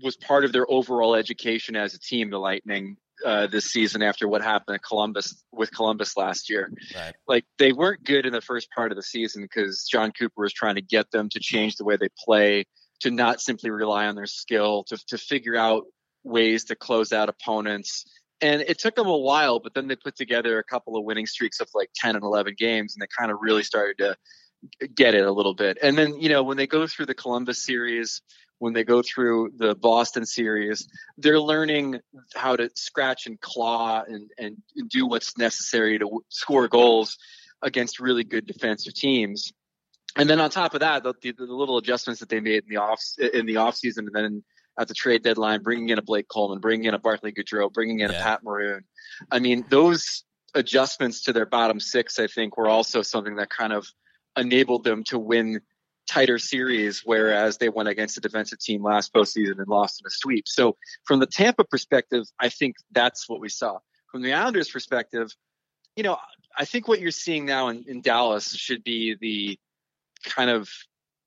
was 0.03 0.15
part 0.15 0.45
of 0.45 0.51
their 0.51 0.69
overall 0.69 1.15
education 1.15 1.75
as 1.75 1.93
a 1.93 1.99
team, 1.99 2.29
the 2.29 2.37
Lightning, 2.37 2.97
uh, 3.25 3.47
this 3.47 3.65
season 3.65 4.01
after 4.01 4.27
what 4.27 4.41
happened 4.43 4.75
at 4.75 4.83
Columbus 4.83 5.43
with 5.51 5.71
Columbus 5.71 6.17
last 6.17 6.49
year. 6.49 6.71
Right. 6.95 7.13
Like 7.27 7.45
they 7.57 7.71
weren't 7.71 8.03
good 8.03 8.25
in 8.25 8.33
the 8.33 8.41
first 8.41 8.69
part 8.71 8.91
of 8.91 8.95
the 8.95 9.03
season 9.03 9.43
because 9.43 9.87
Jon 9.89 10.11
Cooper 10.11 10.41
was 10.41 10.53
trying 10.53 10.75
to 10.75 10.81
get 10.81 11.11
them 11.11 11.29
to 11.29 11.39
change 11.39 11.75
the 11.75 11.85
way 11.85 11.97
they 11.97 12.09
play, 12.23 12.65
to 13.01 13.11
not 13.11 13.41
simply 13.41 13.69
rely 13.69 14.07
on 14.07 14.15
their 14.15 14.25
skill, 14.25 14.83
to 14.85 14.97
to 15.07 15.17
figure 15.17 15.55
out 15.55 15.85
ways 16.23 16.65
to 16.65 16.75
close 16.75 17.11
out 17.11 17.29
opponents. 17.29 18.05
And 18.39 18.61
it 18.61 18.77
took 18.77 18.95
them 18.95 19.07
a 19.07 19.17
while, 19.17 19.59
but 19.59 19.73
then 19.73 19.87
they 19.87 19.95
put 19.95 20.15
together 20.15 20.59
a 20.59 20.63
couple 20.63 20.95
of 20.95 21.03
winning 21.03 21.25
streaks 21.25 21.59
of 21.59 21.69
like 21.73 21.89
10 21.95 22.15
and 22.15 22.23
11 22.23 22.53
games, 22.57 22.95
and 22.95 23.01
they 23.01 23.07
kind 23.17 23.31
of 23.31 23.39
really 23.41 23.63
started 23.63 23.97
to 23.97 24.15
get 24.93 25.15
it 25.15 25.25
a 25.25 25.31
little 25.31 25.55
bit. 25.55 25.77
And 25.81 25.97
then, 25.97 26.19
you 26.19 26.29
know, 26.29 26.43
when 26.43 26.57
they 26.57 26.67
go 26.67 26.85
through 26.85 27.07
the 27.07 27.15
Columbus 27.15 27.63
series, 27.63 28.21
when 28.59 28.73
they 28.73 28.83
go 28.83 29.01
through 29.01 29.51
the 29.55 29.75
Boston 29.75 30.25
series, 30.25 30.87
they're 31.17 31.39
learning 31.39 31.99
how 32.33 32.55
to 32.55 32.69
scratch 32.75 33.27
and 33.27 33.39
claw 33.39 34.03
and, 34.07 34.29
and 34.37 34.57
do 34.89 35.05
what's 35.05 35.37
necessary 35.37 35.99
to 35.99 36.23
score 36.29 36.67
goals 36.67 37.17
against 37.61 37.99
really 37.99 38.23
good 38.23 38.45
defensive 38.45 38.93
teams. 38.93 39.51
And 40.15 40.29
then 40.29 40.39
on 40.39 40.49
top 40.49 40.73
of 40.73 40.79
that, 40.79 41.03
the, 41.03 41.13
the, 41.21 41.31
the 41.33 41.45
little 41.45 41.77
adjustments 41.77 42.19
that 42.21 42.29
they 42.29 42.39
made 42.39 42.63
in 42.63 42.69
the 42.69 42.77
off 42.77 43.01
in 43.33 43.45
the 43.45 43.57
off 43.57 43.75
season, 43.75 44.07
and 44.07 44.15
then 44.15 44.43
at 44.79 44.87
the 44.87 44.93
trade 44.93 45.23
deadline, 45.23 45.61
bringing 45.61 45.89
in 45.89 45.99
a 45.99 46.03
Blake 46.03 46.27
Coleman, 46.27 46.59
bringing 46.59 46.85
in 46.85 46.93
a 46.93 46.99
Barclay 46.99 47.31
Goodrow, 47.31 47.71
bringing 47.71 47.99
in 47.99 48.11
yeah. 48.11 48.19
a 48.19 48.23
Pat 48.23 48.43
Maroon. 48.43 48.83
I 49.31 49.39
mean, 49.39 49.65
those 49.69 50.23
adjustments 50.55 51.23
to 51.23 51.33
their 51.33 51.45
bottom 51.45 51.79
six, 51.79 52.19
I 52.19 52.27
think, 52.27 52.57
were 52.57 52.67
also 52.67 53.01
something 53.01 53.35
that 53.35 53.49
kind 53.49 53.73
of 53.73 53.87
enabled 54.37 54.83
them 54.83 55.03
to 55.05 55.19
win 55.19 55.61
tighter 56.07 56.39
series, 56.39 57.01
whereas 57.05 57.57
they 57.57 57.69
went 57.69 57.89
against 57.89 58.17
a 58.17 58.21
defensive 58.21 58.59
team 58.59 58.83
last 58.83 59.13
postseason 59.13 59.59
and 59.59 59.67
lost 59.67 60.01
in 60.01 60.07
a 60.07 60.09
sweep. 60.09 60.47
So 60.47 60.77
from 61.03 61.19
the 61.19 61.27
Tampa 61.27 61.63
perspective, 61.63 62.25
I 62.39 62.49
think 62.49 62.75
that's 62.91 63.27
what 63.29 63.39
we 63.39 63.49
saw. 63.49 63.79
From 64.11 64.21
the 64.21 64.33
Islanders 64.33 64.69
perspective, 64.69 65.35
you 65.95 66.03
know, 66.03 66.17
I 66.57 66.65
think 66.65 66.87
what 66.87 66.99
you're 66.99 67.11
seeing 67.11 67.45
now 67.45 67.67
in, 67.67 67.83
in 67.87 68.01
Dallas 68.01 68.55
should 68.55 68.83
be 68.83 69.15
the 69.19 69.59
kind 70.23 70.49
of 70.49 70.69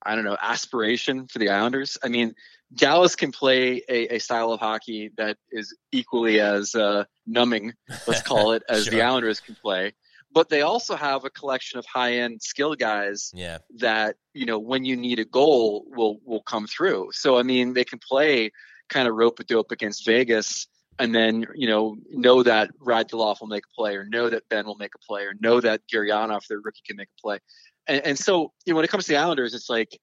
I 0.03 0.15
don't 0.15 0.25
know 0.25 0.37
aspiration 0.41 1.27
for 1.29 1.39
the 1.39 1.51
Islanders. 1.51 1.99
I 2.03 2.09
mean, 2.09 2.35
Dallas 2.75 3.17
can 3.17 3.33
play 3.33 3.83
a, 3.89 4.17
a 4.17 4.19
style 4.19 4.53
of 4.53 4.61
hockey 4.61 5.11
that 5.19 5.37
is 5.51 5.77
equally 5.93 6.41
as 6.41 6.75
uh, 6.75 7.05
numbing, 7.27 7.75
let's 8.07 8.23
call 8.23 8.53
it, 8.53 8.63
as 8.69 8.85
sure. 8.85 8.93
the 8.93 9.03
Islanders 9.03 9.41
can 9.41 9.57
play 9.57 9.93
but 10.33 10.49
they 10.49 10.63
also 10.63 10.95
have 10.97 11.25
a 11.25 11.31
collection 11.31 11.79
of 11.79 11.87
high 11.87 12.15
end 12.15 12.41
skill 12.43 12.75
guys 12.75 13.31
yeah. 13.35 13.59
that 13.79 14.17
you 14.35 14.47
know 14.47 14.59
when 14.59 14.85
you 14.85 14.97
need 14.97 15.19
a 15.19 15.25
goal 15.25 15.85
will 15.89 16.19
will 16.25 16.43
come 16.43 16.67
through. 16.67 17.11
So 17.13 17.39
I 17.39 17.43
mean 17.43 17.75
they 17.75 17.85
can 17.85 17.99
play 17.99 18.51
kind 18.89 19.09
of 19.09 19.15
rope 19.15 19.41
a 19.41 19.45
dope 19.45 19.71
against 19.71 20.07
Vegas 20.07 20.67
and 20.99 21.15
then 21.15 21.47
you 21.55 21.67
know 21.67 21.97
know 22.11 22.43
that 22.43 22.71
Radulov 22.79 23.41
will 23.41 23.49
make 23.49 23.65
a 23.65 23.75
play 23.75 23.97
or 23.97 24.05
know 24.05 24.29
that 24.31 24.49
Benn 24.49 24.67
will 24.67 24.77
make 24.77 24.93
a 24.95 25.07
play 25.07 25.23
or 25.23 25.35
know 25.41 25.61
that 25.61 25.83
Gurianov 25.93 26.47
their 26.47 26.61
rookie 26.61 26.83
can 26.87 26.97
make 26.97 27.09
a 27.19 27.21
play. 27.21 27.39
And, 27.87 28.05
and 28.05 28.19
so 28.19 28.53
you 28.65 28.73
know 28.73 28.77
when 28.77 28.85
it 28.85 28.91
comes 28.91 29.05
to 29.07 29.13
the 29.13 29.19
Islanders 29.19 29.55
it's 29.55 29.71
like 29.71 29.99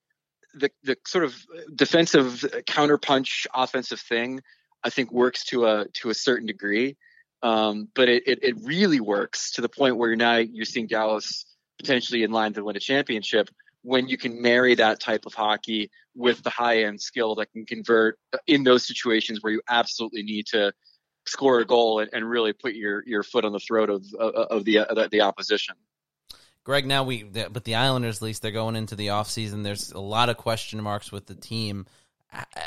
the 0.53 0.69
the 0.83 0.97
sort 1.05 1.23
of 1.23 1.35
defensive 1.75 2.45
counterpunch 2.67 3.45
offensive 3.53 3.99
thing 3.99 4.41
I 4.83 4.89
think 4.89 5.11
works 5.11 5.43
to 5.45 5.65
a 5.65 5.85
to 5.95 6.09
a 6.09 6.13
certain 6.13 6.47
degree. 6.47 6.97
Um, 7.43 7.87
but 7.93 8.09
it, 8.09 8.23
it, 8.27 8.39
it 8.41 8.55
really 8.63 8.99
works 8.99 9.51
to 9.51 9.61
the 9.61 9.69
point 9.69 9.97
where 9.97 10.15
now 10.15 10.37
you're 10.37 10.65
seeing 10.65 10.87
Dallas 10.87 11.45
potentially 11.77 12.23
in 12.23 12.31
line 12.31 12.53
to 12.53 12.63
win 12.63 12.75
a 12.75 12.79
championship 12.79 13.49
when 13.83 14.07
you 14.07 14.17
can 14.17 14.41
marry 14.41 14.75
that 14.75 14.99
type 14.99 15.25
of 15.25 15.33
hockey 15.33 15.91
with 16.15 16.41
the 16.43 16.49
high 16.49 16.83
end 16.83 16.99
skill 16.99 17.35
that 17.35 17.51
can 17.51 17.65
convert 17.65 18.17
in 18.47 18.63
those 18.63 18.85
situations 18.85 19.39
where 19.41 19.53
you 19.53 19.61
absolutely 19.69 20.23
need 20.23 20.47
to 20.47 20.73
score 21.27 21.59
a 21.59 21.65
goal 21.65 21.99
and, 21.99 22.09
and 22.11 22.27
really 22.27 22.53
put 22.53 22.73
your, 22.73 23.03
your 23.05 23.21
foot 23.21 23.45
on 23.45 23.51
the 23.51 23.59
throat 23.59 23.89
of, 23.89 24.03
of, 24.19 24.33
of 24.33 24.65
the, 24.65 24.79
uh, 24.79 25.07
the 25.11 25.21
opposition. 25.21 25.75
Greg, 26.63 26.85
now 26.85 27.03
we, 27.03 27.23
but 27.23 27.63
the 27.63 27.75
Islanders, 27.75 28.17
at 28.17 28.23
least 28.23 28.41
they're 28.41 28.51
going 28.51 28.75
into 28.75 28.95
the 28.95 29.07
offseason. 29.07 29.63
There's 29.63 29.91
a 29.91 29.99
lot 29.99 30.27
of 30.27 30.35
question 30.35 30.81
marks 30.81 31.11
with 31.11 31.25
the 31.27 31.35
team, 31.35 31.85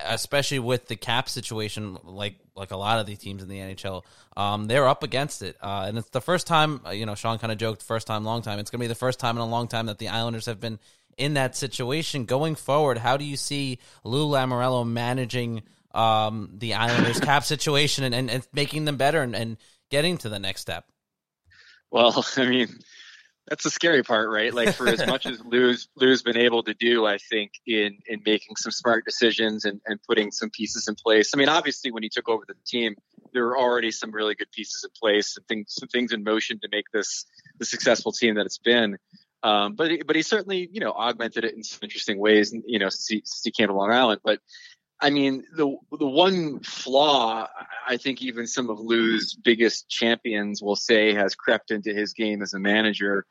especially 0.07 0.59
with 0.59 0.89
the 0.89 0.97
cap 0.97 1.29
situation, 1.29 1.99
like 2.05 2.37
like 2.55 2.71
a 2.71 2.77
lot 2.77 2.99
of 2.99 3.07
these 3.07 3.19
teams 3.19 3.43
in 3.43 3.49
the 3.49 3.59
NHL. 3.59 4.03
Um, 4.37 4.67
they're 4.67 4.89
up 4.89 5.03
against 5.03 5.43
it, 5.43 5.57
uh, 5.63 5.85
and 5.87 5.99
it's 5.99 6.11
the 6.11 6.21
first 6.21 6.47
time. 6.47 6.81
Uh, 6.87 6.91
you 6.91 7.07
know, 7.07 7.15
Sean 7.15 7.39
kind 7.39 7.53
of 7.53 7.59
joked, 7.59 7.83
first 7.83 8.07
time, 8.07 8.25
long 8.25 8.43
time. 8.43 8.59
It's 8.59 8.71
going 8.71 8.79
to 8.79 8.85
be 8.85 8.89
the 8.89 8.95
first 8.95 9.21
time 9.21 9.37
in 9.37 9.43
a 9.43 9.47
long 9.47 9.69
time 9.69 9.87
that 9.87 9.99
the 9.99 10.09
Islanders 10.09 10.47
have 10.47 10.61
been 10.61 10.79
in 11.17 11.35
that 11.35 11.57
situation. 11.57 12.25
Going 12.25 12.55
forward, 12.55 12.99
how 12.99 13.17
do 13.17 13.25
you 13.25 13.37
see 13.37 13.79
Lou 14.05 14.29
Lamoriello 14.29 14.87
managing 14.87 15.63
um, 15.93 16.51
the 16.59 16.75
Islanders' 16.75 17.21
cap 17.21 17.45
situation 17.45 18.05
and, 18.05 18.15
and, 18.15 18.31
and, 18.31 18.47
making 18.53 18.85
them 18.85 18.97
better 18.97 19.23
and, 19.23 19.35
and 19.35 19.57
getting 19.91 20.19
to 20.19 20.29
the 20.29 20.39
next 20.39 20.63
step? 20.63 20.85
Well, 21.91 22.25
I 22.37 22.47
mean 22.47 22.69
that's 23.49 23.65
the 23.65 23.71
scary 23.71 24.03
part, 24.03 24.31
right? 24.31 24.53
Like 24.53 24.75
for 24.75 24.89
as 24.89 25.05
much 25.07 25.27
as 25.27 25.41
Lou's 25.45 25.89
Lou's 25.97 26.23
been 26.23 26.37
able 26.37 26.63
to 26.65 26.75
do, 26.75 27.07
I 27.07 27.19
think 27.19 27.53
in 27.67 27.99
in 28.07 28.23
making 28.25 28.57
some 28.57 28.73
smart 28.73 29.05
decisions 29.05 29.65
and, 29.65 29.81
and 29.87 30.01
putting 30.09 30.31
some 30.31 30.51
pieces 30.51 30.89
in 30.89 30.95
place. 30.95 31.33
I 31.35 31.37
mean, 31.37 31.49
obviously 31.49 31.91
when 31.91 32.03
he 32.03 32.09
took 32.09 32.29
over 32.29 32.45
the 32.47 32.55
team, 32.67 32.95
there 33.33 33.45
were 33.45 33.59
already 33.59 33.91
some 33.91 34.13
really 34.13 34.35
good 34.35 34.51
pieces 34.53 34.85
in 34.85 34.91
place 35.01 35.37
and 35.37 35.47
things 35.47 35.75
some 35.79 35.89
things 35.89 36.13
in 36.13 36.23
motion 36.23 36.61
to 36.61 36.69
make 36.71 36.87
this 36.93 37.27
the 37.59 37.65
successful 37.65 38.13
team 38.13 38.37
that 38.37 38.47
it's 38.47 38.59
been. 38.59 38.99
Um, 39.43 39.75
but 39.75 39.91
but 40.07 40.17
he 40.17 40.23
certainly 40.23 40.69
you 40.71 40.81
know 40.81 40.93
augmented 40.93 41.45
it 41.45 41.55
in 41.55 41.63
some 41.63 41.81
interesting 41.83 42.19
ways, 42.19 42.55
you 42.67 42.79
know, 42.79 42.89
since 42.89 43.07
he, 43.07 43.23
since 43.25 43.43
he 43.43 43.51
came 43.51 43.69
to 43.69 43.75
Long 43.75 43.91
Island. 43.91 44.21
But 44.23 44.41
I 45.01 45.11
mean, 45.11 45.45
the 45.53 45.77
the 45.91 46.07
one 46.07 46.61
flaw 46.61 47.49
I 47.87 47.97
think 47.97 48.23
even 48.23 48.47
some 48.47 48.69
of 48.71 48.79
Lou's 48.79 49.35
biggest 49.35 49.89
champions 49.89 50.63
will 50.63 50.77
say 50.77 51.15
has 51.15 51.35
crept 51.35 51.71
into 51.71 51.95
his 51.95 52.13
game 52.13 52.43
as 52.43 52.55
a 52.55 52.59
manager 52.59 53.27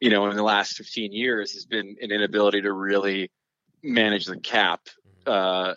you 0.00 0.10
know, 0.10 0.28
in 0.28 0.36
the 0.36 0.42
last 0.42 0.76
15 0.76 1.12
years 1.12 1.52
has 1.52 1.64
been 1.64 1.96
an 2.00 2.10
inability 2.10 2.62
to 2.62 2.72
really 2.72 3.30
manage 3.82 4.26
the 4.26 4.38
cap 4.38 4.80
uh, 5.26 5.74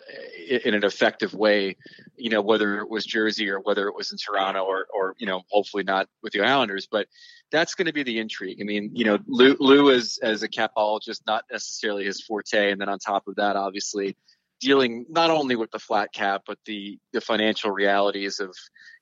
in 0.64 0.74
an 0.74 0.84
effective 0.84 1.34
way. 1.34 1.76
You 2.16 2.30
know, 2.30 2.42
whether 2.42 2.78
it 2.78 2.90
was 2.90 3.06
Jersey 3.06 3.48
or 3.48 3.60
whether 3.60 3.88
it 3.88 3.94
was 3.94 4.12
in 4.12 4.18
Toronto 4.18 4.64
or, 4.64 4.86
or 4.92 5.14
you 5.18 5.26
know, 5.26 5.42
hopefully 5.50 5.84
not 5.84 6.08
with 6.22 6.32
the 6.32 6.42
Islanders, 6.42 6.86
but 6.90 7.08
that's 7.50 7.74
going 7.74 7.86
to 7.86 7.92
be 7.92 8.02
the 8.02 8.18
intrigue. 8.18 8.58
I 8.60 8.64
mean, 8.64 8.90
you 8.94 9.04
know, 9.04 9.18
Lou, 9.26 9.56
Lou 9.58 9.88
is 9.88 10.18
as 10.22 10.42
a 10.42 10.48
capologist, 10.48 11.22
not 11.26 11.44
necessarily 11.50 12.04
his 12.04 12.22
forte, 12.22 12.70
and 12.70 12.80
then 12.80 12.88
on 12.88 12.98
top 12.98 13.26
of 13.26 13.36
that, 13.36 13.56
obviously 13.56 14.16
dealing 14.60 15.06
not 15.08 15.30
only 15.30 15.56
with 15.56 15.70
the 15.70 15.78
flat 15.78 16.12
cap 16.12 16.42
but 16.46 16.58
the 16.66 16.98
the 17.12 17.20
financial 17.20 17.70
realities 17.70 18.40
of 18.40 18.54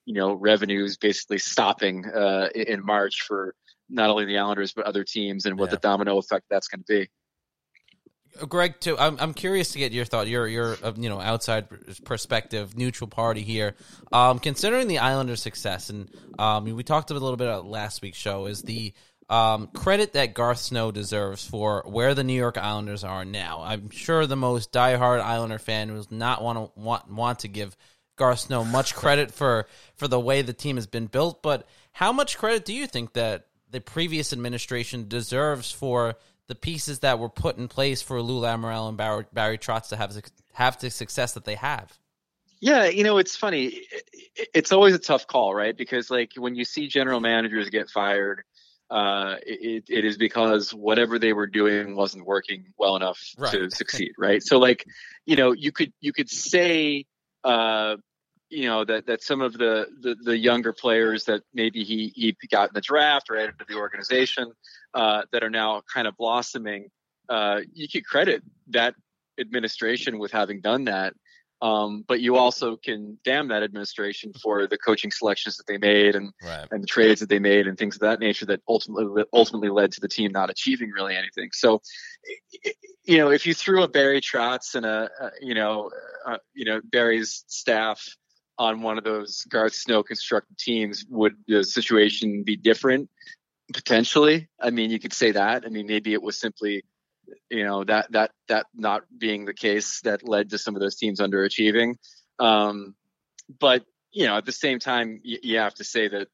you 0.05 0.15
know 0.15 0.33
revenues 0.33 0.97
basically 0.97 1.39
stopping 1.39 2.05
uh, 2.07 2.49
in 2.55 2.85
March 2.85 3.23
for 3.23 3.55
not 3.91 4.11
only 4.11 4.25
the 4.25 4.39
Islanders 4.39 4.73
but 4.73 4.87
other 4.87 5.05
teams 5.05 5.47
and 5.47 5.59
what 5.59 5.67
yeah. 5.67 5.77
the 5.77 5.81
domino 5.81 6.19
effect 6.19 6.47
that's 6.51 6.69
going 6.69 6.81
to 6.81 7.01
be. 7.01 7.09
Uh, 8.41 8.47
Greg, 8.47 8.81
too. 8.81 8.97
I'm 8.99 9.17
I'm 9.21 9.35
curious 9.35 9.73
to 9.73 9.79
get 9.79 9.93
your 9.93 10.05
thought. 10.05 10.29
Your 10.29 10.47
your 10.47 10.77
uh, 10.83 10.93
you 10.97 11.09
know 11.09 11.21
outside 11.21 11.69
perspective, 12.05 12.77
neutral 12.77 13.09
party 13.09 13.43
here. 13.43 13.75
Um, 14.13 14.39
considering 14.39 14.89
the 14.89 14.99
Islanders' 14.99 15.43
success, 15.43 15.91
and 15.91 16.11
um, 16.39 16.65
we 16.65 16.83
talked 16.83 17.11
a 17.11 17.15
little 17.15 17.37
bit 17.37 17.47
about 17.47 17.67
last 17.67 18.03
week's 18.03 18.19
show, 18.19 18.47
is 18.47 18.63
the 18.63 18.93
um, 19.29 19.69
credit 19.69 20.15
that 20.15 20.35
Garth 20.35 20.59
Snow 20.59 20.91
deserves 20.91 21.47
for 21.47 21.83
where 21.87 22.15
the 22.15 22.25
New 22.25 22.35
York 22.35 22.57
Islanders 22.57 23.05
are 23.05 23.25
now. 23.25 23.63
I'm 23.63 23.91
sure 23.91 24.27
the 24.27 24.37
most 24.37 24.73
diehard 24.73 25.21
Islander 25.21 25.59
fan 25.59 25.89
does 25.89 26.11
not 26.11 26.43
want 26.43 26.59
to 26.59 26.81
want 26.81 27.11
want 27.11 27.41
to 27.41 27.49
give 27.49 27.77
Garth 28.17 28.41
Snow 28.41 28.65
much 28.65 28.95
credit 28.95 29.33
for 29.33 29.67
for 29.97 30.09
the 30.09 30.21
way 30.21 30.43
the 30.43 30.53
team 30.53 30.77
has 30.77 30.87
been 30.87 31.07
built, 31.07 31.43
but 31.43 31.69
how 31.93 32.13
much 32.13 32.39
credit 32.39 32.65
do 32.65 32.73
you 32.73 32.87
think 32.87 33.13
that 33.15 33.47
the 33.71 33.81
previous 33.81 34.33
administration 34.33 35.09
deserves 35.09 35.71
for 35.71 36.15
the 36.47 36.55
pieces 36.55 37.01
that 37.01 37.19
were 37.19 37.29
put 37.29 37.59
in 37.59 37.69
place 37.69 38.01
for 38.01 38.21
Lou 38.23 38.41
Lamoriello 38.41 38.89
and 38.89 38.97
Barry, 38.97 39.27
Barry 39.33 39.59
Trotz 39.59 39.91
to 39.91 39.97
have 39.97 40.17
have 40.55 40.81
the 40.81 40.91
success 40.91 41.35
that 41.35 41.45
they 41.45 41.55
have. 41.55 41.97
Yeah, 42.61 42.87
you 42.87 43.05
know, 43.05 43.19
it's 43.19 43.37
funny. 43.37 43.83
It's 44.55 44.73
always 44.73 44.95
a 44.95 44.99
tough 44.99 45.27
call, 45.27 45.55
right? 45.55 45.77
Because 45.77 46.11
like 46.11 46.33
when 46.37 46.57
you 46.57 46.65
see 46.65 46.89
general 46.89 47.21
managers 47.21 47.69
get 47.69 47.91
fired, 47.91 48.43
uh, 48.91 49.37
it, 49.47 49.85
it 49.89 50.05
is 50.05 50.17
because 50.17 50.73
whatever 50.73 51.19
they 51.19 51.33
were 51.33 51.47
doing 51.47 51.95
wasn't 51.95 52.25
working 52.25 52.67
well 52.79 52.97
enough 52.97 53.21
right. 53.37 53.53
to 53.53 53.71
succeed, 53.75 54.13
right? 54.17 54.43
So 54.43 54.59
like, 54.59 54.85
you 55.27 55.37
know, 55.37 55.53
you 55.53 55.73
could 55.73 55.93
you 56.01 56.13
could 56.13 56.31
say, 56.31 57.05
uh, 57.45 57.97
you 58.51 58.67
know 58.67 58.85
that 58.85 59.07
that 59.07 59.23
some 59.23 59.43
of 59.43 59.53
the, 59.53 59.87
the, 60.01 60.17
the 60.23 60.39
younger 60.39 60.73
players 60.73 61.25
that 61.25 61.43
maybe 61.53 61.85
he 61.85 62.13
he 62.15 62.35
got 62.51 62.71
in 62.71 62.75
the 62.75 62.81
draft 62.81 63.29
or 63.29 63.37
added 63.37 63.59
to 63.59 63.67
the 63.69 63.75
organization 63.75 64.53
uh, 64.95 65.23
that 65.33 65.43
are 65.43 65.51
now 65.51 65.83
kind 65.93 66.07
of 66.07 66.17
blossoming. 66.17 66.89
Uh, 67.29 67.61
you 67.75 67.87
could 67.89 68.07
credit 68.07 68.43
that 68.69 68.95
administration 69.39 70.19
with 70.19 70.33
having 70.33 70.63
done 70.63 70.85
that, 70.85 71.13
um, 71.61 72.05
but 72.07 72.21
you 72.21 72.37
also 72.37 72.77
can 72.77 73.19
damn 73.25 73.49
that 73.49 73.63
administration 73.63 74.33
for 74.41 74.67
the 74.67 74.79
coaching 74.79 75.11
selections 75.11 75.57
that 75.57 75.67
they 75.67 75.79
made 75.79 76.15
and 76.15 76.33
right. 76.43 76.69
and 76.71 76.83
the 76.83 76.87
trades 76.87 77.21
that 77.21 77.29
they 77.29 77.41
made 77.41 77.67
and 77.67 77.77
things 77.77 77.97
of 77.97 78.01
that 78.03 78.21
nature 78.21 78.47
that 78.47 78.61
ultimately 78.69 79.25
ultimately 79.33 79.69
led 79.69 79.93
to 79.93 80.01
the 80.01 80.09
team 80.09 80.31
not 80.31 80.51
achieving 80.51 80.91
really 80.91 81.17
anything. 81.17 81.51
So, 81.53 81.83
you 83.05 83.19
know, 83.19 83.31
if 83.31 83.47
you 83.47 83.55
threw 83.55 83.83
a 83.83 83.89
Barry 83.89 84.21
Trotz 84.21 84.75
and 84.75 84.87
a, 84.87 85.11
a 85.21 85.31
you 85.41 85.55
know, 85.55 85.91
uh, 86.27 86.39
you 86.55 86.65
know 86.65 86.81
Barry's 86.85 87.45
staff 87.49 88.07
on 88.59 88.83
one 88.83 88.99
of 88.99 89.05
those 89.05 89.45
Garth 89.49 89.75
Snow 89.75 90.03
constructed 90.03 90.59
teams, 90.59 91.05
would 91.09 91.37
the 91.47 91.65
situation 91.65 92.43
be 92.43 92.57
different? 92.57 93.09
Potentially. 93.73 94.49
I 94.61 94.71
mean, 94.71 94.91
you 94.91 94.99
could 94.99 95.13
say 95.13 95.33
that. 95.33 95.65
I 95.65 95.69
mean, 95.69 95.87
maybe 95.87 96.13
it 96.13 96.23
was 96.23 96.41
simply, 96.41 96.85
you 97.51 97.65
know, 97.65 97.85
that 97.85 98.11
that 98.13 98.31
that 98.49 98.67
not 98.75 99.05
being 99.17 99.45
the 99.45 99.55
case 99.55 100.01
that 100.03 100.27
led 100.27 100.51
to 100.51 100.59
some 100.59 100.75
of 100.75 100.81
those 100.81 100.97
teams 100.97 101.21
underachieving. 101.21 101.97
Um, 102.39 102.95
but 103.61 103.85
you 104.13 104.27
know, 104.27 104.37
at 104.37 104.47
the 104.47 104.53
same 104.53 104.79
time, 104.79 105.21
you, 105.23 105.39
you 105.43 105.59
have 105.59 105.75
to 105.75 105.85
say 105.85 106.09
that 106.09 106.29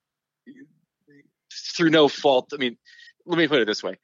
through 1.76 1.90
no 1.90 2.08
fault. 2.08 2.50
I 2.52 2.56
mean, 2.56 2.76
let 3.26 3.38
me 3.38 3.48
put 3.48 3.60
it 3.60 3.66
this 3.66 3.82
way: 3.82 3.98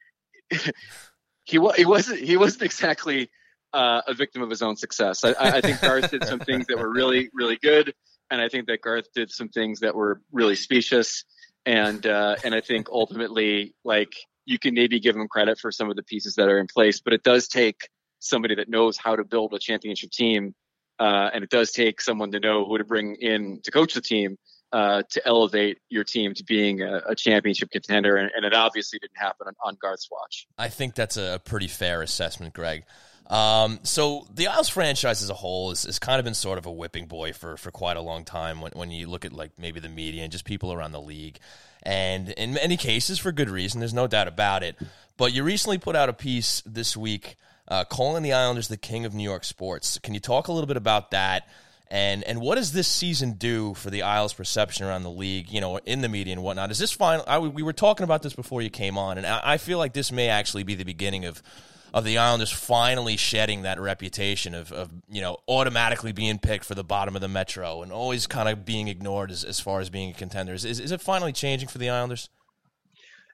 he 1.43 1.57
was 1.57 1.75
he 1.75 1.85
wasn't 1.85 2.19
he 2.19 2.37
wasn't 2.37 2.63
exactly 2.63 3.29
uh, 3.73 4.01
a 4.07 4.13
victim 4.13 4.41
of 4.41 4.49
his 4.49 4.61
own 4.61 4.75
success. 4.75 5.23
I, 5.23 5.33
I 5.39 5.61
think 5.61 5.81
Garth 5.81 6.11
did 6.11 6.25
some 6.25 6.39
things 6.39 6.67
that 6.67 6.77
were 6.77 6.91
really, 6.91 7.29
really 7.33 7.57
good 7.61 7.93
and 8.31 8.41
I 8.41 8.47
think 8.47 8.67
that 8.67 8.81
Garth 8.81 9.11
did 9.13 9.29
some 9.29 9.49
things 9.49 9.81
that 9.81 9.93
were 9.93 10.21
really 10.31 10.55
specious, 10.55 11.25
and 11.65 12.03
uh, 12.07 12.37
and 12.43 12.55
I 12.55 12.61
think 12.61 12.89
ultimately, 12.89 13.75
like 13.83 14.13
you 14.45 14.59
can 14.59 14.73
maybe 14.73 14.99
give 14.99 15.15
them 15.15 15.27
credit 15.27 15.59
for 15.59 15.71
some 15.71 15.89
of 15.89 15.95
the 15.95 16.03
pieces 16.03 16.35
that 16.35 16.47
are 16.47 16.59
in 16.59 16.67
place, 16.67 17.01
but 17.01 17.13
it 17.13 17.23
does 17.23 17.47
take 17.47 17.89
somebody 18.19 18.55
that 18.55 18.69
knows 18.69 18.97
how 18.97 19.15
to 19.15 19.23
build 19.23 19.53
a 19.53 19.59
championship 19.59 20.11
team, 20.11 20.53
uh, 20.99 21.29
and 21.33 21.43
it 21.43 21.49
does 21.49 21.71
take 21.71 22.01
someone 22.01 22.31
to 22.31 22.39
know 22.39 22.65
who 22.65 22.77
to 22.77 22.83
bring 22.83 23.15
in 23.15 23.59
to 23.63 23.71
coach 23.71 23.93
the 23.93 24.01
team 24.01 24.37
uh, 24.71 25.03
to 25.09 25.27
elevate 25.27 25.79
your 25.89 26.03
team 26.03 26.33
to 26.33 26.43
being 26.43 26.81
a, 26.81 27.01
a 27.09 27.15
championship 27.15 27.69
contender, 27.71 28.15
and, 28.15 28.31
and, 28.35 28.45
it 28.45 28.53
obviously 28.53 28.99
didn't 28.99 29.17
happen 29.17 29.47
on, 29.47 29.53
on 29.65 29.77
Garth's 29.81 30.07
watch. 30.09 30.47
I 30.57 30.69
think 30.69 30.95
that's 30.95 31.17
a 31.17 31.41
pretty 31.43 31.67
fair 31.67 32.01
assessment, 32.01 32.53
Greg. 32.53 32.85
Um, 33.31 33.79
so 33.83 34.27
the 34.33 34.47
Isles 34.47 34.67
franchise 34.67 35.23
as 35.23 35.29
a 35.29 35.33
whole 35.33 35.69
has, 35.69 35.83
has 35.83 35.99
kind 35.99 36.19
of 36.19 36.25
been 36.25 36.33
sort 36.33 36.57
of 36.57 36.65
a 36.65 36.71
whipping 36.71 37.05
boy 37.05 37.31
for, 37.31 37.55
for 37.55 37.71
quite 37.71 37.95
a 37.95 38.01
long 38.01 38.25
time 38.25 38.59
when, 38.59 38.73
when 38.73 38.91
you 38.91 39.07
look 39.07 39.23
at 39.23 39.31
like 39.31 39.51
maybe 39.57 39.79
the 39.79 39.87
media 39.87 40.23
and 40.23 40.31
just 40.33 40.43
people 40.43 40.73
around 40.73 40.91
the 40.91 41.01
league. 41.01 41.39
And 41.81 42.29
in 42.31 42.53
many 42.53 42.75
cases, 42.75 43.19
for 43.19 43.31
good 43.31 43.49
reason, 43.49 43.79
there's 43.79 43.93
no 43.93 44.05
doubt 44.05 44.27
about 44.27 44.63
it. 44.63 44.75
But 45.15 45.31
you 45.33 45.43
recently 45.43 45.77
put 45.77 45.95
out 45.95 46.09
a 46.09 46.13
piece 46.13 46.61
this 46.65 46.97
week 46.97 47.37
uh, 47.69 47.85
calling 47.85 48.21
the 48.21 48.33
Islanders 48.33 48.67
the 48.67 48.75
king 48.75 49.05
of 49.05 49.13
New 49.13 49.23
York 49.23 49.45
sports. 49.45 49.97
Can 49.99 50.13
you 50.13 50.19
talk 50.19 50.49
a 50.49 50.51
little 50.51 50.67
bit 50.67 50.77
about 50.77 51.11
that? 51.11 51.47
And 51.89 52.23
and 52.23 52.39
what 52.39 52.55
does 52.55 52.71
this 52.71 52.87
season 52.87 53.33
do 53.33 53.73
for 53.73 53.89
the 53.89 54.01
Isles' 54.03 54.33
perception 54.33 54.85
around 54.85 55.03
the 55.03 55.11
league, 55.11 55.49
you 55.51 55.59
know, 55.59 55.77
in 55.77 56.01
the 56.01 56.07
media 56.07 56.33
and 56.33 56.41
whatnot? 56.41 56.71
Is 56.71 56.79
this 56.79 56.91
final? 56.91 57.23
I, 57.27 57.39
we 57.39 57.63
were 57.63 57.73
talking 57.73 58.05
about 58.05 58.23
this 58.23 58.33
before 58.33 58.61
you 58.61 58.69
came 58.69 58.97
on, 58.97 59.17
and 59.17 59.27
I, 59.27 59.41
I 59.43 59.57
feel 59.57 59.77
like 59.77 59.91
this 59.91 60.09
may 60.09 60.29
actually 60.29 60.63
be 60.63 60.75
the 60.75 60.85
beginning 60.85 61.25
of 61.25 61.43
of 61.93 62.05
the 62.05 62.17
Islanders 62.17 62.51
finally 62.51 63.17
shedding 63.17 63.63
that 63.63 63.79
reputation 63.79 64.55
of, 64.55 64.71
of 64.71 64.91
you 65.09 65.21
know 65.21 65.37
automatically 65.47 66.11
being 66.11 66.39
picked 66.39 66.65
for 66.65 66.75
the 66.75 66.83
bottom 66.83 67.15
of 67.15 67.21
the 67.21 67.27
Metro 67.27 67.81
and 67.81 67.91
always 67.91 68.27
kind 68.27 68.47
of 68.47 68.65
being 68.65 68.87
ignored 68.87 69.31
as, 69.31 69.43
as 69.43 69.59
far 69.59 69.81
as 69.81 69.89
being 69.89 70.11
a 70.11 70.13
contender. 70.13 70.53
Is, 70.53 70.65
is 70.65 70.91
it 70.91 71.01
finally 71.01 71.33
changing 71.33 71.67
for 71.67 71.77
the 71.77 71.89
Islanders? 71.89 72.29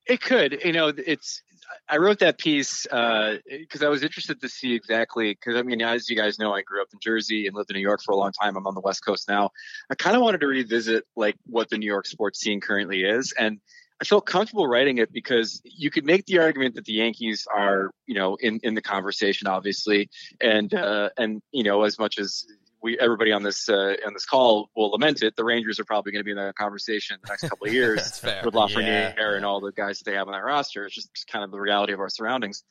It 0.08 0.22
could. 0.22 0.62
You 0.63 0.74
know, 0.74 0.91
it's. 0.96 1.41
I 1.89 1.98
wrote 1.98 2.20
that 2.20 2.38
piece 2.38 2.84
because 2.84 3.82
uh, 3.82 3.86
I 3.86 3.89
was 3.89 4.02
interested 4.02 4.41
to 4.41 4.50
see 4.50 4.74
exactly 4.74 5.32
because 5.34 5.58
I 5.58 5.63
mean, 5.63 5.82
as 5.82 6.10
you 6.10 6.15
guys 6.15 6.39
know, 6.39 6.54
I 6.54 6.62
grew 6.62 6.82
up 6.82 6.88
in 6.93 7.00
Jersey 7.02 7.46
and 7.46 7.56
lived 7.56 7.70
in 7.70 7.76
New 7.76 7.82
York 7.82 8.02
for 8.04 8.13
a 8.13 8.15
long 8.15 8.32
time. 8.32 8.58
I'm 8.58 8.65
on 8.67 8.74
the 8.74 8.82
West 8.82 9.06
Coast 9.06 9.28
now. 9.28 9.52
I 9.89 9.96
kind 9.96 10.15
of 10.15 10.22
wanted 10.22 10.41
to 10.41 10.48
revisit 10.48 11.06
like 11.15 11.36
what 11.46 11.70
the 11.70 11.78
New 11.78 11.86
York 11.86 12.08
sports 12.08 12.39
scene 12.39 12.62
currently 12.62 13.04
is, 13.04 13.34
and 13.38 13.60
I 14.00 14.06
felt 14.06 14.26
comfortable 14.26 14.68
writing 14.68 15.00
it 15.00 15.12
because 15.12 15.62
you 15.64 15.90
could 15.90 16.06
make 16.06 16.26
the 16.26 16.38
argument 16.38 16.76
that 16.76 16.86
the 16.86 16.94
Yankees 16.94 17.48
are, 17.54 17.90
you 18.06 18.14
know, 18.14 18.36
in, 18.36 18.60
in 18.62 18.76
the 18.76 18.82
conversation, 18.82 19.48
obviously, 19.48 20.10
and 20.40 20.74
uh, 20.74 21.10
and 21.18 21.42
you 21.52 21.64
know, 21.64 21.84
as 21.84 21.98
much 21.98 22.20
as 22.20 22.46
we 22.82 22.98
everybody 23.00 23.32
on 23.32 23.42
this 23.42 23.68
uh, 23.70 23.96
on 24.06 24.14
this 24.14 24.26
call 24.26 24.70
will 24.76 24.92
lament 24.92 25.24
it, 25.24 25.36
the 25.36 25.44
Rangers 25.44 25.80
are 25.80 25.86
probably 25.86 26.12
going 26.12 26.20
to 26.20 26.24
be 26.24 26.32
in 26.32 26.38
that 26.38 26.56
conversation 26.56 27.18
the 27.24 27.30
next 27.30 27.50
couple 27.50 27.68
of 27.68 27.74
years 27.74 28.22
with 28.46 28.54
Lafreniere 28.54 29.16
yeah. 29.18 29.36
and 29.36 29.44
all 29.44 29.60
the 29.60 29.72
guys 29.72 30.00
that 30.00 30.12
they 30.12 30.16
have 30.16 30.28
on 30.28 30.34
that 30.34 30.44
roster. 30.44 30.86
It's 30.86 30.96
just 30.96 31.28
kind 31.28 31.44
of 31.44 31.52
the 31.52 31.60
reality 31.60 31.94
of 31.94 32.00
our 32.00 32.10
surroundings. 32.10 32.64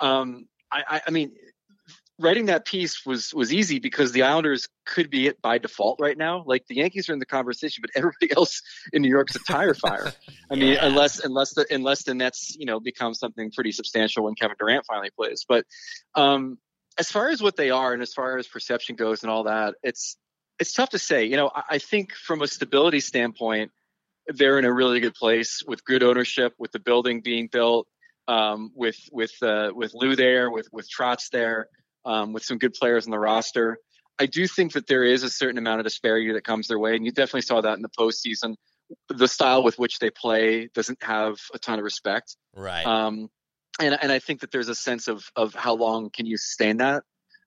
Um, 0.00 0.48
I, 0.72 0.82
I, 0.88 1.00
I 1.08 1.10
mean, 1.10 1.32
writing 2.20 2.46
that 2.46 2.64
piece 2.64 3.04
was 3.04 3.34
was 3.34 3.52
easy 3.52 3.78
because 3.78 4.12
the 4.12 4.22
Islanders 4.22 4.68
could 4.84 5.10
be 5.10 5.26
it 5.26 5.40
by 5.40 5.58
default 5.58 5.98
right 6.00 6.16
now. 6.16 6.44
Like 6.46 6.66
the 6.66 6.76
Yankees 6.76 7.08
are 7.08 7.12
in 7.12 7.18
the 7.18 7.26
conversation, 7.26 7.82
but 7.82 7.90
everybody 7.96 8.30
else 8.36 8.62
in 8.92 9.02
New 9.02 9.08
York's 9.08 9.36
a 9.36 9.40
tire 9.40 9.74
fire. 9.74 10.12
I 10.50 10.54
mean, 10.54 10.74
yeah. 10.74 10.86
unless 10.86 11.20
unless 11.20 11.54
the 11.54 11.66
unless 11.70 12.04
the 12.04 12.14
Nets 12.14 12.54
you 12.58 12.66
know 12.66 12.78
become 12.78 13.14
something 13.14 13.50
pretty 13.50 13.72
substantial 13.72 14.24
when 14.24 14.34
Kevin 14.34 14.56
Durant 14.58 14.84
finally 14.86 15.10
plays. 15.10 15.44
But 15.48 15.64
um, 16.14 16.58
as 16.98 17.10
far 17.10 17.30
as 17.30 17.42
what 17.42 17.56
they 17.56 17.70
are 17.70 17.92
and 17.92 18.02
as 18.02 18.12
far 18.12 18.36
as 18.38 18.46
perception 18.46 18.96
goes 18.96 19.22
and 19.22 19.30
all 19.30 19.44
that, 19.44 19.74
it's 19.82 20.16
it's 20.58 20.72
tough 20.72 20.90
to 20.90 20.98
say. 20.98 21.24
You 21.24 21.36
know, 21.36 21.50
I, 21.54 21.62
I 21.70 21.78
think 21.78 22.12
from 22.12 22.42
a 22.42 22.46
stability 22.46 23.00
standpoint, 23.00 23.72
they're 24.26 24.58
in 24.58 24.64
a 24.64 24.72
really 24.72 25.00
good 25.00 25.14
place 25.14 25.62
with 25.66 25.84
good 25.84 26.02
ownership, 26.02 26.54
with 26.58 26.72
the 26.72 26.78
building 26.78 27.22
being 27.22 27.48
built. 27.50 27.86
Um, 28.28 28.70
with 28.76 29.08
with 29.10 29.32
uh, 29.42 29.70
with 29.74 29.92
Lou 29.92 30.14
there, 30.14 30.52
with 30.52 30.68
with 30.70 30.88
Trotz 30.88 31.30
there, 31.30 31.66
um, 32.04 32.32
with 32.32 32.44
some 32.44 32.58
good 32.58 32.74
players 32.74 33.06
on 33.06 33.10
the 33.10 33.18
roster. 33.18 33.78
I 34.18 34.26
do 34.26 34.46
think 34.46 34.74
that 34.74 34.86
there 34.86 35.04
is 35.04 35.22
a 35.22 35.30
certain 35.30 35.58
amount 35.58 35.80
of 35.80 35.84
disparity 35.84 36.32
that 36.32 36.44
comes 36.44 36.68
their 36.68 36.78
way, 36.78 36.94
and 36.94 37.04
you 37.04 37.12
definitely 37.12 37.42
saw 37.42 37.60
that 37.60 37.76
in 37.76 37.82
the 37.82 37.88
postseason. 37.88 38.56
The 39.08 39.28
style 39.28 39.62
with 39.62 39.78
which 39.78 39.98
they 39.98 40.10
play 40.10 40.68
doesn't 40.74 41.02
have 41.02 41.36
a 41.54 41.58
ton 41.58 41.78
of 41.78 41.84
respect, 41.84 42.36
right? 42.54 42.84
Um, 42.84 43.28
and 43.80 43.96
and 44.02 44.12
I 44.12 44.18
think 44.18 44.40
that 44.40 44.50
there's 44.50 44.68
a 44.68 44.74
sense 44.74 45.08
of 45.08 45.24
of 45.36 45.54
how 45.54 45.74
long 45.74 46.10
can 46.10 46.26
you 46.26 46.36
sustain 46.36 46.78
that. 46.78 47.04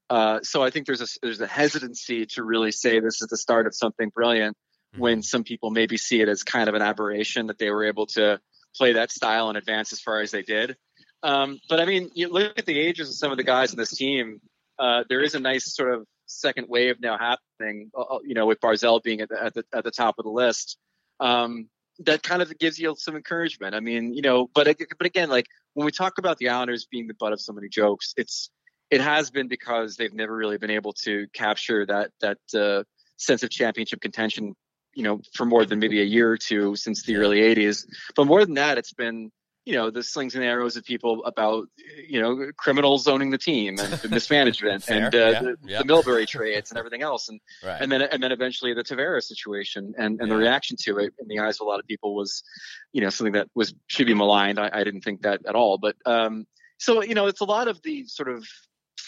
Uh, 0.09 0.41
so 0.41 0.63
I 0.63 0.69
think 0.69 0.85
there's 0.85 1.01
a 1.01 1.07
there's 1.21 1.41
a 1.41 1.47
hesitancy 1.47 2.25
to 2.27 2.43
really 2.43 2.71
say 2.71 2.99
this 2.99 3.21
is 3.21 3.27
the 3.29 3.37
start 3.37 3.67
of 3.67 3.75
something 3.75 4.09
brilliant 4.09 4.57
mm-hmm. 4.93 5.01
when 5.01 5.21
some 5.21 5.43
people 5.43 5.69
maybe 5.69 5.97
see 5.97 6.21
it 6.21 6.29
as 6.29 6.43
kind 6.43 6.69
of 6.69 6.75
an 6.75 6.81
aberration 6.81 7.47
that 7.47 7.57
they 7.57 7.69
were 7.69 7.85
able 7.85 8.07
to 8.07 8.39
play 8.75 8.93
that 8.93 9.11
style 9.11 9.49
and 9.49 9.57
advance 9.57 9.93
as 9.93 9.99
far 9.99 10.21
as 10.21 10.31
they 10.31 10.41
did. 10.41 10.75
Um, 11.23 11.59
but 11.69 11.79
I 11.79 11.85
mean, 11.85 12.11
you 12.13 12.27
look 12.27 12.59
at 12.59 12.65
the 12.65 12.77
ages 12.77 13.09
of 13.09 13.15
some 13.15 13.31
of 13.31 13.37
the 13.37 13.43
guys 13.43 13.71
in 13.71 13.79
this 13.79 13.95
team. 13.95 14.41
Uh, 14.77 15.03
there 15.07 15.21
is 15.21 15.35
a 15.35 15.39
nice 15.39 15.73
sort 15.73 15.93
of 15.93 16.05
second 16.25 16.67
wave 16.69 16.99
now 16.99 17.17
happening. 17.17 17.91
Uh, 17.97 18.01
uh, 18.01 18.19
you 18.25 18.33
know, 18.33 18.45
with 18.45 18.59
Barzal 18.59 19.01
being 19.01 19.21
at 19.21 19.29
the, 19.29 19.41
at 19.41 19.53
the 19.53 19.63
at 19.73 19.83
the 19.83 19.91
top 19.91 20.15
of 20.17 20.25
the 20.25 20.31
list, 20.31 20.77
um, 21.19 21.69
that 21.99 22.23
kind 22.23 22.41
of 22.41 22.57
gives 22.59 22.77
you 22.77 22.95
some 22.97 23.15
encouragement. 23.15 23.75
I 23.75 23.79
mean, 23.79 24.13
you 24.13 24.21
know, 24.21 24.49
but 24.53 24.75
but 24.97 25.07
again, 25.07 25.29
like 25.29 25.45
when 25.73 25.85
we 25.85 25.91
talk 25.91 26.17
about 26.17 26.37
the 26.37 26.49
Islanders 26.49 26.85
being 26.85 27.07
the 27.07 27.13
butt 27.13 27.33
of 27.33 27.39
so 27.39 27.53
many 27.53 27.69
jokes, 27.69 28.13
it's 28.17 28.49
it 28.91 28.99
has 28.99 29.31
been 29.31 29.47
because 29.47 29.95
they've 29.95 30.13
never 30.13 30.35
really 30.35 30.57
been 30.57 30.71
able 30.71 30.93
to 31.03 31.27
capture 31.33 31.85
that 31.85 32.11
that 32.21 32.37
uh, 32.53 32.83
sense 33.17 33.43
of 33.43 33.49
championship 33.49 34.01
contention. 34.01 34.55
You 34.95 35.03
know, 35.03 35.21
for 35.33 35.45
more 35.45 35.65
than 35.65 35.79
maybe 35.79 36.01
a 36.01 36.05
year 36.05 36.29
or 36.29 36.37
two 36.37 36.75
since 36.75 37.03
the 37.03 37.15
early 37.15 37.39
'80s. 37.39 37.85
But 38.15 38.25
more 38.25 38.45
than 38.45 38.55
that, 38.55 38.77
it's 38.77 38.93
been 38.93 39.31
you 39.65 39.73
know 39.73 39.89
the 39.89 40.03
slings 40.03 40.35
and 40.35 40.43
arrows 40.43 40.75
of 40.75 40.83
people 40.83 41.23
about 41.25 41.67
you 42.07 42.21
know 42.21 42.51
criminals 42.57 43.07
owning 43.07 43.29
the 43.29 43.37
team 43.37 43.79
and 43.79 43.93
the 43.93 44.09
mismanagement 44.09 44.85
and 44.89 45.15
uh, 45.15 45.17
yeah, 45.17 45.41
the, 45.41 45.55
yeah. 45.65 45.77
the, 45.79 45.85
Milbury 45.85 46.27
trades 46.27 46.71
and 46.71 46.77
everything 46.77 47.01
else 47.01 47.29
and 47.29 47.39
right. 47.63 47.81
and 47.81 47.91
then 47.91 48.01
and 48.01 48.21
then 48.21 48.31
eventually 48.31 48.73
the 48.73 48.83
Tavares 48.83 49.23
situation 49.23 49.93
and, 49.97 50.19
and 50.19 50.29
yeah. 50.29 50.33
the 50.33 50.35
reaction 50.35 50.75
to 50.81 50.97
it 50.97 51.13
in 51.19 51.27
the 51.27 51.39
eyes 51.39 51.57
of 51.57 51.65
a 51.65 51.69
lot 51.69 51.79
of 51.79 51.87
people 51.87 52.15
was 52.15 52.43
you 52.91 53.01
know 53.01 53.09
something 53.09 53.33
that 53.33 53.47
was 53.55 53.73
should 53.87 54.07
be 54.07 54.13
maligned 54.13 54.59
I, 54.59 54.69
I 54.73 54.83
didn't 54.83 55.01
think 55.01 55.21
that 55.21 55.41
at 55.47 55.55
all 55.55 55.77
but 55.77 55.95
um, 56.05 56.45
so 56.77 57.01
you 57.01 57.15
know 57.15 57.27
it's 57.27 57.41
a 57.41 57.45
lot 57.45 57.67
of 57.67 57.81
the 57.83 58.05
sort 58.05 58.29
of 58.29 58.45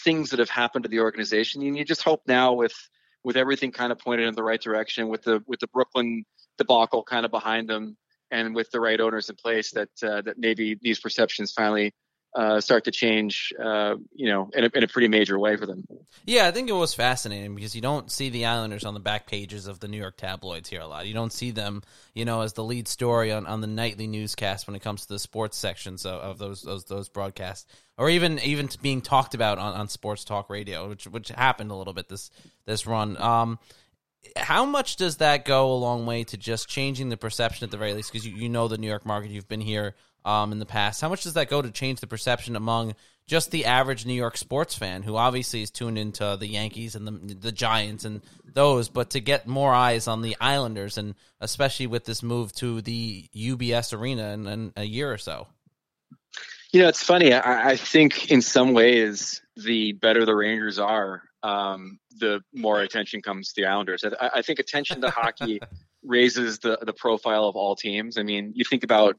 things 0.04 0.30
that 0.30 0.38
have 0.38 0.50
happened 0.50 0.84
to 0.84 0.88
the 0.88 1.00
organization 1.00 1.62
and 1.62 1.76
you 1.76 1.84
just 1.84 2.02
hope 2.02 2.22
now 2.26 2.52
with 2.54 2.74
with 3.24 3.36
everything 3.36 3.72
kind 3.72 3.92
of 3.92 3.98
pointed 3.98 4.26
in 4.26 4.34
the 4.34 4.42
right 4.42 4.60
direction 4.60 5.08
with 5.08 5.22
the 5.22 5.42
with 5.46 5.60
the 5.60 5.68
Brooklyn 5.68 6.24
debacle 6.56 7.02
kind 7.02 7.24
of 7.26 7.30
behind 7.30 7.68
them 7.68 7.96
and 8.30 8.54
with 8.54 8.70
the 8.70 8.80
right 8.80 9.00
owners 9.00 9.28
in 9.28 9.36
place 9.36 9.72
that 9.72 9.90
uh, 10.02 10.22
that 10.22 10.38
maybe 10.38 10.78
these 10.80 11.00
perceptions 11.00 11.52
finally 11.52 11.92
uh, 12.36 12.60
start 12.60 12.84
to 12.84 12.90
change, 12.90 13.50
uh, 13.58 13.94
you 14.14 14.28
know, 14.28 14.50
in 14.52 14.64
a, 14.64 14.70
in 14.74 14.82
a, 14.82 14.88
pretty 14.88 15.08
major 15.08 15.38
way 15.38 15.56
for 15.56 15.64
them. 15.64 15.86
Yeah, 16.26 16.46
I 16.46 16.50
think 16.50 16.68
it 16.68 16.74
was 16.74 16.92
fascinating 16.92 17.54
because 17.54 17.74
you 17.74 17.80
don't 17.80 18.10
see 18.12 18.28
the 18.28 18.44
Islanders 18.44 18.84
on 18.84 18.92
the 18.92 19.00
back 19.00 19.26
pages 19.26 19.66
of 19.66 19.80
the 19.80 19.88
New 19.88 19.96
York 19.96 20.18
tabloids 20.18 20.68
here 20.68 20.82
a 20.82 20.86
lot. 20.86 21.06
You 21.06 21.14
don't 21.14 21.32
see 21.32 21.50
them, 21.50 21.82
you 22.14 22.26
know, 22.26 22.42
as 22.42 22.52
the 22.52 22.62
lead 22.62 22.88
story 22.88 23.32
on, 23.32 23.46
on 23.46 23.62
the 23.62 23.66
nightly 23.66 24.06
newscast 24.06 24.66
when 24.66 24.76
it 24.76 24.82
comes 24.82 25.06
to 25.06 25.08
the 25.08 25.18
sports 25.18 25.56
sections 25.56 26.04
of, 26.04 26.20
of 26.20 26.38
those, 26.38 26.60
those 26.60 26.84
those 26.84 27.08
broadcasts, 27.08 27.66
or 27.96 28.10
even 28.10 28.38
even 28.40 28.68
being 28.82 29.00
talked 29.00 29.34
about 29.34 29.58
on, 29.58 29.72
on 29.72 29.88
sports 29.88 30.22
talk 30.22 30.50
radio, 30.50 30.90
which 30.90 31.06
which 31.06 31.28
happened 31.28 31.70
a 31.70 31.74
little 31.74 31.94
bit 31.94 32.10
this 32.10 32.30
this 32.66 32.86
run. 32.86 33.16
Um, 33.16 33.58
how 34.36 34.64
much 34.64 34.96
does 34.96 35.18
that 35.18 35.44
go 35.44 35.72
a 35.72 35.76
long 35.76 36.06
way 36.06 36.24
to 36.24 36.36
just 36.36 36.68
changing 36.68 37.08
the 37.08 37.16
perception 37.16 37.64
at 37.64 37.70
the 37.70 37.76
very 37.76 37.94
least? 37.94 38.12
Because 38.12 38.26
you, 38.26 38.34
you 38.34 38.48
know 38.48 38.68
the 38.68 38.78
New 38.78 38.88
York 38.88 39.06
market, 39.06 39.30
you've 39.30 39.48
been 39.48 39.60
here 39.60 39.94
um, 40.24 40.52
in 40.52 40.58
the 40.58 40.66
past. 40.66 41.00
How 41.00 41.08
much 41.08 41.22
does 41.22 41.34
that 41.34 41.48
go 41.48 41.62
to 41.62 41.70
change 41.70 42.00
the 42.00 42.06
perception 42.06 42.56
among 42.56 42.94
just 43.26 43.50
the 43.50 43.64
average 43.64 44.06
New 44.06 44.14
York 44.14 44.36
sports 44.36 44.76
fan 44.76 45.02
who 45.02 45.16
obviously 45.16 45.62
is 45.62 45.70
tuned 45.70 45.98
into 45.98 46.36
the 46.38 46.46
Yankees 46.46 46.94
and 46.94 47.06
the 47.06 47.34
the 47.34 47.52
Giants 47.52 48.04
and 48.04 48.22
those, 48.44 48.88
but 48.88 49.10
to 49.10 49.20
get 49.20 49.46
more 49.46 49.74
eyes 49.74 50.06
on 50.06 50.22
the 50.22 50.36
Islanders 50.40 50.98
and 50.98 51.14
especially 51.40 51.86
with 51.86 52.04
this 52.04 52.22
move 52.22 52.52
to 52.54 52.80
the 52.82 53.28
UBS 53.34 53.96
Arena 53.96 54.32
in, 54.32 54.46
in 54.46 54.72
a 54.76 54.84
year 54.84 55.12
or 55.12 55.18
so? 55.18 55.48
You 56.72 56.82
know, 56.82 56.88
it's 56.88 57.02
funny. 57.02 57.32
I, 57.32 57.70
I 57.70 57.76
think 57.76 58.30
in 58.30 58.42
some 58.42 58.74
ways, 58.74 59.40
the 59.56 59.92
better 59.92 60.24
the 60.24 60.34
Rangers 60.34 60.78
are, 60.78 61.22
um, 61.42 61.98
the 62.18 62.40
more 62.52 62.80
attention 62.80 63.22
comes 63.22 63.52
to 63.52 63.62
the 63.62 63.68
Islanders. 63.68 64.04
I, 64.04 64.30
I 64.36 64.42
think 64.42 64.58
attention 64.58 65.00
to 65.02 65.10
hockey 65.10 65.60
raises 66.02 66.58
the 66.58 66.78
the 66.82 66.92
profile 66.92 67.44
of 67.44 67.56
all 67.56 67.76
teams. 67.76 68.18
I 68.18 68.22
mean, 68.22 68.52
you 68.54 68.64
think 68.64 68.84
about 68.84 69.16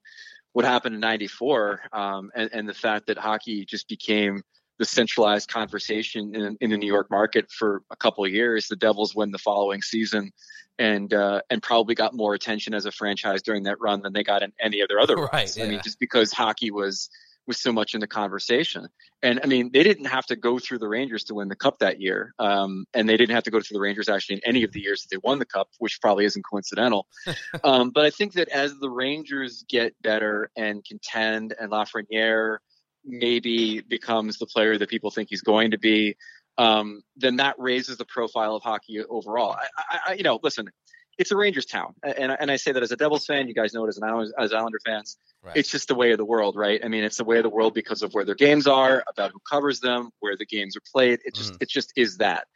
what 0.53 0.65
happened 0.65 0.95
in 0.95 1.01
'94 1.01 1.82
um, 1.93 2.32
and, 2.36 2.49
and 2.53 2.69
the 2.69 2.73
fact 2.73 3.08
that 3.08 3.17
hockey 3.17 3.65
just 3.65 3.88
became 3.88 4.41
the 4.80 4.86
centralized 4.86 5.49
conversation 5.49 6.36
in, 6.36 6.58
in 6.62 6.69
the 6.69 6.77
New 6.77 6.88
York 6.88 7.10
market 7.10 7.51
for 7.51 7.82
a 7.89 7.95
couple 7.95 8.23
of 8.23 8.32
years. 8.32 8.67
The 8.67 8.75
Devils 8.75 9.15
win 9.15 9.32
the 9.32 9.39
following 9.39 9.82
season, 9.82 10.32
and 10.77 11.13
uh, 11.13 11.41
and 11.49 11.62
probably 11.62 11.95
got 11.95 12.13
more 12.13 12.34
attention 12.34 12.73
as 12.73 12.86
a 12.86 12.91
franchise 12.91 13.41
during 13.41 13.63
that 13.63 13.80
run 13.80 14.01
than 14.01 14.13
they 14.13 14.23
got 14.23 14.43
in 14.43 14.53
any 14.60 14.82
of 14.82 14.88
their 14.88 14.99
other 14.99 15.15
runs. 15.15 15.30
Right, 15.34 15.58
yeah. 15.58 15.65
I 15.65 15.67
mean, 15.67 15.82
just 15.84 15.99
because 15.99 16.32
hockey 16.32 16.71
was 16.71 17.10
was 17.47 17.60
so 17.62 17.71
much 17.71 17.93
in 17.93 18.01
the 18.01 18.07
conversation. 18.07 18.88
And 19.23 19.39
I 19.43 19.47
mean, 19.47 19.71
they 19.73 19.83
didn't 19.83 20.05
have 20.05 20.25
to 20.27 20.36
go 20.36 20.60
through 20.60 20.79
the 20.79 20.88
Rangers 20.88 21.23
to 21.25 21.36
win 21.36 21.47
the 21.47 21.55
cup 21.55 21.79
that 21.79 22.01
year. 22.01 22.33
Um, 22.38 22.86
and 22.93 23.07
they 23.07 23.17
didn't 23.17 23.33
have 23.33 23.43
to 23.43 23.51
go 23.51 23.62
through 23.62 23.75
the 23.75 23.81
Rangers 23.81 24.10
actually 24.10 24.36
in 24.36 24.41
any 24.45 24.63
of 24.63 24.71
the 24.73 24.81
years 24.81 25.01
that 25.01 25.10
they 25.10 25.19
won 25.23 25.39
the 25.39 25.45
cup, 25.45 25.69
which 25.79 25.99
probably 26.01 26.25
isn't 26.25 26.43
coincidental. 26.43 27.07
um, 27.63 27.89
but 27.91 28.05
I 28.05 28.10
think 28.10 28.33
that 28.33 28.49
as 28.49 28.77
the 28.79 28.89
Rangers 28.89 29.65
get 29.69 29.93
better 30.01 30.51
and 30.55 30.83
contend 30.86 31.55
and 31.60 31.71
Lafreniere 31.71 32.57
maybe 33.05 33.81
becomes 33.81 34.38
the 34.38 34.45
player 34.45 34.77
that 34.77 34.89
people 34.89 35.12
think 35.12 35.29
he's 35.29 35.41
going 35.41 35.71
to 35.71 35.79
be, 35.79 36.15
um, 36.57 37.01
then 37.15 37.38
that 37.38 37.55
raises 37.57 37.97
the 37.97 38.05
profile 38.05 38.55
of 38.55 38.63
hockey 38.63 39.03
overall. 39.03 39.55
I, 39.77 39.99
I, 40.07 40.13
you 40.13 40.23
know, 40.23 40.39
listen, 40.43 40.69
it's 41.17 41.32
a 41.32 41.36
Rangers 41.36 41.65
town, 41.65 41.95
and 42.03 42.36
and 42.39 42.51
I 42.51 42.58
say 42.58 42.71
that 42.71 42.84
as 42.84 42.91
a 42.91 42.95
Devils 42.95 43.25
fan. 43.25 43.47
You 43.47 43.53
guys 43.53 43.73
know 43.73 43.86
it 43.86 43.89
as 43.89 43.97
an 43.97 44.34
as 44.38 44.53
Islander 44.53 44.80
fans. 44.86 45.17
Right. 45.43 45.58
It's 45.58 45.69
just 45.69 45.88
the 45.88 45.95
way 45.95 46.12
of 46.12 46.17
the 46.17 46.25
world, 46.25 46.56
right? 46.56 46.80
I 46.84 46.88
mean, 46.88 47.03
it's 47.03 47.17
the 47.17 47.23
way 47.23 47.38
of 47.38 47.43
the 47.43 47.49
world 47.49 47.73
because 47.73 48.03
of 48.03 48.13
where 48.13 48.25
their 48.25 48.36
games 48.36 48.67
are, 48.67 49.03
about 49.10 49.32
who 49.32 49.39
covers 49.49 49.80
them, 49.80 50.10
where 50.19 50.36
the 50.38 50.45
games 50.45 50.75
are 50.75 50.82
played. 50.93 51.19
It 51.25 51.34
just 51.36 51.53
mm. 51.53 51.58
it 51.62 51.69
just 51.69 51.93
is 51.95 52.17
that. 52.17 52.47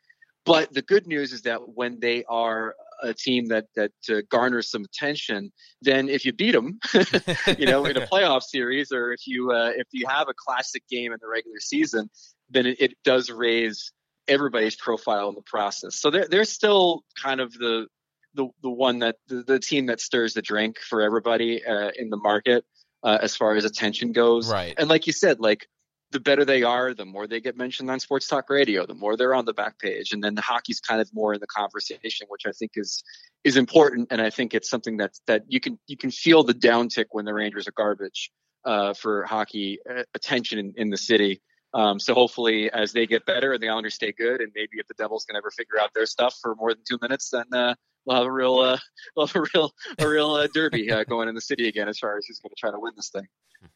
But 0.45 0.73
the 0.73 0.81
good 0.81 1.07
news 1.07 1.33
is 1.33 1.43
that 1.43 1.59
when 1.75 1.99
they 1.99 2.23
are 2.25 2.75
a 3.01 3.13
team 3.13 3.47
that 3.47 3.65
that 3.75 3.91
uh, 4.09 4.21
garners 4.29 4.69
some 4.69 4.83
attention, 4.83 5.51
then 5.81 6.09
if 6.09 6.25
you 6.25 6.33
beat 6.33 6.51
them, 6.51 6.79
you 7.57 7.65
know, 7.65 7.85
in 7.85 7.97
a 7.97 8.07
playoff 8.11 8.43
series, 8.43 8.91
or 8.91 9.13
if 9.13 9.27
you 9.27 9.51
uh, 9.51 9.71
if 9.75 9.87
you 9.91 10.07
have 10.07 10.29
a 10.29 10.33
classic 10.35 10.83
game 10.89 11.11
in 11.11 11.19
the 11.21 11.27
regular 11.27 11.59
season, 11.59 12.09
then 12.49 12.65
it, 12.65 12.81
it 12.81 12.93
does 13.03 13.29
raise 13.29 13.91
everybody's 14.27 14.75
profile 14.75 15.29
in 15.29 15.35
the 15.35 15.41
process. 15.41 15.99
So 15.99 16.09
they're 16.09 16.27
they're 16.27 16.45
still 16.45 17.03
kind 17.21 17.39
of 17.39 17.53
the 17.53 17.87
the 18.33 18.47
the 18.61 18.69
one 18.69 18.99
that 18.99 19.17
the, 19.27 19.43
the 19.43 19.59
team 19.59 19.87
that 19.87 19.99
stirs 19.99 20.33
the 20.33 20.41
drink 20.41 20.79
for 20.79 21.01
everybody 21.01 21.63
uh, 21.65 21.91
in 21.95 22.09
the 22.09 22.17
market 22.17 22.63
uh, 23.03 23.17
as 23.21 23.35
far 23.35 23.55
as 23.55 23.65
attention 23.65 24.11
goes. 24.11 24.51
Right. 24.51 24.73
And 24.77 24.89
like 24.89 25.07
you 25.07 25.13
said, 25.13 25.39
like 25.39 25.67
the 26.11 26.19
better 26.19 26.43
they 26.43 26.63
are, 26.63 26.93
the 26.93 27.05
more 27.05 27.25
they 27.25 27.39
get 27.39 27.57
mentioned 27.57 27.89
on 27.89 27.99
sports 27.99 28.27
talk 28.27 28.49
radio, 28.49 28.85
the 28.85 28.93
more 28.93 29.15
they're 29.15 29.33
on 29.33 29.45
the 29.45 29.53
back 29.53 29.79
page, 29.79 30.11
and 30.11 30.23
then 30.23 30.35
the 30.35 30.41
hockey's 30.41 30.79
kind 30.79 31.01
of 31.01 31.09
more 31.13 31.33
in 31.33 31.39
the 31.39 31.47
conversation, 31.47 32.27
which 32.29 32.43
I 32.45 32.51
think 32.51 32.71
is 32.75 33.03
is 33.43 33.57
important. 33.57 34.09
And 34.11 34.21
I 34.21 34.29
think 34.29 34.53
it's 34.53 34.69
something 34.69 34.97
that 34.97 35.11
that 35.27 35.43
you 35.47 35.59
can 35.59 35.79
you 35.87 35.97
can 35.97 36.11
feel 36.11 36.43
the 36.43 36.53
downtick 36.53 37.05
when 37.11 37.25
the 37.25 37.33
Rangers 37.33 37.67
are 37.67 37.73
garbage 37.75 38.31
uh, 38.65 38.93
for 38.93 39.23
hockey 39.23 39.79
uh, 39.89 40.03
attention 40.13 40.59
in, 40.59 40.73
in 40.75 40.89
the 40.89 40.97
city. 40.97 41.41
Um, 41.73 41.99
so 41.99 42.13
hopefully, 42.13 42.69
as 42.69 42.91
they 42.91 43.07
get 43.07 43.25
better 43.25 43.53
and 43.53 43.63
the 43.63 43.69
Islanders 43.69 43.95
stay 43.95 44.11
good, 44.11 44.41
and 44.41 44.51
maybe 44.53 44.71
if 44.73 44.87
the 44.87 44.93
Devils 44.95 45.25
can 45.25 45.37
ever 45.37 45.49
figure 45.51 45.79
out 45.79 45.91
their 45.95 46.05
stuff 46.05 46.37
for 46.41 46.55
more 46.55 46.73
than 46.73 46.83
two 46.87 46.99
minutes, 47.01 47.29
then 47.29 47.45
uh, 47.53 47.75
we'll 48.05 48.17
have 48.17 48.25
a 48.25 48.31
real, 48.31 48.55
uh, 48.59 48.77
we'll 49.15 49.27
have 49.27 49.35
a 49.35 49.45
real, 49.53 49.71
a 49.99 50.07
real 50.07 50.31
uh, 50.31 50.47
derby 50.53 50.91
uh, 50.91 51.03
going 51.03 51.29
in 51.29 51.35
the 51.35 51.41
city 51.41 51.67
again 51.67 51.87
as 51.87 51.99
far 51.99 52.17
as 52.17 52.25
who's 52.25 52.39
going 52.39 52.49
to 52.49 52.55
try 52.55 52.71
to 52.71 52.79
win 52.79 52.93
this 52.95 53.09
thing. 53.09 53.27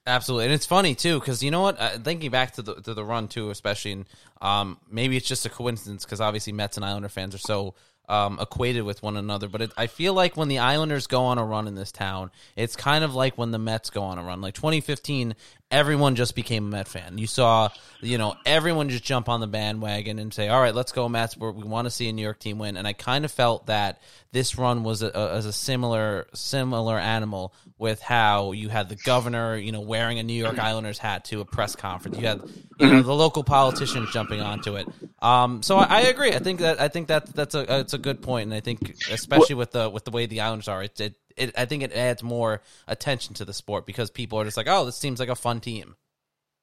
Absolutely, 0.07 0.45
and 0.45 0.53
it's 0.53 0.65
funny 0.65 0.95
too 0.95 1.19
because 1.19 1.43
you 1.43 1.51
know 1.51 1.61
what? 1.61 1.79
Uh, 1.79 1.97
thinking 1.99 2.31
back 2.31 2.53
to 2.53 2.61
the 2.61 2.75
to 2.81 2.93
the 2.93 3.03
run 3.03 3.27
too, 3.27 3.51
especially, 3.51 3.91
in, 3.91 4.05
um, 4.41 4.79
maybe 4.89 5.15
it's 5.15 5.27
just 5.27 5.45
a 5.45 5.49
coincidence 5.49 6.05
because 6.05 6.21
obviously 6.21 6.53
Mets 6.53 6.77
and 6.77 6.85
Islander 6.85 7.09
fans 7.09 7.35
are 7.35 7.39
so 7.39 7.75
um, 8.09 8.39
equated 8.39 8.83
with 8.83 9.03
one 9.03 9.17
another. 9.17 9.47
But 9.47 9.61
it, 9.61 9.71
I 9.77 9.87
feel 9.87 10.13
like 10.13 10.37
when 10.37 10.47
the 10.47 10.59
Islanders 10.59 11.07
go 11.07 11.23
on 11.23 11.37
a 11.37 11.45
run 11.45 11.67
in 11.67 11.75
this 11.75 11.91
town, 11.91 12.31
it's 12.55 12.75
kind 12.75 13.03
of 13.03 13.15
like 13.15 13.37
when 13.37 13.51
the 13.51 13.59
Mets 13.59 13.89
go 13.89 14.03
on 14.03 14.17
a 14.17 14.23
run. 14.23 14.41
Like 14.41 14.53
2015, 14.55 15.35
everyone 15.71 16.15
just 16.15 16.35
became 16.35 16.67
a 16.67 16.69
Met 16.69 16.87
fan. 16.87 17.17
You 17.17 17.27
saw, 17.27 17.69
you 18.01 18.17
know, 18.17 18.35
everyone 18.45 18.89
just 18.89 19.03
jump 19.03 19.29
on 19.29 19.39
the 19.39 19.47
bandwagon 19.47 20.19
and 20.19 20.33
say, 20.33 20.47
"All 20.47 20.61
right, 20.61 20.75
let's 20.75 20.91
go 20.91 21.07
Mets. 21.09 21.37
we 21.37 21.51
want 21.51 21.85
to 21.85 21.91
see 21.91 22.07
a 22.09 22.13
New 22.13 22.21
York 22.21 22.39
team 22.39 22.59
win." 22.59 22.77
And 22.77 22.87
I 22.87 22.93
kind 22.93 23.25
of 23.25 23.31
felt 23.31 23.67
that 23.67 24.01
this 24.31 24.57
run 24.57 24.83
was 24.83 25.01
a, 25.01 25.07
a, 25.07 25.33
as 25.33 25.45
a 25.45 25.53
similar 25.53 26.27
similar 26.33 26.99
animal 26.99 27.53
with 27.77 28.01
how 28.01 28.51
you 28.51 28.69
had 28.69 28.89
the 28.89 28.95
governor, 28.95 29.55
you 29.55 29.71
know, 29.71 29.81
wearing 29.81 30.19
a 30.19 30.23
New 30.23 30.33
York 30.33 30.59
Islanders 30.59 30.97
hat 30.97 31.25
to 31.25 31.41
a 31.41 31.45
press 31.45 31.75
conference. 31.75 32.17
You 32.17 32.27
had, 32.27 32.41
you 32.79 32.87
know, 32.87 33.01
the 33.01 33.13
local 33.13 33.43
politicians 33.43 34.11
jumping 34.11 34.41
onto 34.41 34.75
it. 34.75 34.87
Um, 35.19 35.63
so 35.63 35.77
I, 35.77 35.85
I, 35.85 36.01
agree. 36.01 36.31
I 36.31 36.39
think 36.39 36.59
that 36.59 36.79
I 36.79 36.87
think 36.87 37.07
that 37.07 37.33
that's 37.33 37.55
a 37.55 37.79
it's 37.79 37.93
a 37.93 37.97
good 37.97 38.21
point, 38.21 38.45
and 38.45 38.53
I 38.53 38.59
think 38.59 38.95
especially 39.11 39.55
with 39.55 39.71
the 39.71 39.89
with 39.89 40.05
the 40.05 40.11
way 40.11 40.25
the 40.25 40.41
Islanders 40.41 40.67
are, 40.67 40.83
it, 40.83 40.99
it, 40.99 41.15
it 41.37 41.53
I 41.57 41.65
think 41.65 41.83
it 41.83 41.93
adds 41.93 42.23
more 42.23 42.61
attention 42.87 43.33
to 43.35 43.45
the 43.45 43.53
sport 43.53 43.85
because 43.85 44.09
people 44.09 44.39
are 44.39 44.45
just 44.45 44.57
like, 44.57 44.67
oh, 44.69 44.85
this 44.85 44.97
seems 44.97 45.19
like 45.19 45.29
a 45.29 45.35
fun 45.35 45.59
team. 45.59 45.95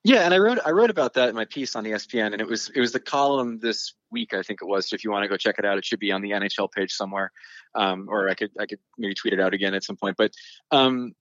Yeah, 0.05 0.25
and 0.25 0.35
I 0.35 0.39
wrote 0.39 0.59
I 0.65 0.71
wrote 0.71 0.91
about 0.91 1.15
that 1.15 1.29
in 1.29 1.37
my 1.37 1.45
piece 1.45 1.77
on 1.77 1.85
ESPN, 1.85 2.33
and 2.33 2.41
it 2.41 2.47
was 2.47 2.71
it 2.75 2.81
was 2.81 2.91
the 2.91 2.99
column 2.99 3.61
this 3.61 3.95
week 4.11 4.35
I 4.35 4.43
think 4.43 4.61
it 4.61 4.65
was. 4.67 4.89
So 4.89 4.95
if 4.95 5.05
you 5.05 5.13
want 5.13 5.23
to 5.23 5.29
go 5.29 5.37
check 5.37 5.61
it 5.61 5.65
out, 5.65 5.79
it 5.79 5.85
should 5.85 6.01
be 6.01 6.11
on 6.11 6.23
the 6.23 6.31
NHL 6.33 6.73
page 6.73 6.93
somewhere, 6.93 7.31
um, 7.77 8.09
or 8.09 8.29
I 8.29 8.35
could 8.35 8.51
I 8.59 8.67
could 8.67 8.81
maybe 8.99 9.15
tweet 9.15 9.33
it 9.33 9.39
out 9.39 9.55
again 9.55 9.75
at 9.75 9.85
some 9.85 9.97
point. 9.97 10.17
But 10.17 10.33
um, 10.73 11.15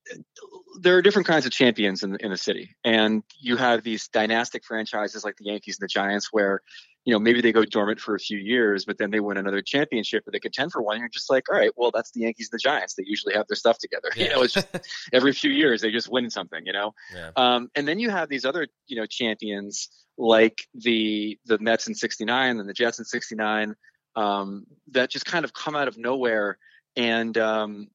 there 0.79 0.97
are 0.97 1.03
different 1.03 1.27
kinds 1.27 1.45
of 1.45 1.51
champions 1.51 2.01
in 2.01 2.15
in 2.21 2.31
the 2.31 2.37
city, 2.37 2.75
and 2.83 3.21
you 3.39 3.55
have 3.55 3.83
these 3.83 4.07
dynastic 4.07 4.65
franchises 4.65 5.23
like 5.23 5.37
the 5.37 5.45
Yankees 5.45 5.77
and 5.79 5.87
the 5.87 5.91
Giants, 5.91 6.29
where 6.31 6.61
you 7.03 7.13
know, 7.13 7.19
maybe 7.19 7.41
they 7.41 7.51
go 7.51 7.65
dormant 7.65 7.99
for 7.99 8.13
a 8.13 8.19
few 8.19 8.37
years, 8.37 8.85
but 8.85 8.97
then 8.97 9.09
they 9.09 9.19
win 9.19 9.37
another 9.37 9.61
championship 9.61 10.27
or 10.27 10.31
they 10.31 10.39
contend 10.39 10.71
for 10.71 10.81
one. 10.81 10.99
You're 10.99 11.09
just 11.09 11.31
like, 11.31 11.49
all 11.51 11.57
right, 11.57 11.71
well, 11.75 11.89
that's 11.91 12.11
the 12.11 12.21
Yankees 12.21 12.49
and 12.51 12.59
the 12.59 12.61
Giants. 12.61 12.93
They 12.93 13.03
usually 13.07 13.33
have 13.33 13.47
their 13.47 13.55
stuff 13.55 13.77
together. 13.79 14.09
Yeah. 14.21 14.27
You 14.27 14.35
know, 14.35 14.41
it's 14.43 14.53
just 14.53 14.67
every 15.13 15.33
few 15.33 15.49
years 15.49 15.81
they 15.81 15.89
just 15.89 16.11
win 16.11 16.29
something, 16.29 16.63
you 16.63 16.73
know? 16.73 16.93
Yeah. 17.15 17.31
Um, 17.35 17.69
and 17.73 17.87
then 17.87 17.97
you 17.97 18.11
have 18.11 18.29
these 18.29 18.45
other, 18.45 18.67
you 18.87 18.97
know, 18.97 19.07
champions 19.07 19.89
like 20.17 20.61
the 20.75 21.39
the 21.45 21.57
Mets 21.57 21.87
in 21.87 21.95
69 21.95 22.59
and 22.59 22.69
the 22.69 22.73
Jets 22.73 22.99
in 22.99 23.05
69 23.05 23.75
um, 24.15 24.65
that 24.91 25.09
just 25.09 25.25
kind 25.25 25.43
of 25.43 25.53
come 25.53 25.75
out 25.75 25.87
of 25.87 25.97
nowhere 25.97 26.59
and 26.95 27.35
um, 27.37 27.87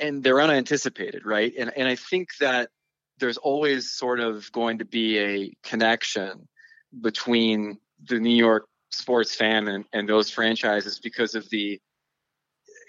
and 0.00 0.22
they're 0.22 0.40
unanticipated, 0.40 1.26
right? 1.26 1.52
And 1.58 1.70
and 1.76 1.86
I 1.88 1.96
think 1.96 2.28
that 2.40 2.70
there's 3.18 3.36
always 3.36 3.90
sort 3.90 4.20
of 4.20 4.50
going 4.52 4.78
to 4.78 4.84
be 4.84 5.18
a 5.18 5.56
connection 5.62 6.48
between 6.98 7.78
the 8.06 8.18
New 8.18 8.34
York 8.34 8.66
sports 8.90 9.34
fan 9.34 9.68
and, 9.68 9.84
and 9.92 10.08
those 10.08 10.30
franchises 10.30 10.98
because 10.98 11.34
of 11.34 11.48
the 11.50 11.80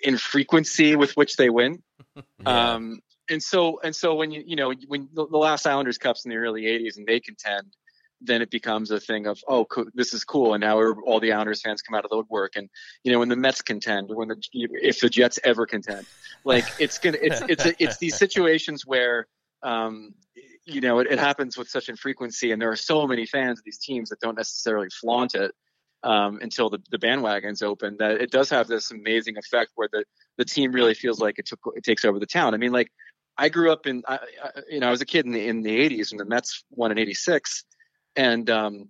infrequency 0.03 0.95
with 0.95 1.11
which 1.13 1.35
they 1.35 1.49
win. 1.49 1.81
yeah. 2.15 2.73
Um, 2.73 2.99
and 3.29 3.43
so 3.43 3.79
and 3.83 3.95
so 3.95 4.15
when 4.15 4.31
you 4.31 4.43
you 4.45 4.55
know 4.55 4.73
when 4.87 5.07
the, 5.13 5.27
the 5.27 5.37
last 5.37 5.67
Islanders 5.67 5.97
Cups 5.97 6.25
in 6.25 6.31
the 6.31 6.37
early 6.37 6.63
'80s 6.63 6.97
and 6.97 7.05
they 7.05 7.19
contend, 7.19 7.75
then 8.21 8.41
it 8.41 8.49
becomes 8.49 8.91
a 8.91 8.99
thing 8.99 9.27
of 9.27 9.39
oh 9.47 9.65
co- 9.65 9.85
this 9.93 10.13
is 10.13 10.23
cool 10.23 10.53
and 10.53 10.61
now 10.61 10.81
all 11.05 11.19
the 11.19 11.31
Islanders 11.31 11.61
fans 11.61 11.81
come 11.81 11.95
out 11.95 12.05
of 12.05 12.09
the 12.09 12.17
woodwork 12.17 12.55
and 12.55 12.69
you 13.03 13.11
know 13.11 13.19
when 13.19 13.29
the 13.29 13.35
Mets 13.35 13.61
contend 13.61 14.09
or 14.09 14.15
when 14.15 14.29
the 14.29 14.37
if 14.53 14.99
the 14.99 15.09
Jets 15.09 15.39
ever 15.43 15.67
contend 15.67 16.07
like 16.43 16.65
it's 16.79 16.97
gonna 16.97 17.19
it's 17.21 17.41
it's 17.47 17.65
a, 17.65 17.83
it's 17.83 17.97
these 17.97 18.17
situations 18.17 18.85
where 18.85 19.27
um, 19.61 20.13
you 20.69 20.81
know, 20.81 20.99
it, 20.99 21.07
it, 21.11 21.19
happens 21.19 21.57
with 21.57 21.69
such 21.69 21.89
infrequency, 21.89 22.51
and 22.51 22.61
there 22.61 22.71
are 22.71 22.75
so 22.75 23.07
many 23.07 23.25
fans 23.25 23.59
of 23.59 23.65
these 23.65 23.79
teams 23.79 24.09
that 24.09 24.19
don't 24.19 24.35
necessarily 24.35 24.87
flaunt 24.89 25.35
it 25.35 25.51
um, 26.03 26.39
until 26.41 26.69
the, 26.69 26.79
the 26.91 26.97
bandwagons 26.97 27.61
open. 27.63 27.97
That 27.99 28.21
it 28.21 28.31
does 28.31 28.49
have 28.49 28.67
this 28.67 28.91
amazing 28.91 29.37
effect 29.37 29.71
where 29.75 29.89
the 29.91 30.05
the 30.37 30.45
team 30.45 30.71
really 30.71 30.93
feels 30.93 31.19
like 31.19 31.39
it 31.39 31.47
took 31.47 31.59
it 31.75 31.83
takes 31.83 32.05
over 32.05 32.19
the 32.19 32.25
town. 32.25 32.53
I 32.53 32.57
mean, 32.57 32.71
like 32.71 32.91
I 33.37 33.49
grew 33.49 33.71
up 33.71 33.87
in, 33.87 34.03
I, 34.07 34.19
I, 34.43 34.49
you 34.69 34.79
know, 34.79 34.87
I 34.87 34.91
was 34.91 35.01
a 35.01 35.05
kid 35.05 35.25
in 35.25 35.31
the 35.31 35.47
in 35.47 35.61
the 35.61 35.89
'80s 35.89 36.11
when 36.11 36.17
the 36.17 36.25
Mets 36.25 36.63
won 36.71 36.91
in 36.91 36.97
'86, 36.97 37.63
and 38.15 38.49
um, 38.49 38.89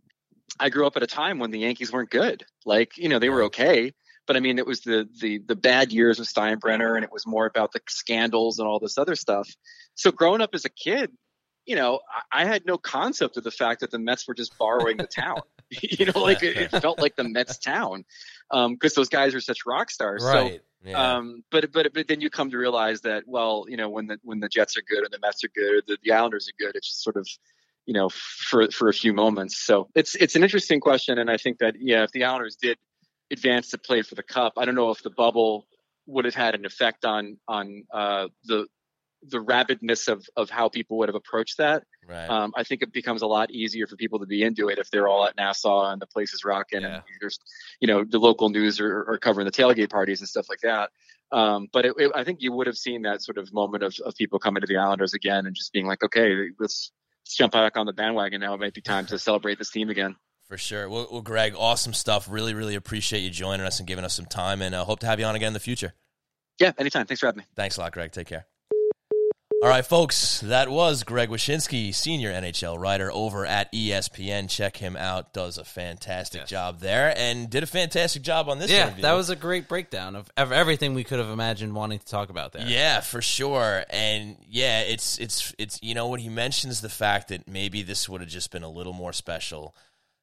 I 0.59 0.69
grew 0.69 0.87
up 0.87 0.97
at 0.97 1.03
a 1.03 1.07
time 1.07 1.39
when 1.39 1.51
the 1.51 1.59
Yankees 1.59 1.91
weren't 1.91 2.09
good. 2.09 2.45
Like, 2.65 2.97
you 2.97 3.09
know, 3.09 3.19
they 3.19 3.29
were 3.29 3.43
okay, 3.43 3.93
but 4.27 4.35
I 4.35 4.39
mean, 4.39 4.59
it 4.59 4.65
was 4.65 4.81
the 4.81 5.07
the 5.21 5.39
the 5.39 5.55
bad 5.55 5.91
years 5.91 6.19
of 6.19 6.25
Steinbrenner, 6.25 6.95
and 6.95 7.03
it 7.03 7.11
was 7.11 7.25
more 7.25 7.45
about 7.45 7.71
the 7.71 7.81
scandals 7.87 8.59
and 8.59 8.67
all 8.67 8.79
this 8.79 8.97
other 8.97 9.15
stuff. 9.15 9.49
So 9.95 10.11
growing 10.11 10.41
up 10.41 10.51
as 10.53 10.65
a 10.65 10.69
kid, 10.69 11.11
you 11.65 11.76
know, 11.76 12.00
I, 12.32 12.43
I 12.43 12.45
had 12.45 12.65
no 12.65 12.78
concept 12.78 13.38
of 13.38 13.43
the 13.43 13.52
fact 13.52 13.82
that 13.82 13.91
the 13.91 14.00
Mets 14.00 14.28
were 14.28 14.34
just 14.34 14.58
borrowing 14.58 14.98
the 14.98 15.08
town. 15.08 15.41
you 15.69 16.06
know, 16.06 16.22
like 16.22 16.41
it, 16.43 16.58
it, 16.58 16.72
felt 16.82 17.00
like 17.00 17.15
the 17.15 17.24
Mets 17.24 17.58
town 17.58 18.06
because 18.50 18.67
um, 18.67 18.78
those 18.95 19.10
guys 19.10 19.36
are 19.36 19.41
such 19.41 19.65
rock 19.65 19.91
stars. 19.91 20.24
Right. 20.24 20.62
So, 20.84 20.89
yeah. 20.89 21.17
um, 21.17 21.43
but 21.52 21.72
but 21.72 21.93
but 21.93 22.08
then 22.08 22.22
you 22.22 22.30
come 22.30 22.50
to 22.52 22.58
realize 22.58 23.02
that 23.02 23.24
well, 23.28 23.65
you 23.67 23.78
know, 23.78 23.89
when 23.89 24.08
the 24.08 24.17
when 24.24 24.39
the 24.39 24.50
Jets 24.50 24.78
are 24.78 24.82
good 24.82 25.04
and 25.04 25.12
the 25.12 25.19
Mets 25.19 25.43
are 25.43 25.50
good, 25.50 25.76
or 25.76 25.82
the, 25.86 25.98
the 26.04 26.12
Islanders 26.12 26.50
are 26.50 26.63
good, 26.63 26.76
it's 26.76 26.88
just 26.88 27.04
sort 27.04 27.17
of 27.17 27.28
you 27.86 27.93
know 27.93 28.10
for 28.10 28.72
for 28.72 28.89
a 28.89 28.93
few 28.93 29.13
moments. 29.13 29.58
So 29.63 29.89
it's 29.93 30.15
it's 30.15 30.36
an 30.36 30.43
interesting 30.43 30.80
question, 30.80 31.19
and 31.19 31.30
I 31.30 31.38
think 31.38 31.60
that 31.60 31.76
yeah, 31.80 32.04
if 32.04 32.12
the 32.12 32.24
Islanders 32.24 32.56
did 32.56 32.78
advance 33.32 33.69
to 33.69 33.78
play 33.78 34.02
for 34.02 34.15
the 34.15 34.24
cup. 34.24 34.54
I 34.58 34.65
don't 34.65 34.76
know 34.76 34.89
if 34.91 35.04
the 35.04 35.10
bubble 35.10 35.67
would 36.08 36.26
have 36.26 36.36
had 36.36 36.56
an 36.56 36.65
effect 36.65 37.06
on 37.06 37.38
on 37.48 37.84
uh, 37.93 38.28
the 38.45 38.67
the 39.23 39.39
rabidness 39.39 40.08
of 40.08 40.25
of 40.36 40.49
how 40.49 40.69
people 40.69 40.97
would 40.97 41.10
have 41.10 41.15
approached 41.15 41.58
that. 41.58 41.84
Right. 42.08 42.29
Um, 42.29 42.53
I 42.55 42.63
think 42.63 42.82
it 42.82 42.91
becomes 42.91 43.21
a 43.21 43.27
lot 43.27 43.51
easier 43.51 43.86
for 43.86 43.95
people 43.95 44.19
to 44.19 44.25
be 44.25 44.43
into 44.43 44.69
it 44.69 44.79
if 44.79 44.89
they're 44.89 45.08
all 45.08 45.25
at 45.25 45.36
Nassau 45.38 45.91
and 45.91 46.01
the 46.01 46.08
place 46.08 46.34
is 46.34 46.43
rocking 46.43 46.82
yeah. 46.82 46.95
and 46.95 47.03
there's, 47.21 47.39
you 47.79 47.88
know, 47.88 48.03
the 48.03 48.19
local 48.19 48.49
news 48.49 48.79
are, 48.79 49.12
are, 49.12 49.17
covering 49.19 49.45
the 49.45 49.51
tailgate 49.51 49.89
parties 49.89 50.19
and 50.19 50.27
stuff 50.27 50.47
like 50.49 50.62
that. 50.62 50.89
Um, 51.32 51.67
but 51.71 51.86
it, 51.86 51.93
it, 51.97 52.12
I 52.15 52.23
think 52.23 52.41
you 52.41 52.51
would 52.53 52.65
have 52.65 52.77
seen 52.77 53.03
that 53.03 53.21
sort 53.21 53.38
of 53.38 53.53
moment 53.53 53.84
of, 53.84 53.95
of 54.03 54.15
people 54.15 54.39
coming 54.39 54.62
to 54.62 54.67
the 54.67 54.77
Islanders 54.77 55.13
again 55.13 55.45
and 55.45 55.55
just 55.55 55.71
being 55.71 55.86
like, 55.86 56.03
okay, 56.03 56.49
let's, 56.60 56.91
let's 57.23 57.36
jump 57.36 57.53
back 57.53 57.77
on 57.77 57.86
the 57.86 57.93
bandwagon 57.93 58.41
now. 58.41 58.55
It 58.55 58.60
might 58.60 58.73
be 58.73 58.82
time 58.82 59.05
to 59.08 59.19
celebrate 59.19 59.60
this 59.60 59.69
team 59.69 59.89
again. 59.89 60.15
For 60.47 60.58
sure. 60.58 60.89
Well, 60.89 61.08
well, 61.12 61.21
Greg, 61.21 61.53
awesome 61.55 61.93
stuff. 61.93 62.27
Really, 62.27 62.55
really 62.55 62.73
appreciate 62.73 63.19
you 63.19 63.29
joining 63.29 63.67
us 63.67 63.77
and 63.77 63.88
giving 63.88 64.03
us 64.03 64.15
some 64.15 64.25
time, 64.25 64.63
and 64.63 64.73
uh, 64.73 64.84
hope 64.84 64.99
to 65.01 65.05
have 65.05 65.19
you 65.19 65.25
on 65.27 65.36
again 65.36 65.49
in 65.49 65.53
the 65.53 65.60
future. 65.60 65.93
Yeah, 66.60 66.71
anytime. 66.79 67.05
Thanks 67.05 67.19
for 67.19 67.27
having 67.27 67.39
me. 67.39 67.45
Thanks 67.55 67.77
a 67.77 67.82
lot, 67.82 67.91
Greg. 67.91 68.12
Take 68.12 68.27
care. 68.27 68.48
All 69.62 69.67
right, 69.67 69.86
folks, 69.86 70.39
that 70.39 70.69
was 70.69 71.04
Greg 71.04 71.28
Wyshynski, 71.28 71.93
senior 71.93 72.32
NHL 72.32 72.80
writer 72.80 73.12
over 73.12 73.45
at 73.45 73.69
ESPN. 73.74 74.50
Check 74.50 74.78
him 74.78 74.95
out; 74.95 75.34
does 75.34 75.58
a 75.58 75.65
fantastic 75.65 76.41
yes. 76.43 76.50
job 76.50 76.80
there, 76.80 77.13
and 77.17 77.50
did 77.50 77.63
a 77.63 77.67
fantastic 77.67 78.22
job 78.22 78.48
on 78.48 78.60
this. 78.60 78.72
Yeah, 78.72 78.86
interview. 78.86 79.02
that 79.02 79.13
was 79.13 79.30
a 79.30 79.36
great 79.36 79.67
breakdown 79.67 80.15
of, 80.15 80.32
of 80.38 80.54
everything 80.54 80.93
we 80.93 81.04
could 81.04 81.19
have 81.19 81.28
imagined 81.28 81.76
wanting 81.76 82.00
to 82.00 82.06
talk 82.06 82.30
about 82.30 82.54
there. 82.54 82.65
Yeah, 82.65 83.02
for 83.02 83.22
sure, 83.22 83.84
and 83.89 84.38
yeah, 84.48 84.80
it's 84.84 85.17
it's 85.17 85.54
it's 85.58 85.78
you 85.84 85.93
know 85.93 86.08
when 86.08 86.22
he 86.22 86.30
mentions 86.30 86.80
the 86.80 86.88
fact 86.88 87.28
that 87.28 87.45
maybe 87.45 87.82
this 87.82 88.08
would 88.08 88.22
have 88.22 88.30
just 88.30 88.52
been 88.52 88.63
a 88.63 88.69
little 88.69 88.93
more 88.93 89.12
special 89.12 89.76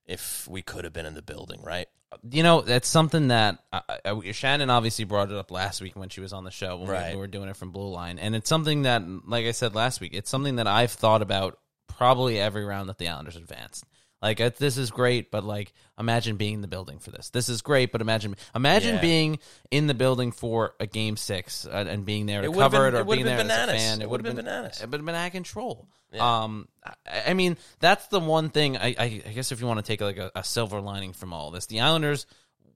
if 0.06 0.48
we 0.48 0.62
could 0.62 0.84
have 0.84 0.94
been 0.94 1.04
in 1.04 1.12
the 1.12 1.20
building, 1.20 1.60
right? 1.62 1.88
You 2.28 2.42
know, 2.42 2.60
that's 2.60 2.88
something 2.88 3.28
that 3.28 3.58
uh, 3.72 3.80
uh, 4.04 4.20
Shannon 4.32 4.70
obviously 4.70 5.04
brought 5.04 5.30
it 5.30 5.36
up 5.36 5.50
last 5.50 5.80
week 5.80 5.96
when 5.96 6.08
she 6.08 6.20
was 6.20 6.32
on 6.32 6.44
the 6.44 6.50
show 6.50 6.78
when 6.78 6.88
right. 6.88 7.10
we, 7.10 7.16
we 7.16 7.20
were 7.20 7.26
doing 7.26 7.48
it 7.48 7.56
from 7.56 7.70
Blue 7.70 7.88
Line, 7.88 8.18
and 8.18 8.34
it's 8.34 8.48
something 8.48 8.82
that, 8.82 9.02
like 9.26 9.46
I 9.46 9.52
said 9.52 9.74
last 9.74 10.00
week, 10.00 10.12
it's 10.14 10.30
something 10.30 10.56
that 10.56 10.66
I've 10.66 10.92
thought 10.92 11.22
about 11.22 11.58
probably 11.88 12.38
every 12.38 12.64
round 12.64 12.88
that 12.88 12.98
the 12.98 13.08
Islanders 13.08 13.36
advanced. 13.36 13.84
Like 14.22 14.40
uh, 14.40 14.50
this 14.58 14.78
is 14.78 14.90
great, 14.90 15.30
but 15.30 15.44
like 15.44 15.74
imagine 15.98 16.36
being 16.36 16.54
in 16.54 16.60
the 16.62 16.68
building 16.68 16.98
for 16.98 17.10
this. 17.10 17.28
This 17.30 17.48
is 17.48 17.60
great, 17.60 17.92
but 17.92 18.00
imagine 18.00 18.34
imagine 18.54 18.94
yeah. 18.94 19.00
being 19.00 19.38
in 19.70 19.86
the 19.86 19.94
building 19.94 20.32
for 20.32 20.74
a 20.80 20.86
game 20.86 21.16
six 21.16 21.66
uh, 21.66 21.84
and 21.86 22.06
being 22.06 22.24
there 22.24 22.40
to 22.42 22.50
it 22.50 22.54
cover 22.54 22.90
been, 22.90 22.94
it 22.94 23.02
or 23.02 23.04
being 23.04 23.26
there 23.26 23.36
bananas. 23.36 23.74
as 23.74 23.82
a 23.82 23.86
fan. 23.86 24.02
It, 24.02 24.08
would 24.08 24.24
have 24.24 24.34
been, 24.34 24.44
bananas. 24.44 24.44
It 24.44 24.44
would 24.44 24.44
have 24.44 24.44
been, 24.44 24.44
bananas. 24.44 24.80
It 24.80 24.90
would 24.90 25.00
have 25.00 25.06
been 25.06 25.14
out 25.14 25.26
of 25.26 25.32
control. 25.32 25.86
Yeah. 26.16 26.42
Um, 26.42 26.68
I, 26.84 27.30
I, 27.30 27.34
mean 27.34 27.56
that's 27.78 28.06
the 28.08 28.20
one 28.20 28.50
thing. 28.50 28.76
I, 28.76 28.94
I, 28.98 29.22
I 29.26 29.32
guess 29.34 29.52
if 29.52 29.60
you 29.60 29.66
want 29.66 29.78
to 29.78 29.86
take 29.86 30.00
like 30.00 30.18
a, 30.18 30.32
a, 30.34 30.44
silver 30.44 30.80
lining 30.80 31.12
from 31.12 31.32
all 31.32 31.50
this, 31.50 31.66
the 31.66 31.80
Islanders 31.80 32.26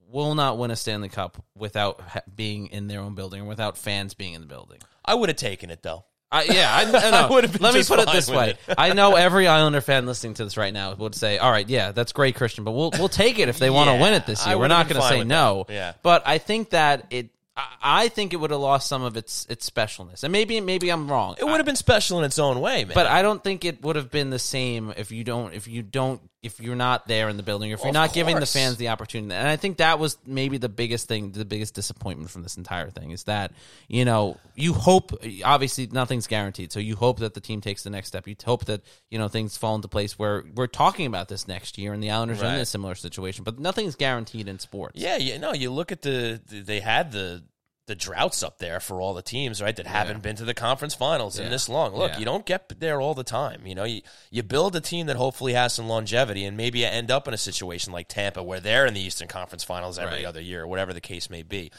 will 0.08 0.34
not 0.34 0.58
win 0.58 0.70
a 0.70 0.76
Stanley 0.76 1.08
Cup 1.08 1.42
without 1.56 2.00
ha- 2.00 2.22
being 2.34 2.66
in 2.68 2.88
their 2.88 3.00
own 3.00 3.14
building 3.14 3.42
or 3.42 3.44
without 3.44 3.76
fans 3.78 4.14
being 4.14 4.34
in 4.34 4.40
the 4.40 4.46
building. 4.46 4.78
I 5.04 5.14
would 5.14 5.28
have 5.28 5.36
taken 5.36 5.70
it 5.70 5.82
though. 5.82 6.04
I, 6.32 6.44
yeah, 6.44 6.70
I, 6.72 6.82
I 6.82 7.10
know. 7.28 7.34
Let 7.34 7.74
me 7.74 7.82
put 7.82 7.98
it 7.98 8.12
this 8.12 8.30
way: 8.30 8.50
it. 8.50 8.74
I 8.78 8.92
know 8.92 9.14
every 9.16 9.48
Islander 9.48 9.80
fan 9.80 10.06
listening 10.06 10.34
to 10.34 10.44
this 10.44 10.56
right 10.56 10.72
now 10.72 10.94
would 10.94 11.14
say, 11.14 11.38
"All 11.38 11.50
right, 11.50 11.68
yeah, 11.68 11.90
that's 11.92 12.12
great, 12.12 12.36
Christian, 12.36 12.62
but 12.64 12.72
we'll 12.72 12.90
we'll 12.98 13.08
take 13.08 13.38
it 13.38 13.48
if 13.48 13.58
they 13.58 13.66
yeah, 13.66 13.72
want 13.72 13.90
to 13.90 13.96
win 13.96 14.14
it 14.14 14.26
this 14.26 14.46
year. 14.46 14.56
We're 14.56 14.68
not 14.68 14.88
going 14.88 15.00
to 15.00 15.08
say 15.08 15.24
no." 15.24 15.66
Yeah, 15.68 15.94
but 16.02 16.22
I 16.26 16.38
think 16.38 16.70
that 16.70 17.06
it. 17.10 17.30
I 17.56 18.08
think 18.08 18.32
it 18.32 18.36
would 18.36 18.50
have 18.50 18.60
lost 18.60 18.88
some 18.88 19.02
of 19.02 19.16
its 19.16 19.46
its 19.50 19.68
specialness, 19.68 20.22
and 20.22 20.32
maybe 20.32 20.60
maybe 20.60 20.88
I'm 20.88 21.10
wrong. 21.10 21.34
It 21.38 21.44
would 21.44 21.56
have 21.56 21.66
been 21.66 21.76
special 21.76 22.18
in 22.18 22.24
its 22.24 22.38
own 22.38 22.60
way, 22.60 22.84
man. 22.84 22.94
But 22.94 23.06
I 23.06 23.22
don't 23.22 23.42
think 23.42 23.64
it 23.64 23.82
would 23.82 23.96
have 23.96 24.10
been 24.10 24.30
the 24.30 24.38
same 24.38 24.94
if 24.96 25.10
you 25.10 25.24
don't 25.24 25.52
if 25.52 25.66
you 25.66 25.82
don't 25.82 26.20
if 26.42 26.58
you're 26.58 26.74
not 26.76 27.06
there 27.06 27.28
in 27.28 27.36
the 27.36 27.42
building, 27.42 27.70
or 27.70 27.74
if 27.74 27.80
you're 27.80 27.88
Of 27.88 27.94
not 27.94 28.14
giving 28.14 28.36
the 28.36 28.40
course. 28.40 28.52
fans 28.54 28.76
the 28.78 28.88
opportunity. 28.88 29.34
And 29.34 29.46
I 29.46 29.56
think 29.56 29.76
that 29.76 29.98
was 29.98 30.16
maybe 30.24 30.56
the 30.56 30.70
biggest 30.70 31.06
thing, 31.06 31.32
the 31.32 31.44
biggest 31.44 31.74
disappointment 31.74 32.30
from 32.30 32.42
this 32.42 32.56
entire 32.56 32.88
thing 32.88 33.10
is 33.10 33.24
that 33.24 33.52
you 33.88 34.06
know 34.06 34.38
you 34.54 34.72
hope 34.72 35.12
obviously 35.44 35.86
nothing's 35.92 36.26
guaranteed, 36.26 36.72
so 36.72 36.80
you 36.80 36.96
hope 36.96 37.18
that 37.18 37.34
the 37.34 37.40
team 37.40 37.60
takes 37.60 37.82
the 37.82 37.90
next 37.90 38.08
step. 38.08 38.26
You 38.26 38.36
hope 38.42 38.64
that 38.66 38.80
you 39.10 39.18
know 39.18 39.28
things 39.28 39.58
fall 39.58 39.74
into 39.74 39.88
place 39.88 40.18
where 40.18 40.44
we're 40.54 40.66
talking 40.66 41.06
about 41.06 41.28
this 41.28 41.46
next 41.46 41.76
year, 41.76 41.92
and 41.92 42.02
the 42.02 42.10
Islanders 42.10 42.40
are 42.42 42.46
in 42.46 42.52
Right. 42.52 42.60
a 42.60 42.66
similar 42.66 42.94
situation. 42.94 43.44
But 43.44 43.58
nothing's 43.58 43.94
guaranteed 43.96 44.48
in 44.48 44.58
sports. 44.58 44.98
Yeah, 44.98 45.18
you 45.18 45.38
know, 45.38 45.52
you 45.52 45.70
look 45.70 45.92
at 45.92 46.00
the 46.02 46.40
they 46.48 46.80
had 46.80 47.12
the 47.12 47.42
the 47.86 47.94
droughts 47.96 48.42
up 48.42 48.58
there 48.58 48.78
for 48.78 49.00
all 49.00 49.14
the 49.14 49.22
teams, 49.22 49.60
right, 49.60 49.74
that 49.74 49.86
haven't 49.86 50.22
been 50.22 50.36
to 50.36 50.44
the 50.44 50.54
conference 50.54 50.94
finals 50.94 51.38
in 51.40 51.50
this 51.50 51.68
long. 51.68 51.92
Look, 51.94 52.12
Yeah. 52.12 52.18
you 52.20 52.24
don't 52.24 52.46
get 52.46 52.78
there 52.78 53.00
all 53.00 53.14
the 53.14 53.24
time. 53.24 53.66
You 53.66 53.74
know, 53.74 53.82
you, 53.84 54.02
you 54.30 54.42
build 54.44 54.76
a 54.76 54.80
team 54.80 55.06
that 55.06 55.16
hopefully 55.16 55.54
has 55.54 55.72
some 55.72 55.88
longevity 55.88 56.44
and 56.44 56.56
maybe 56.56 56.80
you 56.80 56.86
end 56.86 57.10
up 57.10 57.26
in 57.26 57.34
a 57.34 57.38
situation 57.38 57.92
like 57.92 58.06
Tampa 58.06 58.42
where 58.44 58.60
they're 58.60 58.86
in 58.86 58.94
the 58.94 59.00
Eastern 59.00 59.26
Conference 59.26 59.64
finals 59.64 59.98
every 59.98 60.18
Right. 60.18 60.24
other 60.24 60.40
year, 60.40 60.66
whatever 60.66 60.92
the 60.92 61.00
case 61.00 61.28
may 61.30 61.42
be. 61.42 61.72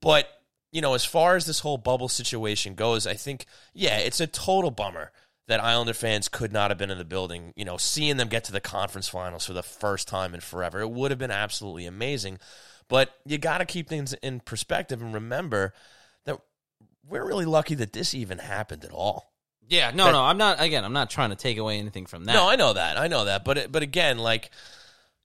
But, 0.00 0.28
you 0.72 0.80
know, 0.80 0.94
as 0.94 1.04
far 1.04 1.36
as 1.36 1.44
this 1.44 1.60
whole 1.60 1.78
bubble 1.78 2.08
situation 2.08 2.74
goes, 2.74 3.06
I 3.06 3.14
think, 3.14 3.44
yeah, 3.74 3.98
it's 3.98 4.20
a 4.20 4.26
total 4.26 4.70
bummer 4.70 5.12
that 5.46 5.62
Islander 5.62 5.92
fans 5.92 6.28
could 6.28 6.52
not 6.54 6.70
have 6.70 6.78
been 6.78 6.90
in 6.90 6.96
the 6.96 7.04
building, 7.04 7.52
you 7.54 7.66
know, 7.66 7.76
seeing 7.76 8.16
them 8.16 8.28
get 8.28 8.44
to 8.44 8.52
the 8.52 8.62
conference 8.62 9.08
finals 9.08 9.44
for 9.44 9.52
the 9.52 9.62
first 9.62 10.08
time 10.08 10.32
in 10.34 10.40
forever. 10.40 10.80
It 10.80 10.90
would 10.90 11.10
have 11.10 11.18
been 11.18 11.30
absolutely 11.30 11.84
amazing. 11.84 12.38
But 12.88 13.14
you 13.24 13.38
got 13.38 13.58
to 13.58 13.64
keep 13.64 13.88
things 13.88 14.12
in 14.14 14.40
perspective 14.40 15.00
and 15.02 15.14
remember 15.14 15.72
that 16.24 16.38
we're 17.08 17.26
really 17.26 17.46
lucky 17.46 17.74
that 17.76 17.92
this 17.92 18.14
even 18.14 18.38
happened 18.38 18.84
at 18.84 18.92
all. 18.92 19.32
yeah. 19.68 19.90
No, 19.90 20.04
That- 20.06 20.12
no, 20.12 20.22
I'm 20.22 20.38
not. 20.38 20.60
Again, 20.60 20.84
I'm 20.84 20.92
not 20.92 21.10
trying 21.10 21.30
to 21.30 21.36
take 21.36 21.56
away 21.58 21.78
anything 21.78 22.06
from 22.06 22.24
that. 22.26 22.34
No, 22.34 22.48
I 22.48 22.56
know 22.56 22.72
that. 22.74 22.98
I 22.98 23.08
know 23.08 23.24
that. 23.26 23.44
But 23.44 23.72
but 23.72 23.82
again, 23.82 24.18
like 24.18 24.50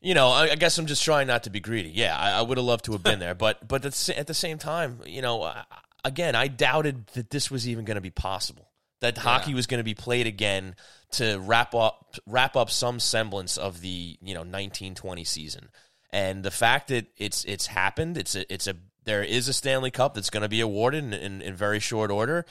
you 0.02 0.14
know, 0.14 0.30
I, 0.30 0.52
I 0.52 0.56
guess 0.56 0.78
I'm 0.78 0.86
just 0.86 1.04
trying 1.04 1.28
not 1.28 1.44
to 1.44 1.50
be 1.50 1.60
greedy. 1.60 1.90
Yeah, 1.94 2.18
I, 2.18 2.32
I 2.32 2.42
would 2.42 2.58
have 2.58 2.66
loved 2.66 2.86
to 2.86 2.94
have 2.94 3.04
been 3.04 3.20
there, 3.26 3.36
but 3.36 3.68
but 3.68 3.84
at 3.86 3.92
the 3.92 3.98
sa- 3.98 4.14
at 4.14 4.28
the 4.28 4.34
same 4.34 4.58
time, 4.58 5.00
you 5.06 5.22
know, 5.22 5.44
I- 5.44 5.64
again, 6.06 6.36
I 6.36 6.48
doubted 6.48 7.08
that 7.16 7.30
this 7.30 7.52
was 7.52 7.68
even 7.68 7.84
going 7.84 7.96
to 7.96 8.02
be 8.02 8.10
possible. 8.12 8.66
That 9.02 9.18
hockey 9.18 9.54
was 9.54 9.66
going 9.68 9.78
to 9.80 9.84
be 9.86 9.94
played 9.96 10.28
again 10.28 10.76
to 11.12 11.38
wrap 11.40 11.74
up 11.76 12.16
wrap 12.26 12.56
up 12.58 12.70
some 12.70 13.00
semblance 13.00 13.58
of 13.58 13.82
the 13.82 14.18
you 14.22 14.34
know 14.34 14.42
1920 14.42 15.24
season, 15.26 15.70
and 16.12 16.44
the 16.44 16.52
fact 16.52 16.88
that 16.90 17.08
it's 17.18 17.44
it's 17.46 17.68
happened, 17.68 18.18
it's 18.18 18.36
a, 18.36 18.52
it's 18.52 18.68
a 18.68 18.76
there 19.06 19.24
is 19.24 19.48
a 19.48 19.54
Stanley 19.54 19.92
Cup 19.92 20.14
that's 20.14 20.30
going 20.30 20.44
to 20.44 20.50
be 20.50 20.62
awarded 20.62 21.04
in, 21.04 21.14
in, 21.14 21.42
in 21.42 21.56
very 21.56 21.80
short 21.80 22.12
order. 22.12 22.46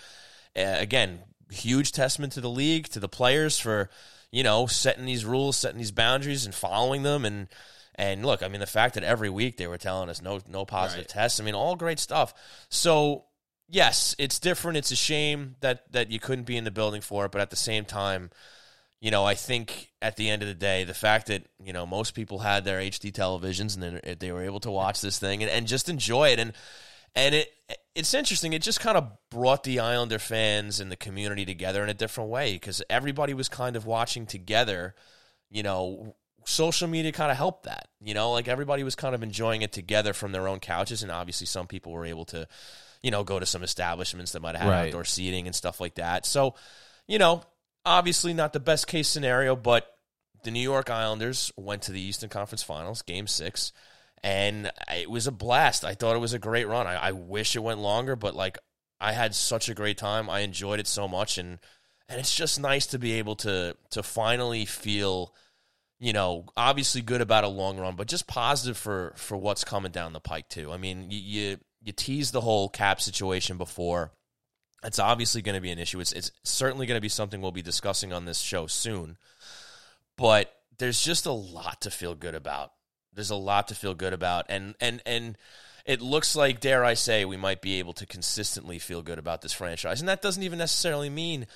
Uh, 0.57 0.77
again, 0.79 1.21
huge 1.51 1.93
testament 1.93 2.33
to 2.33 2.41
the 2.41 2.51
league, 2.51 2.89
to 2.89 3.01
the 3.01 3.09
players 3.09 3.59
for 3.59 3.91
you 4.31 4.43
know 4.43 4.67
setting 4.67 5.05
these 5.07 5.25
rules, 5.25 5.57
setting 5.57 5.79
these 5.79 5.93
boundaries, 5.93 6.45
and 6.45 6.55
following 6.55 7.03
them. 7.03 7.25
And 7.25 7.49
and 7.95 8.25
look, 8.25 8.43
I 8.43 8.49
mean, 8.49 8.61
the 8.61 8.67
fact 8.67 8.95
that 8.95 9.05
every 9.05 9.31
week 9.31 9.57
they 9.57 9.67
were 9.67 9.79
telling 9.79 10.09
us 10.09 10.23
no 10.23 10.41
no 10.49 10.65
positive 10.65 11.03
Right. 11.05 11.09
tests. 11.09 11.41
I 11.41 11.45
mean, 11.45 11.55
all 11.55 11.77
great 11.77 11.99
stuff. 11.99 12.35
So 12.69 13.25
yes, 13.69 14.15
it's 14.19 14.39
different. 14.39 14.79
It's 14.79 14.91
a 14.93 14.97
shame 14.97 15.57
that 15.61 15.91
that 15.93 16.11
you 16.11 16.19
couldn't 16.21 16.45
be 16.45 16.57
in 16.57 16.65
the 16.65 16.71
building 16.71 17.01
for 17.01 17.27
it, 17.27 17.33
but 17.33 17.41
at 17.41 17.51
the 17.51 17.57
same 17.57 17.85
time. 17.85 18.31
You 19.01 19.13
know, 19.13 19.25
I 19.25 19.35
think 19.35 19.91
at 20.03 20.17
the 20.17 20.29
end 20.29 20.43
of 20.43 20.49
the 20.49 20.55
day, 20.55 20.83
the 20.85 20.95
fact 20.95 21.29
that 21.29 21.45
you 21.63 21.73
know 21.73 21.87
most 21.87 22.15
people 22.15 22.41
had 22.41 22.65
their 22.65 22.81
HD 22.81 23.13
televisions 23.13 23.75
and 23.75 23.83
then 24.05 24.17
they 24.19 24.33
were 24.33 24.43
able 24.43 24.61
to 24.61 24.71
watch 24.71 25.01
this 25.01 25.19
thing 25.19 25.43
and, 25.43 25.51
and 25.51 25.67
just 25.69 25.89
enjoy 25.89 26.31
it, 26.31 26.39
and 26.41 26.53
and 27.15 27.35
it 27.35 27.49
it's 27.95 28.15
interesting. 28.15 28.53
It 28.53 28.63
just 28.63 28.81
kind 28.81 28.97
of 28.97 29.11
brought 29.31 29.65
the 29.65 29.81
Islander 29.81 30.19
fans 30.19 30.81
and 30.81 30.91
the 30.91 30.97
community 30.97 31.45
together 31.45 31.83
in 31.83 31.89
a 31.89 31.95
different 31.95 32.31
way 32.31 32.55
because 32.55 32.83
everybody 32.91 33.35
was 33.35 33.49
kind 33.49 33.77
of 33.77 33.87
watching 33.87 34.27
together. 34.27 34.95
You 35.51 35.63
know, 35.63 36.17
social 36.45 36.89
media 36.89 37.13
kind 37.13 37.31
of 37.31 37.37
helped 37.37 37.65
that. 37.65 37.89
You 38.01 38.15
know, 38.15 38.33
like 38.33 38.49
everybody 38.49 38.83
was 38.83 38.95
kind 38.97 39.15
of 39.15 39.23
enjoying 39.23 39.63
it 39.63 39.73
together 39.73 40.13
from 40.13 40.33
their 40.33 40.49
own 40.49 40.59
couches, 40.61 41.03
and 41.03 41.13
obviously 41.13 41.47
some 41.47 41.67
people 41.69 41.93
were 41.93 42.05
able 42.05 42.25
to, 42.27 42.49
you 43.03 43.11
know, 43.13 43.23
go 43.23 43.39
to 43.39 43.47
some 43.47 43.63
establishments 43.63 44.33
that 44.33 44.41
might 44.43 44.57
have 44.57 44.69
Right. 44.69 44.87
outdoor 44.87 45.05
seating 45.05 45.47
and 45.47 45.55
stuff 45.55 45.81
like 45.81 45.95
that. 45.97 46.27
So, 46.27 46.55
you 47.07 47.19
know, 47.19 47.43
obviously 47.89 48.35
not 48.35 48.53
the 48.53 48.61
best 48.61 48.87
case 48.87 49.09
scenario, 49.09 49.57
but 49.57 49.87
the 50.45 50.51
New 50.51 50.61
York 50.61 50.91
Islanders 50.91 51.53
went 51.57 51.83
to 51.83 51.93
the 51.93 52.01
Eastern 52.01 52.29
Conference 52.29 52.63
Finals, 52.63 53.03
Game 53.03 53.27
Six, 53.27 53.73
and 54.23 54.71
it 54.93 55.11
was 55.11 55.27
a 55.27 55.33
blast. 55.33 55.85
I 55.85 55.95
thought 55.95 56.17
it 56.17 56.21
was 56.21 56.33
a 56.33 56.39
great 56.39 56.69
run. 56.69 56.87
I, 56.87 56.97
I 56.97 57.13
wish 57.13 57.57
it 57.57 57.63
went 57.63 57.81
longer, 57.81 58.17
but 58.17 58.35
like 58.35 58.59
I 59.01 59.13
had 59.13 59.35
such 59.35 59.69
a 59.69 59.75
great 59.75 59.99
time. 59.99 60.29
I 60.29 60.41
enjoyed 60.41 60.81
it 60.81 60.87
so 60.87 61.09
much, 61.09 61.39
and 61.39 61.59
and 62.09 62.21
it's 62.21 62.35
just 62.35 62.61
nice 62.61 62.87
to 62.87 62.99
be 62.99 63.13
able 63.15 63.37
to 63.37 63.77
to 63.91 64.03
finally 64.03 64.65
feel, 64.65 65.35
you 65.99 66.13
know, 66.13 66.47
obviously 66.57 67.01
good 67.01 67.21
about 67.21 67.45
a 67.45 67.49
long 67.49 67.79
run, 67.79 67.97
but 67.97 68.09
just 68.09 68.27
positive 68.27 68.77
for 68.77 69.15
for 69.17 69.37
what's 69.37 69.65
coming 69.65 69.93
down 69.93 70.13
the 70.13 70.21
pike 70.21 70.49
too. 70.49 70.73
I 70.73 70.77
mean, 70.77 71.11
you 71.11 71.19
you, 71.19 71.59
you 71.83 71.93
teased 71.93 72.33
the 72.33 72.41
whole 72.41 72.69
cap 72.69 73.01
situation 73.01 73.57
before. 73.59 74.13
It's 74.85 74.99
obviously 74.99 75.43
going 75.43 75.57
to 75.57 75.61
be 75.61 75.71
an 75.71 75.79
issue. 75.79 76.01
It's 76.01 76.13
it's 76.13 76.31
certainly 76.45 76.87
going 76.87 76.97
to 76.97 77.03
be 77.03 77.09
something 77.09 77.41
we'll 77.41 77.53
be 77.53 77.63
discussing 77.63 78.13
on 78.13 78.25
this 78.25 78.39
show 78.39 78.67
soon. 78.67 79.17
But 80.17 80.55
there's 80.79 81.03
just 81.03 81.27
a 81.27 81.33
lot 81.33 81.81
to 81.83 81.91
feel 81.91 82.15
good 82.15 82.35
about. 82.35 82.73
There's 83.13 83.31
a 83.31 83.37
lot 83.37 83.69
to 83.69 83.75
feel 83.75 83.95
good 83.95 84.13
about, 84.13 84.47
and 84.49 84.75
and 84.81 85.03
and 85.05 85.37
it 85.85 86.01
looks 86.01 86.37
like, 86.37 86.61
dare 86.61 86.85
I 86.85 86.95
say, 86.95 87.25
we 87.25 87.37
might 87.37 87.63
be 87.63 87.79
able 87.79 87.95
to 87.95 88.07
consistently 88.07 88.79
feel 88.79 89.03
good 89.03 89.19
about 89.19 89.41
this 89.43 89.53
franchise, 89.53 90.01
and 90.01 90.09
that 90.09 90.23
doesn't 90.23 90.43
even 90.43 90.59
necessarily 90.59 91.11
mean 91.11 91.47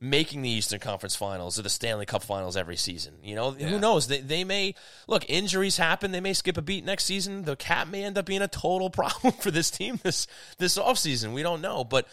making 0.00 0.42
the 0.42 0.48
Eastern 0.48 0.80
Conference 0.80 1.14
Finals 1.14 1.60
or 1.60 1.62
the 1.62 1.70
Stanley 1.70 2.06
Cup 2.06 2.24
Finals 2.24 2.56
every 2.56 2.76
season. 2.76 3.14
You 3.22 3.36
know, 3.36 3.52
who 3.52 3.78
knows? 3.78 4.08
They 4.08 4.20
they 4.20 4.42
may 4.42 4.74
look 5.06 5.24
injuries 5.28 5.76
happen. 5.76 6.10
They 6.10 6.20
may 6.20 6.32
skip 6.32 6.56
a 6.56 6.62
beat 6.62 6.84
next 6.84 7.04
season. 7.04 7.44
The 7.44 7.54
cap 7.54 7.86
may 7.86 8.02
end 8.02 8.18
up 8.18 8.26
being 8.26 8.42
a 8.42 8.48
total 8.48 8.90
problem 9.02 9.34
for 9.34 9.52
this 9.52 9.70
team 9.70 10.00
this 10.02 10.26
this 10.58 10.76
offseason. 10.76 11.32
We 11.32 11.44
don't 11.44 11.60
know, 11.60 11.84
but 11.84 12.08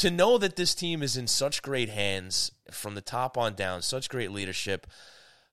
to 0.00 0.10
know 0.10 0.38
that 0.38 0.56
this 0.56 0.74
team 0.74 1.02
is 1.02 1.18
in 1.18 1.26
such 1.26 1.60
great 1.60 1.90
hands 1.90 2.52
from 2.70 2.94
the 2.94 3.02
top 3.02 3.36
on 3.36 3.54
down, 3.54 3.82
such 3.82 4.08
great 4.08 4.30
leadership. 4.30 4.86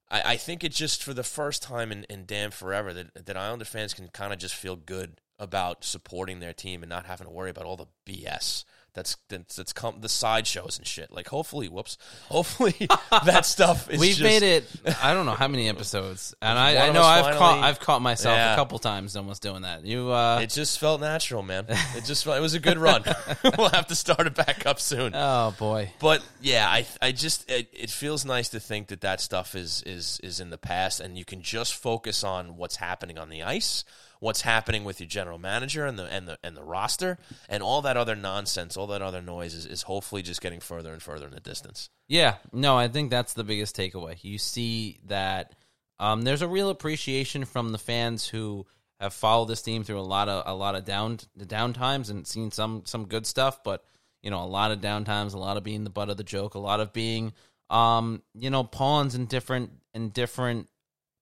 I, 0.09 0.21
I 0.33 0.37
think 0.37 0.63
it's 0.63 0.77
just 0.77 1.03
for 1.03 1.13
the 1.13 1.23
first 1.23 1.61
time 1.61 1.91
in, 1.91 2.05
in 2.05 2.25
damn 2.25 2.51
forever 2.51 2.93
that 2.93 3.25
that 3.25 3.35
Islander 3.35 3.65
fans 3.65 3.93
can 3.93 4.07
kind 4.07 4.31
of 4.31 4.39
just 4.39 4.55
feel 4.55 4.77
good 4.77 5.19
about 5.37 5.83
supporting 5.83 6.39
their 6.39 6.53
team 6.53 6.81
and 6.81 6.89
not 6.89 7.05
having 7.05 7.27
to 7.27 7.33
worry 7.33 7.49
about 7.49 7.65
all 7.65 7.75
the 7.75 7.87
BS 8.05 8.63
that's 8.97 9.15
that's, 9.29 9.55
that's 9.55 9.71
come 9.73 10.01
the 10.01 10.09
sideshows 10.09 10.77
and 10.77 10.85
shit. 10.87 11.11
Like 11.11 11.27
hopefully, 11.27 11.69
whoops, 11.69 11.97
hopefully 12.29 12.75
that 13.25 13.45
stuff 13.45 13.89
is. 13.89 13.99
We've 13.99 14.09
just- 14.15 14.21
made 14.21 14.43
it. 14.43 14.65
I 15.01 15.13
don't 15.13 15.25
know 15.25 15.33
how 15.35 15.47
many 15.47 15.69
episodes, 15.69 16.33
and 16.41 16.57
I, 16.57 16.87
I 16.87 16.91
know 16.91 17.03
I've 17.03 17.21
finally- 17.23 17.37
caught 17.39 17.63
I've 17.63 17.79
caught 17.79 18.01
myself 18.01 18.35
Yeah. 18.35 18.53
a 18.53 18.55
couple 18.55 18.79
times 18.79 19.15
almost 19.15 19.41
doing 19.43 19.61
that. 19.61 19.85
You, 19.85 20.11
uh, 20.11 20.39
It 20.41 20.49
just 20.49 20.79
felt 20.79 20.99
natural, 20.99 21.43
man. 21.43 21.65
It 21.69 22.03
just 22.05 22.23
felt, 22.25 22.37
it 22.37 22.41
was 22.41 22.55
a 22.55 22.59
good 22.67 22.77
run. 22.77 23.03
we'll 23.57 23.69
have 23.69 23.87
to 23.87 23.95
start 23.95 24.27
it 24.27 24.35
back 24.35 24.65
up 24.65 24.79
soon. 24.79 25.13
oh 25.15 25.53
boy, 25.59 25.91
But 25.99 26.23
yeah, 26.41 26.67
I 26.67 26.85
I 27.01 27.11
just 27.11 27.49
it, 27.49 27.69
it 27.71 27.89
feels 27.91 28.25
nice 28.25 28.49
to 28.49 28.59
think 28.59 28.87
that 28.87 29.01
that 29.01 29.21
stuff 29.21 29.55
is 29.55 29.83
is 29.85 30.19
is 30.23 30.39
in 30.39 30.49
the 30.49 30.57
past, 30.57 30.99
and 30.99 31.17
you 31.17 31.23
can 31.25 31.41
just 31.41 31.75
focus 31.75 32.23
on 32.23 32.57
what's 32.57 32.77
happening 32.77 33.17
on 33.19 33.29
the 33.29 33.43
ice, 33.43 33.83
what's 34.19 34.41
happening 34.41 34.83
with 34.83 34.99
your 34.99 35.07
general 35.07 35.37
manager 35.37 35.85
and 35.85 35.97
the 35.97 36.05
and 36.05 36.27
the 36.27 36.37
and 36.43 36.55
the 36.55 36.63
roster, 36.63 37.17
and 37.49 37.61
all 37.61 37.81
that 37.83 37.97
other 37.97 38.15
nonsense, 38.15 38.77
all 38.77 38.87
that 38.87 39.01
other 39.01 39.21
noise 39.21 39.53
is, 39.53 39.65
is 39.65 39.81
hopefully 39.83 40.21
just 40.21 40.41
getting 40.41 40.59
further 40.59 40.93
and 40.93 41.01
further 41.01 41.25
in 41.27 41.33
the 41.33 41.39
distance. 41.39 41.89
yeah. 42.07 42.35
No, 42.51 42.77
I 42.77 42.87
think 42.87 43.09
that's 43.09 43.33
the 43.33 43.43
biggest 43.43 43.75
takeaway. 43.75 44.17
You 44.23 44.37
see 44.37 44.99
that 45.05 45.55
um, 45.99 46.21
there's 46.23 46.41
a 46.41 46.47
real 46.47 46.69
appreciation 46.69 47.45
from 47.45 47.71
the 47.71 47.77
fans 47.77 48.27
who 48.27 48.65
have 48.99 49.13
followed 49.13 49.45
this 49.45 49.61
team 49.61 49.83
through 49.83 49.99
a 49.99 50.01
lot 50.01 50.27
of 50.29 50.43
a 50.45 50.55
lot 50.55 50.75
of 50.75 50.85
down 50.85 51.19
down 51.45 51.73
times 51.73 52.09
and 52.09 52.25
seen 52.25 52.51
some 52.51 52.83
some 52.85 53.05
good 53.05 53.25
stuff, 53.25 53.63
but 53.63 53.83
you 54.23 54.31
know 54.31 54.43
a 54.43 54.45
lot 54.45 54.71
of 54.71 54.81
down 54.81 55.05
times, 55.05 55.33
a 55.33 55.37
lot 55.37 55.57
of 55.57 55.63
being 55.63 55.83
the 55.83 55.89
butt 55.89 56.09
of 56.09 56.17
the 56.17 56.23
joke, 56.23 56.55
a 56.55 56.59
lot 56.59 56.79
of 56.79 56.93
being 56.93 57.33
um, 57.69 58.21
you 58.33 58.49
know 58.49 58.63
pawns 58.63 59.15
in 59.15 59.25
different 59.25 59.71
in 59.93 60.09
different 60.09 60.67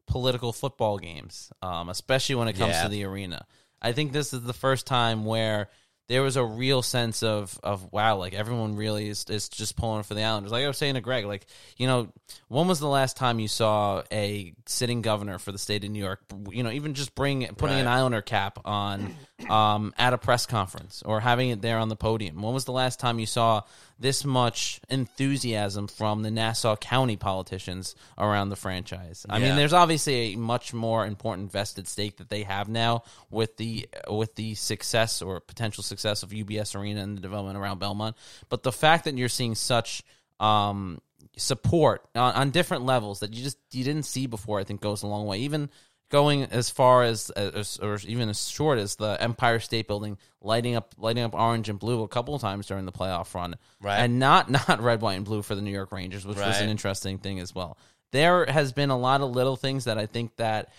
political 0.07 0.53
football 0.53 0.97
games, 0.97 1.51
um, 1.61 1.89
especially 1.89 2.35
when 2.35 2.47
it 2.47 2.53
comes 2.53 2.73
Yeah. 2.73 2.83
to 2.83 2.89
the 2.89 3.03
arena. 3.05 3.45
I 3.81 3.91
think 3.91 4.11
this 4.13 4.33
is 4.33 4.41
the 4.43 4.53
first 4.53 4.85
time 4.87 5.25
where 5.25 5.69
there 6.07 6.21
was 6.21 6.37
a 6.37 6.45
real 6.45 6.83
sense 6.83 7.23
of 7.23 7.59
of 7.63 7.91
wow, 7.91 8.17
like 8.17 8.35
everyone 8.35 8.75
really 8.75 9.09
is, 9.09 9.25
is 9.27 9.49
just 9.49 9.75
pulling 9.75 10.03
for 10.03 10.13
the 10.13 10.21
Islanders. 10.21 10.51
Like 10.51 10.63
I 10.63 10.67
was 10.67 10.77
saying 10.77 10.93
to 10.93 11.01
Greg, 11.01 11.25
like 11.25 11.47
you 11.77 11.87
know, 11.87 12.09
when 12.47 12.67
was 12.67 12.79
the 12.79 12.87
last 12.87 13.17
time 13.17 13.39
you 13.39 13.47
saw 13.47 14.03
a 14.11 14.53
sitting 14.67 15.01
governor 15.01 15.39
for 15.39 15.51
the 15.51 15.57
state 15.57 15.83
of 15.83 15.89
New 15.89 15.97
York? 16.03 16.21
You 16.51 16.61
know, 16.61 16.69
even 16.69 16.93
just 16.93 17.15
bring 17.15 17.47
putting 17.55 17.79
an 17.79 17.87
Islander 17.87 18.21
cap 18.21 18.59
on 18.65 19.15
um, 19.49 19.95
at 19.97 20.13
a 20.13 20.19
press 20.19 20.45
conference 20.45 21.01
or 21.03 21.21
having 21.21 21.49
it 21.49 21.61
there 21.63 21.79
on 21.79 21.89
the 21.89 21.95
podium. 21.95 22.39
When 22.39 22.53
was 22.53 22.65
the 22.65 22.71
last 22.71 22.99
time 22.99 23.17
you 23.17 23.25
saw 23.25 23.63
this 23.97 24.25
much 24.25 24.81
enthusiasm 24.89 25.87
from 25.87 26.21
the 26.21 26.29
Nassau 26.31 26.75
County 26.75 27.15
politicians 27.15 27.95
around 28.17 28.49
the 28.49 28.55
franchise. 28.55 29.25
I 29.29 29.37
Yeah. 29.37 29.47
mean, 29.47 29.55
there's 29.55 29.71
obviously 29.73 30.33
a 30.33 30.35
much 30.37 30.73
more 30.73 31.05
important 31.05 31.51
vested 31.51 31.87
stake 31.87 32.17
that 32.17 32.29
they 32.29 32.43
have 32.43 32.67
now 32.67 33.03
with 33.29 33.55
the 33.57 33.87
with 34.09 34.35
the 34.35 34.53
success 34.55 35.21
or 35.21 35.39
potential 35.39 35.83
success 35.83 36.23
of 36.23 36.31
UBS 36.31 36.75
Arena 36.75 37.01
and 37.03 37.17
the 37.17 37.21
development 37.21 37.57
around 37.57 37.79
Belmont. 37.79 38.17
But 38.49 38.63
the 38.63 38.71
fact 38.71 39.05
that 39.05 39.17
you're 39.17 39.29
seeing 39.29 39.55
such 39.55 40.03
um, 40.41 40.99
support 41.37 42.03
on, 42.15 42.33
on 42.33 42.49
different 42.51 42.83
levels 42.85 43.19
that 43.21 43.33
you 43.33 43.43
just 43.43 43.57
you 43.71 43.83
didn't 43.83 44.03
see 44.03 44.27
before, 44.27 44.59
I 44.59 44.63
think 44.65 44.81
goes 44.81 45.03
a 45.03 45.07
long 45.07 45.25
way. 45.25 45.39
Even 45.39 45.69
going 46.15 46.43
as 46.43 46.69
far 46.69 47.03
as, 47.03 47.29
as 47.31 47.77
or 47.81 47.99
even 48.07 48.29
as 48.29 48.49
short 48.49 48.79
as 48.79 48.95
the 48.95 49.17
Empire 49.19 49.59
State 49.59 49.85
Building 49.85 50.17
lighting 50.39 50.73
up 50.73 50.95
lighting 50.97 51.23
up 51.23 51.33
orange 51.33 51.67
and 51.67 51.77
blue 51.77 52.03
a 52.03 52.07
couple 52.07 52.33
of 52.33 52.39
times 52.39 52.67
during 52.67 52.85
the 52.85 52.91
playoff 52.93 53.33
run, 53.33 53.57
Right. 53.81 53.97
And 53.97 54.17
not 54.17 54.49
not 54.69 54.81
red, 54.81 55.01
white, 55.01 55.15
and 55.15 55.25
blue 55.25 55.41
for 55.41 55.55
the 55.55 55.61
New 55.61 55.71
York 55.71 55.91
Rangers, 55.91 56.25
which 56.25 56.37
was 56.37 56.61
an 56.61 56.69
interesting 56.69 57.17
thing 57.17 57.39
as 57.41 57.53
well. 57.53 57.77
There 58.11 58.45
has 58.45 58.71
been 58.71 58.91
a 58.91 58.97
lot 58.97 59.19
of 59.19 59.31
little 59.31 59.57
things 59.57 59.83
that 59.85 59.97
I 59.97 60.05
think 60.05 60.37
that 60.37 60.71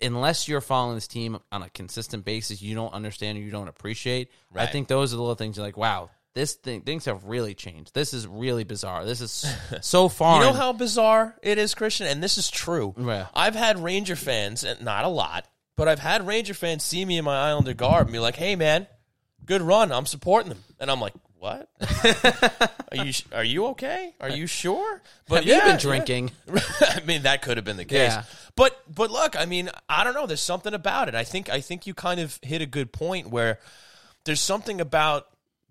unless 0.00 0.48
you're 0.48 0.62
following 0.62 0.94
this 0.94 1.08
team 1.08 1.38
on 1.52 1.62
a 1.62 1.68
consistent 1.68 2.24
basis, 2.24 2.62
you 2.62 2.74
don't 2.74 2.94
understand 2.94 3.36
or 3.36 3.42
you 3.42 3.50
don't 3.50 3.68
appreciate. 3.68 4.30
I 4.54 4.66
think 4.72 4.88
those 4.88 5.12
are 5.12 5.16
the 5.16 5.22
little 5.22 5.34
things 5.34 5.58
you're 5.58 5.66
like, 5.66 5.76
wow, 5.76 6.08
this 6.38 6.54
thing 6.54 6.82
things 6.82 7.06
have 7.06 7.24
really 7.24 7.54
changed. 7.54 7.94
This 7.94 8.14
is 8.14 8.26
really 8.26 8.62
bizarre. 8.62 9.04
This 9.04 9.20
is 9.20 9.44
so 9.80 10.08
far. 10.08 10.40
You 10.40 10.46
know 10.46 10.52
how 10.52 10.72
bizarre 10.72 11.36
it 11.42 11.58
is, 11.58 11.74
Christian, 11.74 12.06
and 12.06 12.22
this 12.22 12.38
is 12.38 12.48
true. 12.48 12.94
Yeah. 12.96 13.26
I've 13.34 13.56
had 13.56 13.82
Ranger 13.82 14.14
fans, 14.14 14.62
and 14.62 14.82
not 14.82 15.04
a 15.04 15.08
lot, 15.08 15.46
but 15.76 15.88
I've 15.88 15.98
had 15.98 16.26
Ranger 16.26 16.54
fans 16.54 16.84
see 16.84 17.04
me 17.04 17.18
in 17.18 17.24
my 17.24 17.48
Islander 17.48 17.74
garb 17.74 18.06
and 18.06 18.12
be 18.12 18.20
like, 18.20 18.36
"Hey, 18.36 18.54
man, 18.54 18.86
good 19.44 19.62
run. 19.62 19.90
I'm 19.90 20.06
supporting 20.06 20.50
them," 20.50 20.62
and 20.78 20.92
I'm 20.92 21.00
like, 21.00 21.14
"What? 21.38 21.68
are 22.92 23.04
you 23.04 23.12
are 23.32 23.44
you 23.44 23.66
okay? 23.68 24.14
Are 24.20 24.30
you 24.30 24.46
sure?" 24.46 25.02
But 25.26 25.36
have 25.36 25.44
you 25.44 25.54
yeah, 25.54 25.60
been 25.60 25.70
yeah. 25.70 25.76
drinking? 25.78 26.30
I 26.80 27.00
mean, 27.04 27.22
that 27.22 27.42
could 27.42 27.56
have 27.56 27.64
been 27.64 27.78
the 27.78 27.84
case. 27.84 28.12
Yeah. 28.12 28.22
But 28.54 28.80
but 28.88 29.10
look, 29.10 29.36
I 29.36 29.44
mean, 29.44 29.70
I 29.88 30.04
don't 30.04 30.14
know. 30.14 30.26
There's 30.26 30.40
something 30.40 30.72
about 30.72 31.08
it. 31.08 31.16
I 31.16 31.24
think 31.24 31.50
I 31.50 31.60
think 31.60 31.88
you 31.88 31.94
kind 31.94 32.20
of 32.20 32.38
hit 32.42 32.62
a 32.62 32.66
good 32.66 32.92
point 32.92 33.28
where 33.28 33.58
there's 34.24 34.40
something 34.40 34.80
about 34.80 35.26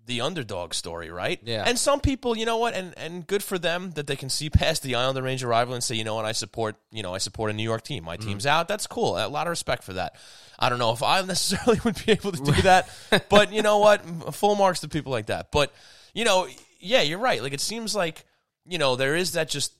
the 0.08 0.20
underdog 0.22 0.74
story, 0.74 1.10
right? 1.10 1.38
Yeah. 1.44 1.62
And 1.64 1.78
some 1.78 2.00
people, 2.00 2.36
you 2.36 2.44
know 2.44 2.56
what, 2.56 2.74
and 2.74 2.92
and 2.98 3.24
good 3.24 3.42
for 3.44 3.56
them 3.58 3.92
that 3.92 4.08
they 4.08 4.16
can 4.16 4.28
see 4.28 4.50
past 4.50 4.82
the 4.82 4.96
Islander 4.96 5.22
Ranger 5.22 5.46
rival 5.46 5.74
and 5.74 5.84
say, 5.84 5.94
you 5.94 6.02
know 6.02 6.16
what, 6.16 6.24
I 6.24 6.32
support, 6.32 6.74
you 6.90 7.02
know, 7.04 7.14
I 7.14 7.18
support 7.18 7.50
a 7.50 7.54
New 7.54 7.62
York 7.62 7.82
team. 7.84 8.02
My 8.04 8.16
Mm-hmm. 8.16 8.28
team's 8.28 8.46
out. 8.46 8.66
That's 8.66 8.86
cool. 8.88 9.16
A 9.16 9.28
lot 9.28 9.46
of 9.46 9.50
respect 9.50 9.84
for 9.84 9.92
that. 9.92 10.16
I 10.58 10.68
don't 10.68 10.80
know 10.80 10.92
if 10.92 11.02
I 11.04 11.22
necessarily 11.26 11.80
would 11.84 12.04
be 12.04 12.10
able 12.12 12.32
to 12.32 12.42
do 12.42 12.62
that, 12.62 12.88
but 13.28 13.52
you 13.52 13.62
know 13.62 13.78
what, 13.78 14.34
full 14.34 14.56
marks 14.56 14.80
to 14.80 14.88
people 14.88 15.12
like 15.12 15.26
that. 15.26 15.52
But 15.52 15.72
you 16.14 16.24
know, 16.24 16.48
yeah, 16.80 17.02
you're 17.02 17.18
right. 17.20 17.40
Like 17.42 17.52
it 17.52 17.60
seems 17.60 17.94
like 17.94 18.24
you 18.66 18.78
know 18.78 18.96
there 18.96 19.14
is 19.14 19.32
that 19.32 19.48
just 19.48 19.72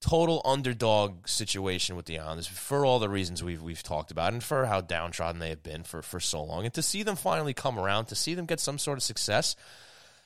total 0.00 0.42
underdog 0.44 1.26
situation 1.26 1.96
with 1.96 2.04
the 2.06 2.18
Islanders 2.18 2.46
for 2.46 2.84
all 2.84 2.98
the 2.98 3.08
reasons 3.08 3.42
we've 3.42 3.62
we've 3.62 3.82
talked 3.82 4.10
about 4.10 4.32
and 4.32 4.42
for 4.44 4.66
how 4.66 4.80
downtrodden 4.80 5.38
they 5.40 5.48
have 5.48 5.62
been 5.62 5.82
for 5.82 6.02
for 6.02 6.20
so 6.20 6.42
long 6.44 6.64
and 6.64 6.74
to 6.74 6.82
see 6.82 7.02
them 7.02 7.16
finally 7.16 7.54
come 7.54 7.78
around 7.78 8.06
to 8.06 8.14
see 8.14 8.34
them 8.34 8.44
get 8.46 8.60
some 8.60 8.78
sort 8.78 8.98
of 8.98 9.02
success 9.02 9.56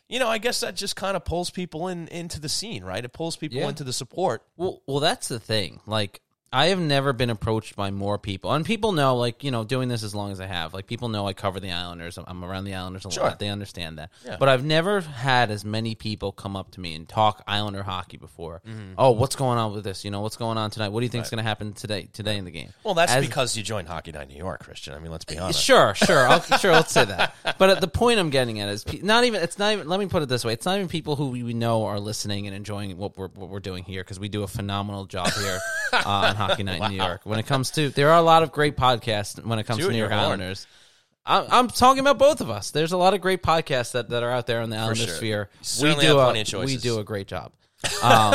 you 0.09 0.19
know 0.19 0.27
I 0.29 0.39
guess 0.39 0.61
that 0.61 0.75
just 0.75 0.97
kind 0.97 1.17
of 1.17 1.25
pulls 1.25 1.51
people 1.51 1.87
in 1.89 2.09
into 2.09 2.41
the 2.41 2.49
scene 2.49 2.83
right 2.85 3.05
it 3.05 3.13
pulls 3.13 3.37
people 3.37 3.59
Yeah. 3.59 3.69
into 3.69 3.85
the 3.85 3.93
support 3.93 4.43
Well, 4.57 4.83
well, 4.87 4.99
that's 5.01 5.29
the 5.29 5.39
thing. 5.41 5.81
Like, 5.87 6.21
I 6.53 6.67
have 6.67 6.81
never 6.81 7.13
been 7.13 7.31
approached 7.31 7.77
by 7.77 7.93
more 7.93 8.19
people, 8.19 8.51
and 8.53 8.67
people 8.67 8.91
know, 8.91 9.15
like, 9.17 9.45
you 9.45 9.53
know, 9.53 9.63
doing 9.63 9.89
this 9.89 10.03
as 10.03 10.17
long 10.17 10.33
as 10.33 10.41
I 10.41 10.47
have, 10.47 10.75
like, 10.75 10.89
people 10.89 11.09
know 11.09 11.29
I 11.29 11.33
cover 11.33 11.61
the 11.61 11.71
Islanders. 11.71 12.19
I'm- 12.19 12.25
I'm 12.29 12.45
around 12.45 12.65
the 12.65 12.75
Islanders 12.75 13.07
a 13.07 13.11
Sure. 13.13 13.23
lot. 13.23 13.39
They 13.39 13.49
understand 13.49 13.99
that. 13.99 14.11
Yeah. 14.27 14.37
But 14.37 14.49
I've 14.49 14.65
never 14.65 15.01
had 15.01 15.53
as 15.53 15.65
many 15.65 15.95
people 15.95 16.33
come 16.33 16.57
up 16.57 16.73
to 16.73 16.81
me 16.81 16.97
and 16.97 17.09
talk 17.09 17.45
Islander 17.47 17.85
hockey 17.85 18.17
before. 18.17 18.63
Mm-hmm. 18.69 18.95
Oh, 18.99 19.13
what's 19.13 19.37
going 19.37 19.59
on 19.59 19.73
with 19.73 19.85
this? 19.85 20.05
You 20.05 20.11
know, 20.11 20.23
what's 20.23 20.37
going 20.37 20.59
on 20.59 20.73
tonight? 20.73 20.89
What 20.89 21.01
do 21.01 21.05
you 21.05 21.11
think's 21.11 21.31
going 21.31 21.39
to 21.39 21.45
happen 21.49 21.73
today? 21.73 22.09
Today 22.13 22.37
in 22.37 22.45
the 22.45 22.51
game? 22.51 22.73
well 22.83 22.95
that's 22.95 23.13
As- 23.13 23.25
because 23.25 23.57
you 23.57 23.63
joined 23.63 23.87
Hockey 23.87 24.11
Night 24.11 24.29
New 24.29 24.37
York 24.37 24.65
Christian 24.65 24.95
I 24.95 24.99
mean 24.99 25.13
let's 25.13 25.25
be 25.25 25.39
honest 25.39 25.63
Sure, 25.63 25.95
sure, 25.95 26.27
I'll, 26.27 26.41
sure. 26.59 26.73
Let's 26.73 26.91
say 26.93 27.05
that. 27.05 27.37
But 27.59 27.71
at 27.71 27.81
the 27.81 27.87
point 27.89 28.19
I'm 28.19 28.31
getting 28.31 28.59
at 28.61 28.69
is 28.69 28.85
not 29.05 29.23
even. 29.23 29.41
It's 29.41 29.57
not 29.59 29.73
even. 29.73 29.89
Let 29.89 30.01
me 30.01 30.07
put 30.07 30.23
it 30.25 30.29
this 30.29 30.45
way: 30.45 30.53
it's 30.53 30.67
not 30.67 30.75
even 30.77 30.89
people 30.89 31.15
who 31.15 31.29
we 31.29 31.55
know 31.55 31.85
are 31.85 32.01
listening 32.01 32.49
and 32.49 32.57
enjoying 32.57 32.97
what 32.97 33.17
we're 33.17 33.29
what 33.29 33.51
we're 33.51 33.61
doing 33.61 33.85
here 33.85 34.03
because 34.03 34.19
we 34.19 34.29
do 34.29 34.43
a 34.43 34.49
phenomenal 34.49 35.05
job 35.05 35.31
here 35.35 35.61
uh, 35.93 36.35
Hockey 36.41 36.63
Night 36.63 36.81
in 36.83 36.91
New 36.93 36.97
York. 37.05 37.21
When 37.25 37.39
it 37.39 37.47
comes 37.47 37.71
to, 37.73 37.91
there 37.91 38.11
are 38.11 38.19
a 38.19 38.23
lot 38.23 38.43
of 38.43 38.53
great 38.53 38.77
podcasts 38.77 39.45
when 39.45 39.59
it 39.59 39.65
comes 39.65 39.85
to 39.85 39.91
New 39.91 39.99
York. 39.99 40.13
Islanders. 40.13 40.67
I'm, 41.27 41.45
I'm 41.51 41.69
talking 41.69 42.01
about 42.01 42.19
both 42.19 42.41
of 42.41 42.51
us. 42.51 42.71
There's 42.71 42.93
a 42.93 42.97
lot 42.97 43.15
of 43.15 43.21
great 43.21 43.43
podcasts 43.43 43.93
that, 43.93 44.09
that 44.09 44.23
are 44.23 44.31
out 44.31 44.47
there 44.47 44.63
in 44.63 44.71
the 44.71 44.77
Islander 44.77 45.07
sure. 45.07 45.15
sphere. 45.15 45.51
We 45.83 45.95
do 45.95 46.19
a 46.19 46.33
we 46.65 46.77
do 46.77 46.99
a 46.99 47.05
great 47.05 47.29
job. 47.29 47.53
Um, 48.03 48.35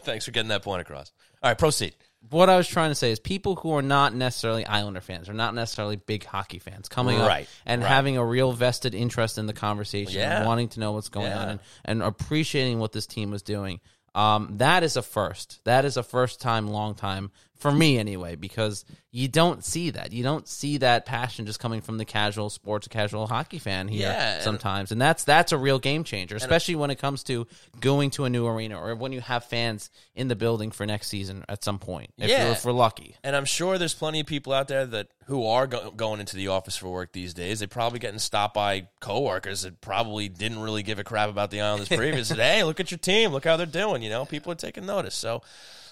thanks 0.00 0.24
for 0.24 0.32
getting 0.32 0.48
that 0.48 0.64
point 0.64 0.80
across 0.80 1.12
all 1.40 1.48
right 1.50 1.56
proceed 1.56 1.94
what 2.30 2.50
I 2.50 2.56
was 2.56 2.66
trying 2.66 2.90
to 2.90 2.94
say 2.94 3.10
is 3.12 3.20
people 3.20 3.56
who 3.56 3.72
are 3.74 3.82
not 3.82 4.14
necessarily 4.14 4.66
Islander 4.66 5.00
fans 5.00 5.28
or 5.28 5.32
not 5.32 5.54
necessarily 5.54 5.96
big 5.96 6.24
hockey 6.24 6.58
fans 6.58 6.88
coming 6.88 7.18
Right, 7.18 7.42
up 7.44 7.48
and 7.64 7.82
right. 7.82 7.88
having 7.88 8.16
a 8.16 8.24
real 8.24 8.52
vested 8.52 8.94
interest 8.94 9.38
in 9.38 9.46
the 9.46 9.52
conversation 9.52 10.18
Yeah. 10.20 10.38
and 10.38 10.46
wanting 10.46 10.68
to 10.70 10.80
know 10.80 10.92
what's 10.92 11.08
going 11.08 11.26
Yeah. 11.26 11.40
on 11.42 11.48
and, 11.50 11.60
and 11.84 12.02
appreciating 12.02 12.78
what 12.78 12.92
this 12.92 13.06
team 13.06 13.30
was 13.30 13.42
doing. 13.42 13.80
Um, 14.16 14.56
that 14.56 14.82
is 14.82 14.96
a 14.96 15.02
first. 15.02 15.60
That 15.64 15.84
is 15.84 15.96
a 15.98 16.02
first 16.02 16.40
time, 16.40 16.68
long 16.68 16.94
time 16.94 17.30
for 17.58 17.72
me 17.72 17.98
anyway, 17.98 18.34
because 18.36 18.84
you 19.10 19.28
don't 19.28 19.64
see 19.64 19.90
that. 19.90 20.12
You 20.12 20.22
don't 20.22 20.46
see 20.46 20.76
that 20.78 21.06
passion 21.06 21.46
just 21.46 21.58
coming 21.58 21.80
from 21.80 21.96
the 21.96 22.04
casual 22.04 22.50
sports, 22.50 22.86
casual 22.88 23.26
hockey 23.26 23.58
fan 23.58 23.88
here 23.88 24.02
Yeah, 24.08 24.40
sometimes, 24.40 24.92
and 24.92 25.00
that's 25.00 25.24
that's 25.24 25.52
a 25.52 25.58
real 25.58 25.78
game 25.78 26.04
changer, 26.04 26.36
especially 26.36 26.74
when 26.74 26.90
it 26.90 26.96
comes 26.98 27.22
to 27.24 27.46
going 27.80 28.10
to 28.10 28.24
a 28.26 28.30
new 28.30 28.46
arena 28.46 28.78
or 28.78 28.94
when 28.94 29.12
you 29.12 29.20
have 29.22 29.44
fans 29.44 29.90
in 30.14 30.28
the 30.28 30.36
building 30.36 30.70
for 30.70 30.84
next 30.84 31.08
season 31.08 31.44
at 31.48 31.64
some 31.64 31.78
point. 31.78 32.10
If, 32.18 32.28
Yeah. 32.28 32.44
you're, 32.44 32.52
if 32.52 32.64
we're 32.64 32.72
lucky. 32.72 33.16
And 33.24 33.34
I'm 33.34 33.46
sure 33.46 33.78
there's 33.78 33.94
plenty 33.94 34.20
of 34.20 34.26
people 34.26 34.52
out 34.52 34.68
there 34.68 34.84
that 34.84 35.08
who 35.26 35.46
are 35.46 35.66
go- 35.66 35.90
going 35.90 36.20
into 36.20 36.36
the 36.36 36.48
office 36.48 36.76
for 36.76 36.88
work 36.88 37.12
these 37.12 37.32
days. 37.34 37.58
They're 37.60 37.68
probably 37.68 37.98
getting 37.98 38.18
stopped 38.20 38.54
by 38.54 38.88
coworkers 39.00 39.62
that 39.62 39.80
probably 39.80 40.28
didn't 40.28 40.60
really 40.60 40.82
give 40.82 40.98
a 40.98 41.04
crap 41.04 41.30
about 41.30 41.50
the 41.50 41.62
Islanders 41.62 41.88
previous. 41.96 42.28
"Hey, 42.28 42.62
look 42.64 42.80
at 42.80 42.90
your 42.90 42.98
team. 42.98 43.32
Look 43.32 43.44
how 43.44 43.56
they're 43.56 43.66
doing." 43.66 44.02
You 44.02 44.10
know, 44.10 44.24
people 44.26 44.52
are 44.52 44.56
taking 44.56 44.84
notice. 44.86 45.14
So, 45.14 45.42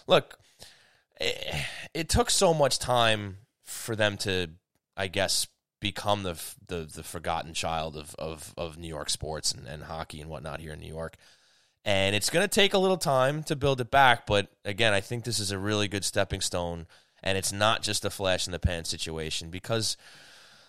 look, 0.07 0.39
it, 1.21 1.65
it 1.93 2.09
took 2.09 2.31
so 2.31 2.55
much 2.55 2.79
time 2.79 3.39
for 3.63 3.97
them 3.97 4.17
to, 4.19 4.51
I 4.97 5.09
guess, 5.09 5.47
become 5.81 6.23
the 6.23 6.41
the, 6.67 6.89
the 6.93 7.03
forgotten 7.03 7.55
child 7.55 7.97
of, 7.97 8.15
of, 8.17 8.55
of 8.57 8.79
New 8.79 8.89
York 8.89 9.11
sports 9.11 9.53
and, 9.53 9.67
and 9.67 9.85
hockey 9.85 10.21
and 10.21 10.31
whatnot 10.31 10.61
here 10.61 10.73
in 10.73 10.81
New 10.81 10.89
York 10.89 11.17
and 11.85 12.17
it's 12.17 12.31
going 12.31 12.45
to 12.45 12.49
take 12.49 12.75
a 12.75 12.79
little 12.79 12.97
time 12.97 13.43
to 13.45 13.57
build 13.57 13.81
it 13.81 13.91
back. 13.91 14.27
But 14.27 14.49
again, 14.65 14.93
I 14.93 15.01
think 15.01 15.25
this 15.25 15.39
is 15.39 15.51
a 15.51 15.59
really 15.59 15.89
good 15.89 16.05
stepping 16.05 16.41
stone, 16.41 16.87
and 17.23 17.37
it's 17.37 17.53
not 17.53 17.83
just 17.83 18.05
a 18.05 18.11
flash 18.11 18.47
in 18.47 18.53
the 18.53 18.59
pan 18.59 18.85
situation 18.85 19.51
because, 19.51 19.97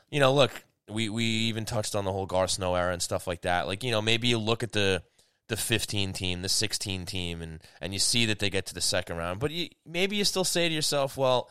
you 0.10 0.20
know, 0.20 0.34
look, 0.34 0.52
we 0.90 1.10
we 1.10 1.24
even 1.24 1.66
touched 1.66 1.96
on 1.96 2.06
the 2.06 2.12
whole 2.12 2.26
Garth 2.26 2.52
Snow 2.52 2.76
era 2.76 2.92
and 2.92 3.02
stuff 3.02 3.28
like 3.28 3.42
that. 3.42 3.66
Like, 3.66 3.84
you 3.84 3.92
know, 3.92 4.02
maybe 4.02 4.28
you 4.28 4.38
look 4.38 4.62
at 4.62 4.74
the 4.74 5.04
the 5.48 5.58
15 5.58 6.14
team, 6.14 6.42
the 6.42 6.50
16 6.50 7.06
team, 7.06 7.42
and 7.42 7.60
and 7.82 7.94
you 7.94 8.00
see 8.00 8.26
that 8.26 8.40
they 8.40 8.50
get 8.50 8.66
to 8.68 8.74
the 8.74 8.82
second 8.82 9.18
round, 9.18 9.40
but 9.40 9.52
you, 9.52 9.70
maybe 9.86 10.16
you 10.16 10.24
still 10.26 10.44
say 10.44 10.68
to 10.70 10.74
yourself, 10.76 11.18
well. 11.18 11.50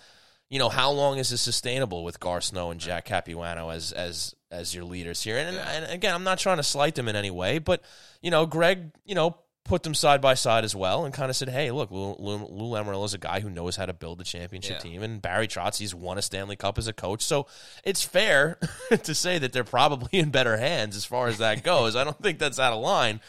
You 0.50 0.58
know 0.58 0.68
how 0.68 0.90
long 0.90 1.18
is 1.18 1.30
this 1.30 1.40
sustainable 1.40 2.04
with 2.04 2.20
Garth 2.20 2.44
Snow 2.44 2.70
and 2.70 2.78
Jack 2.78 3.06
Capuano 3.06 3.70
as 3.70 3.90
as 3.92 4.34
as 4.52 4.72
your 4.74 4.84
leaders 4.84 5.22
here? 5.22 5.38
And, 5.38 5.56
and 5.56 5.90
again, 5.90 6.14
I'm 6.14 6.22
not 6.22 6.38
trying 6.38 6.58
to 6.58 6.62
slight 6.62 6.94
them 6.94 7.08
in 7.08 7.16
any 7.16 7.30
way, 7.30 7.58
but 7.58 7.82
you 8.20 8.30
know, 8.30 8.44
Greg, 8.44 8.92
you 9.06 9.14
know, 9.16 9.38
put 9.64 9.82
them 9.82 9.94
side 9.94 10.20
by 10.20 10.34
side 10.34 10.62
as 10.62 10.76
well 10.76 11.06
and 11.06 11.14
kind 11.14 11.30
of 11.30 11.34
said, 11.34 11.48
hey, 11.48 11.70
look, 11.70 11.90
Lou, 11.90 12.14
Lou, 12.18 12.36
Lou 12.44 12.70
Lamoriello 12.76 13.04
is 13.06 13.14
a 13.14 13.18
guy 13.18 13.40
who 13.40 13.48
knows 13.48 13.74
how 13.76 13.86
to 13.86 13.94
build 13.94 14.20
a 14.20 14.24
championship 14.24 14.76
Yeah. 14.84 14.90
team, 14.90 15.02
and 15.02 15.20
Barry 15.20 15.48
Trotz, 15.48 15.78
he's 15.78 15.94
won 15.94 16.18
a 16.18 16.22
Stanley 16.22 16.56
Cup 16.56 16.76
as 16.78 16.86
a 16.86 16.92
coach. 16.92 17.22
So 17.22 17.46
it's 17.82 18.04
fair 18.04 18.58
to 19.02 19.14
say 19.14 19.38
that 19.38 19.52
they're 19.54 19.64
probably 19.64 20.18
in 20.18 20.30
better 20.30 20.58
hands 20.58 20.94
as 20.94 21.06
far 21.06 21.26
as 21.26 21.38
that 21.38 21.64
goes. 21.64 21.96
I 21.96 22.04
don't 22.04 22.22
think 22.22 22.38
that's 22.38 22.60
out 22.60 22.74
of 22.74 22.80
line. 22.80 23.20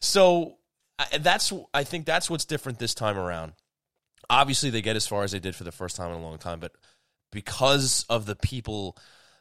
So 0.00 0.56
that's 1.18 1.52
I 1.74 1.84
think 1.84 2.06
that's 2.06 2.30
what's 2.30 2.44
different 2.44 2.78
this 2.78 2.94
time 2.94 3.18
around. 3.18 3.52
Obviously, 4.28 4.70
they 4.70 4.82
get 4.82 4.96
as 4.96 5.06
far 5.06 5.24
as 5.24 5.32
they 5.32 5.40
did 5.40 5.56
for 5.56 5.64
the 5.64 5.72
first 5.72 5.96
time 5.96 6.10
in 6.10 6.18
a 6.18 6.22
long 6.22 6.38
time, 6.38 6.60
but 6.60 6.72
because 7.32 8.04
of 8.08 8.26
the 8.26 8.36
people 8.36 8.96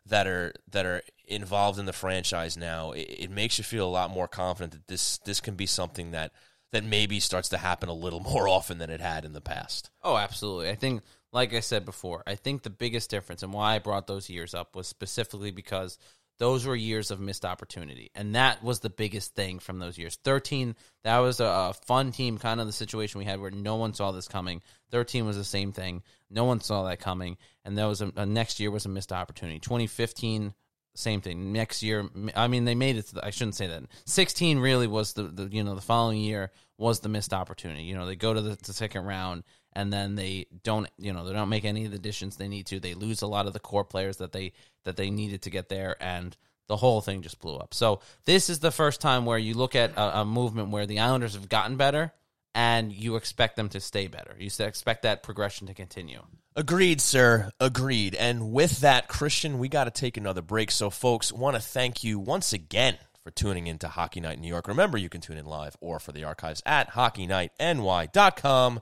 that 0.05 0.28
are 0.28 0.53
that 0.72 0.86
are 0.86 1.01
involved 1.28 1.80
in 1.80 1.86
the 1.86 1.93
franchise 1.93 2.57
now, 2.57 2.91
it, 2.91 3.01
it 3.01 3.32
makes 3.32 3.57
you 3.57 3.64
feel 3.64 3.88
a 3.88 3.89
lot 3.89 4.10
more 4.10 4.28
confident 4.28 4.74
that 4.74 4.88
this 4.88 5.18
this 5.20 5.39
can 5.39 5.55
be 5.55 5.66
something 5.66 6.12
that 6.12 6.32
that 6.72 6.84
maybe 6.84 7.20
starts 7.20 7.49
to 7.49 7.57
happen 7.57 7.89
a 7.89 7.93
little 7.93 8.20
more 8.34 8.47
often 8.47 8.78
than 8.78 8.89
it 8.89 9.01
had 9.01 9.26
in 9.26 9.34
the 9.34 9.41
past. 9.41 9.89
Oh, 10.03 10.18
absolutely. 10.18 10.70
I 10.70 10.76
think, 10.76 11.03
like 11.32 11.53
I 11.53 11.60
said 11.60 11.86
before, 11.86 12.24
I 12.28 12.36
think 12.36 12.64
the 12.64 12.70
biggest 12.70 13.10
difference 13.10 13.43
and 13.43 13.53
why 13.53 13.76
I 13.76 13.80
brought 13.80 14.07
those 14.07 14.30
years 14.30 14.53
up 14.53 14.76
was 14.76 14.88
specifically 14.88 15.51
because 15.51 15.97
those 16.40 16.66
were 16.66 16.76
years 16.76 17.12
of 17.12 17.20
missed 17.20 17.46
opportunity. 17.46 18.10
And 18.16 18.36
that 18.36 18.64
was 18.64 18.80
the 18.80 18.90
biggest 18.90 19.36
thing 19.36 19.60
from 19.60 19.80
those 19.80 19.98
years. 19.98 20.18
13, 20.24 20.76
that 21.04 21.20
was 21.20 21.40
a, 21.40 21.46
a 21.46 21.74
fun 21.86 22.12
team, 22.12 22.38
kind 22.38 22.60
of 22.60 22.66
the 22.66 22.74
situation 22.74 23.20
we 23.20 23.26
had 23.26 23.40
where 23.40 23.52
no 23.52 23.76
one 23.76 23.94
saw 23.94 24.12
this 24.12 24.28
coming. 24.28 24.62
13 24.92 25.26
was 25.26 25.38
the 25.38 25.44
same 25.44 25.72
thing. 25.72 26.02
No 26.30 26.46
one 26.46 26.62
saw 26.62 26.84
that 26.86 27.00
coming. 27.00 27.38
And 27.66 27.78
that 27.78 27.86
was 27.86 28.02
a, 28.02 28.12
a 28.16 28.26
next 28.26 28.60
year 28.60 28.72
was 28.72 28.86
a 28.86 28.90
missed 28.90 29.12
opportunity. 29.12 29.60
2015 29.60 30.54
same 30.96 31.22
thing. 31.22 31.54
Next 31.54 31.82
year, 31.82 32.10
I 32.36 32.48
mean, 32.48 32.66
they 32.66 32.76
made 32.76 32.98
it. 32.98 33.08
The, 33.08 33.26
I 33.26 33.30
shouldn't 33.30 33.56
say 33.56 33.68
that. 33.68 33.84
Sixteen 34.06 34.60
really 34.60 34.88
was 34.88 35.14
the, 35.14 35.24
the 35.24 35.48
you 35.50 35.64
know 35.64 35.76
the 35.76 35.82
following 35.82 36.20
year 36.20 36.52
was 36.78 37.00
the 37.00 37.10
missed 37.10 37.34
opportunity. 37.34 37.84
You 37.84 37.96
know, 37.96 38.06
they 38.06 38.16
go 38.16 38.34
to 38.34 38.42
the, 38.42 38.58
the 38.64 38.74
second 38.74 39.06
round 39.06 39.44
and 39.74 39.91
then 39.91 40.15
they 40.15 40.47
don't 40.63 40.88
you 40.97 41.13
know 41.13 41.26
they 41.26 41.34
don't 41.34 41.49
make 41.49 41.65
any 41.65 41.86
of 41.86 41.91
the 41.91 41.97
additions 41.97 42.38
they 42.38 42.47
need 42.47 42.65
to. 42.67 42.80
They 42.80 42.93
lose 42.93 43.22
a 43.22 43.28
lot 43.28 43.47
of 43.47 43.53
the 43.53 43.59
core 43.59 43.86
players 43.86 44.17
that 44.17 44.32
they 44.32 44.53
that 44.86 44.97
they 44.97 45.09
needed 45.09 45.43
to 45.43 45.49
get 45.49 45.70
there 45.70 45.95
and. 46.01 46.36
The 46.67 46.78
whole 46.78 47.01
thing 47.01 47.24
just 47.24 47.39
blew 47.39 47.55
up. 47.55 47.74
So 47.74 48.01
this 48.26 48.47
is 48.47 48.59
the 48.59 48.70
first 48.70 49.01
time 49.01 49.26
where 49.26 49.39
you 49.39 49.55
look 49.55 49.76
at 49.76 49.89
a, 49.97 50.20
a 50.20 50.24
movement 50.24 50.70
where 50.70 50.86
the 50.86 50.99
Islanders 50.99 51.34
have 51.34 51.49
gotten 51.49 51.78
better, 51.78 52.13
and 52.53 52.91
you 52.93 53.15
expect 53.15 53.55
them 53.55 53.70
to 53.70 53.80
stay 53.80 54.05
better. 54.05 54.36
You 54.38 54.51
expect 54.59 55.01
that 55.01 55.24
progression 55.24 55.65
to 55.65 55.74
continue. 55.74 56.22
Agreed, 56.55 56.99
sir. 56.99 57.51
Agreed. 57.59 58.15
And 58.15 58.51
with 58.51 58.82
that, 58.82 59.07
Christian, 59.07 59.59
we 59.59 59.70
got 59.70 59.86
to 59.86 59.91
take 59.91 60.17
another 60.17 60.41
break. 60.41 60.72
So, 60.72 60.89
folks, 60.89 61.32
want 61.32 61.55
to 61.55 61.61
thank 61.61 62.03
you 62.03 62.20
once 62.20 62.51
again 62.53 62.97
for 63.24 63.32
tuning 63.32 63.67
in 63.67 63.78
to 63.80 63.88
Hockey 63.88 64.20
Night 64.20 64.36
in 64.36 64.41
New 64.41 64.47
York. 64.47 64.67
Remember, 64.67 64.97
you 64.97 65.09
can 65.09 65.22
tune 65.22 65.38
in 65.38 65.45
live 65.45 65.78
or 65.80 65.99
for 65.99 66.11
the 66.11 66.24
archives 66.24 66.61
at 66.65 66.91
hockeynightny.com. 66.91 68.82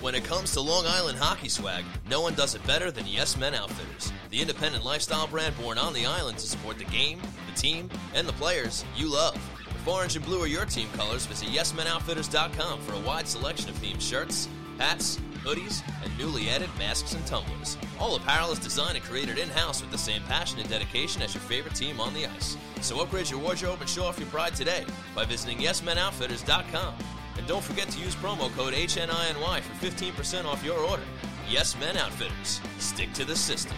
When 0.00 0.14
it 0.14 0.24
comes 0.24 0.52
to 0.52 0.60
Long 0.60 0.86
Island 0.86 1.18
hockey 1.18 1.48
swag, 1.48 1.84
no 2.08 2.20
one 2.20 2.34
does 2.34 2.54
it 2.54 2.66
better 2.66 2.90
than 2.90 3.06
Yes 3.06 3.36
Men 3.36 3.54
Outfitters, 3.54 4.12
the 4.30 4.40
independent 4.40 4.84
lifestyle 4.84 5.26
brand 5.26 5.56
born 5.58 5.78
on 5.78 5.92
the 5.92 6.06
island 6.06 6.38
to 6.38 6.46
support 6.46 6.78
the 6.78 6.84
game, 6.84 7.20
the 7.46 7.60
team, 7.60 7.90
and 8.14 8.26
the 8.26 8.32
players 8.32 8.84
you 8.96 9.08
love. 9.08 9.36
If 9.68 9.86
orange 9.86 10.16
and 10.16 10.24
blue 10.24 10.42
are 10.42 10.46
your 10.46 10.64
team 10.64 10.88
colors, 10.94 11.26
visit 11.26 11.48
YesMenOutfitters.com 11.48 12.80
for 12.80 12.94
a 12.94 13.00
wide 13.00 13.28
selection 13.28 13.70
of 13.70 13.76
themed 13.76 14.00
shirts, 14.00 14.48
hats, 14.78 15.18
hoodies, 15.44 15.82
and 16.02 16.18
newly 16.18 16.48
added 16.48 16.70
masks 16.78 17.14
and 17.14 17.26
tumblers. 17.26 17.76
All 17.98 18.16
apparel 18.16 18.52
is 18.52 18.58
designed 18.58 18.96
and 18.96 19.04
created 19.04 19.38
in-house 19.38 19.80
with 19.80 19.90
the 19.90 19.98
same 19.98 20.22
passion 20.22 20.60
and 20.60 20.68
dedication 20.68 21.22
as 21.22 21.34
your 21.34 21.42
favorite 21.42 21.74
team 21.74 22.00
on 22.00 22.14
the 22.14 22.26
ice. 22.26 22.56
So 22.80 23.00
upgrade 23.00 23.30
your 23.30 23.40
wardrobe 23.40 23.80
and 23.80 23.88
show 23.88 24.04
off 24.04 24.18
your 24.18 24.28
pride 24.28 24.54
today 24.54 24.84
by 25.14 25.24
visiting 25.24 25.58
YesMenOutfitters.com. 25.58 26.94
And 27.40 27.48
don't 27.48 27.64
forget 27.64 27.88
to 27.88 27.98
use 27.98 28.14
promo 28.16 28.54
code 28.54 28.74
HNINY 28.74 29.62
for 29.62 29.86
15% 29.86 30.44
off 30.44 30.62
your 30.62 30.78
order. 30.78 31.02
Yes 31.48 31.74
Men 31.80 31.96
Outfitters. 31.96 32.60
Stick 32.78 33.14
to 33.14 33.24
the 33.24 33.34
system. 33.34 33.74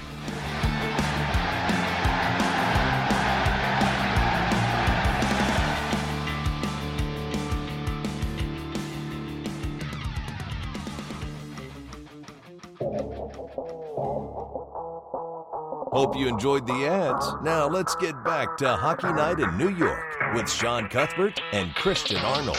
Hope 15.92 16.16
you 16.16 16.26
enjoyed 16.26 16.66
the 16.66 16.88
ads. 16.88 17.32
Now 17.44 17.68
let's 17.68 17.94
get 17.94 18.24
back 18.24 18.56
to 18.56 18.70
Hockey 18.70 19.12
Night 19.12 19.38
in 19.38 19.56
New 19.56 19.70
York 19.70 20.34
with 20.34 20.50
Sean 20.50 20.88
Cuthbert 20.88 21.40
and 21.52 21.72
Christian 21.76 22.16
Arnold. 22.16 22.58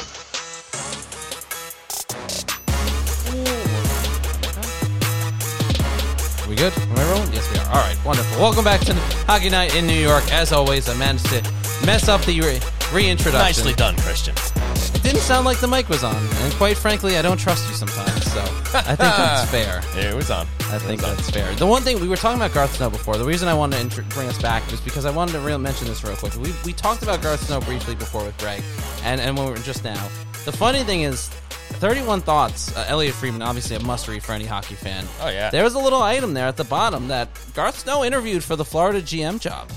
Good? 6.70 6.82
Am 6.84 6.98
I 6.98 7.12
rolling? 7.12 7.34
Yes, 7.34 7.52
we 7.52 7.60
are. 7.60 7.68
All 7.68 7.82
right, 7.82 7.98
wonderful. 8.06 8.42
Welcome 8.42 8.64
back 8.64 8.80
to 8.82 8.94
Hockey 9.28 9.50
Night 9.50 9.76
in 9.76 9.86
New 9.86 10.00
York. 10.00 10.24
As 10.32 10.54
always, 10.54 10.88
I 10.88 10.96
managed 10.96 11.26
to 11.26 11.42
mess 11.86 12.08
up 12.08 12.22
the 12.22 12.40
re- 12.40 12.62
reintroduction. 12.94 13.66
Nicely 13.66 13.74
done, 13.74 13.98
Christian. 13.98 14.34
It 14.96 15.04
didn't 15.04 15.22
sound 15.22 15.44
like 15.46 15.60
the 15.60 15.68
mic 15.68 15.90
was 15.90 16.06
on, 16.06 16.16
and 16.16 16.54
quite 16.54 16.78
frankly, 16.78 17.18
I 17.18 17.22
don't 17.22 17.38
trust 17.40 17.68
you 17.68 17.76
sometimes. 17.76 18.32
So 18.32 18.40
I 18.40 18.96
think 18.96 19.00
that's 19.00 19.52
fair. 19.58 19.82
It 19.98 20.16
was 20.16 20.32
on. 20.32 20.48
I 20.72 20.78
think 20.78 21.02
that's 21.02 21.30
fair. 21.30 21.54
The 21.56 21.66
one 21.68 21.82
thing 21.82 22.00
we 22.00 22.08
were 22.08 22.16
talking 22.16 22.40
about 22.40 22.54
Garth 22.54 22.76
Snow 22.78 22.90
before. 22.90 23.18
The 23.18 23.26
reason 23.26 23.50
I 23.50 23.54
wanted 23.54 23.76
to 23.78 23.82
intro- 23.82 24.06
bring 24.10 24.30
us 24.30 24.42
back 24.42 24.66
was 24.72 24.80
because 24.80 25.04
I 25.04 25.12
wanted 25.12 25.34
to 25.34 25.40
real 25.42 25.58
mention 25.58 25.88
this 25.88 26.02
real 26.04 26.16
quick. 26.16 26.34
We 26.38 26.54
we 26.64 26.72
talked 26.72 27.04
about 27.04 27.22
Garth 27.22 27.42
Snow 27.42 27.60
briefly 27.60 27.96
before 27.96 28.24
with 28.24 28.38
Greg, 28.38 28.64
and 29.04 29.20
and 29.20 29.36
when 29.38 29.48
we 29.48 29.52
were 29.52 29.58
just 29.58 29.84
now. 29.84 30.08
The 30.46 30.52
funny 30.52 30.84
thing 30.84 31.02
is, 31.02 31.30
31 31.84 32.22
thoughts. 32.22 32.74
Uh, 32.78 32.86
Elliotte 32.88 33.14
Friedman, 33.14 33.42
obviously 33.42 33.76
a 33.76 33.80
must 33.82 34.08
read 34.08 34.24
for 34.24 34.32
any 34.32 34.46
hockey 34.46 34.74
fan. 34.76 35.06
Oh, 35.20 35.28
yeah. 35.28 35.50
There 35.50 35.66
was 35.66 35.74
a 35.74 35.80
little 35.80 36.02
item 36.02 36.34
there 36.34 36.48
at 36.48 36.56
the 36.56 36.64
bottom 36.64 37.10
that 37.10 37.28
Garth 37.54 37.80
Snow 37.80 38.06
interviewed 38.06 38.42
for 38.42 38.56
the 38.56 38.64
Florida 38.64 39.02
GM 39.02 39.38
job. 39.42 39.70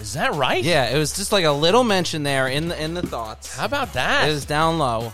Is 0.00 0.14
that 0.14 0.34
right? 0.34 0.64
Yeah, 0.64 0.86
it 0.90 0.98
was 0.98 1.14
just 1.14 1.30
like 1.30 1.44
a 1.44 1.52
little 1.52 1.84
mention 1.84 2.24
there 2.24 2.48
in 2.48 2.66
the 2.66 2.82
in 2.82 2.94
the 2.94 3.02
thoughts. 3.02 3.54
How 3.56 3.64
about 3.64 3.92
that? 3.92 4.28
It 4.28 4.32
was 4.32 4.44
down 4.44 4.78
low. 4.80 5.12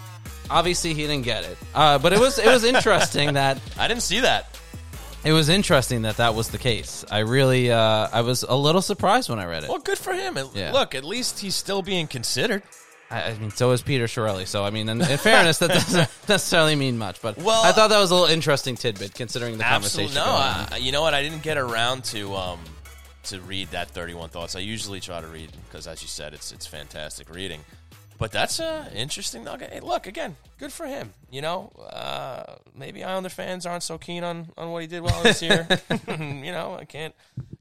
Obviously, 0.49 0.95
he 0.95 1.03
didn't 1.03 1.25
get 1.25 1.45
it, 1.45 1.59
uh, 1.75 1.99
but 1.99 2.15
it 2.15 2.19
was 2.19 2.39
it 2.39 2.47
was 2.47 2.65
interesting 2.65 3.35
that 3.43 3.61
I 3.79 3.87
didn't 3.87 4.03
see 4.03 4.21
that. 4.21 4.59
it 5.23 5.33
was 5.33 5.51
interesting 5.51 6.01
that 6.03 6.17
that 6.17 6.35
was 6.35 6.49
the 6.49 6.57
case. 6.59 7.05
I 7.11 7.19
really 7.19 7.71
uh, 7.71 8.09
I 8.11 8.23
was 8.23 8.43
a 8.43 8.57
little 8.57 8.81
surprised 8.81 9.29
when 9.29 9.39
I 9.39 9.45
read 9.45 9.65
it. 9.65 9.69
Well, 9.69 9.81
good 9.81 9.99
for 9.99 10.15
him. 10.15 10.39
It- 10.39 10.47
Yeah. 10.55 10.73
Look, 10.73 10.95
at 10.95 11.05
least 11.05 11.41
he's 11.41 11.55
still 11.57 11.83
being 11.83 12.07
considered. 12.07 12.63
I, 13.11 13.23
I 13.31 13.39
mean, 13.39 13.51
so 13.51 13.71
is 13.71 13.83
Peter 13.83 14.07
Chiarelli. 14.07 14.47
So 14.47 14.65
I 14.65 14.71
mean, 14.71 14.89
in, 14.89 15.01
in 15.01 15.19
fairness, 15.19 15.59
that 15.59 15.69
doesn't 15.71 16.09
necessarily 16.29 16.75
mean 16.77 16.99
much. 16.99 17.23
But 17.23 17.37
Well- 17.39 17.65
I 17.65 17.73
thought 17.73 17.89
that 17.91 17.99
was 18.01 18.11
a 18.11 18.15
little 18.15 18.29
interesting 18.29 18.75
tidbit 18.77 19.15
considering 19.15 19.59
the 19.59 19.65
Absolutely. 19.65 20.15
conversation. 20.15 20.69
No. 20.71 20.77
I, 20.77 20.79
you 20.79 20.93
know 20.93 21.03
what? 21.03 21.15
I 21.15 21.23
didn't 21.23 21.43
get 21.43 21.57
around 21.59 22.05
to 22.07 22.35
um 22.35 22.61
to 23.25 23.41
read 23.41 23.69
that 23.73 23.91
31 23.91 24.31
thoughts. 24.31 24.55
I 24.57 24.61
usually 24.61 25.01
try 25.01 25.21
to 25.21 25.27
read 25.27 25.51
because, 25.69 25.87
as 25.87 26.03
you 26.03 26.09
said, 26.09 26.35
it's 26.35 26.53
it's 26.53 26.67
fantastic 26.67 27.29
reading. 27.33 27.61
But 28.19 28.33
that's 28.33 28.61
uh, 28.61 28.89
interesting. 28.95 29.45
nugget. 29.45 29.71
Hey, 29.75 29.81
look 29.81 30.07
again, 30.07 30.37
good 30.59 30.73
for 30.73 30.87
him. 30.87 31.13
You 31.31 31.43
know, 31.43 31.71
uh, 31.91 32.57
maybe 32.75 33.05
Islander 33.05 33.29
fans 33.29 33.67
aren't 33.67 33.83
so 33.83 33.99
keen 33.99 34.25
on, 34.25 34.49
on 34.57 34.71
what 34.71 34.81
he 34.81 34.89
did 34.89 35.03
while 35.03 35.21
he 35.21 35.29
was 35.29 35.39
here. 35.41 35.69
you 36.09 36.51
know, 36.51 36.79
I 36.81 36.87
can't 36.87 37.15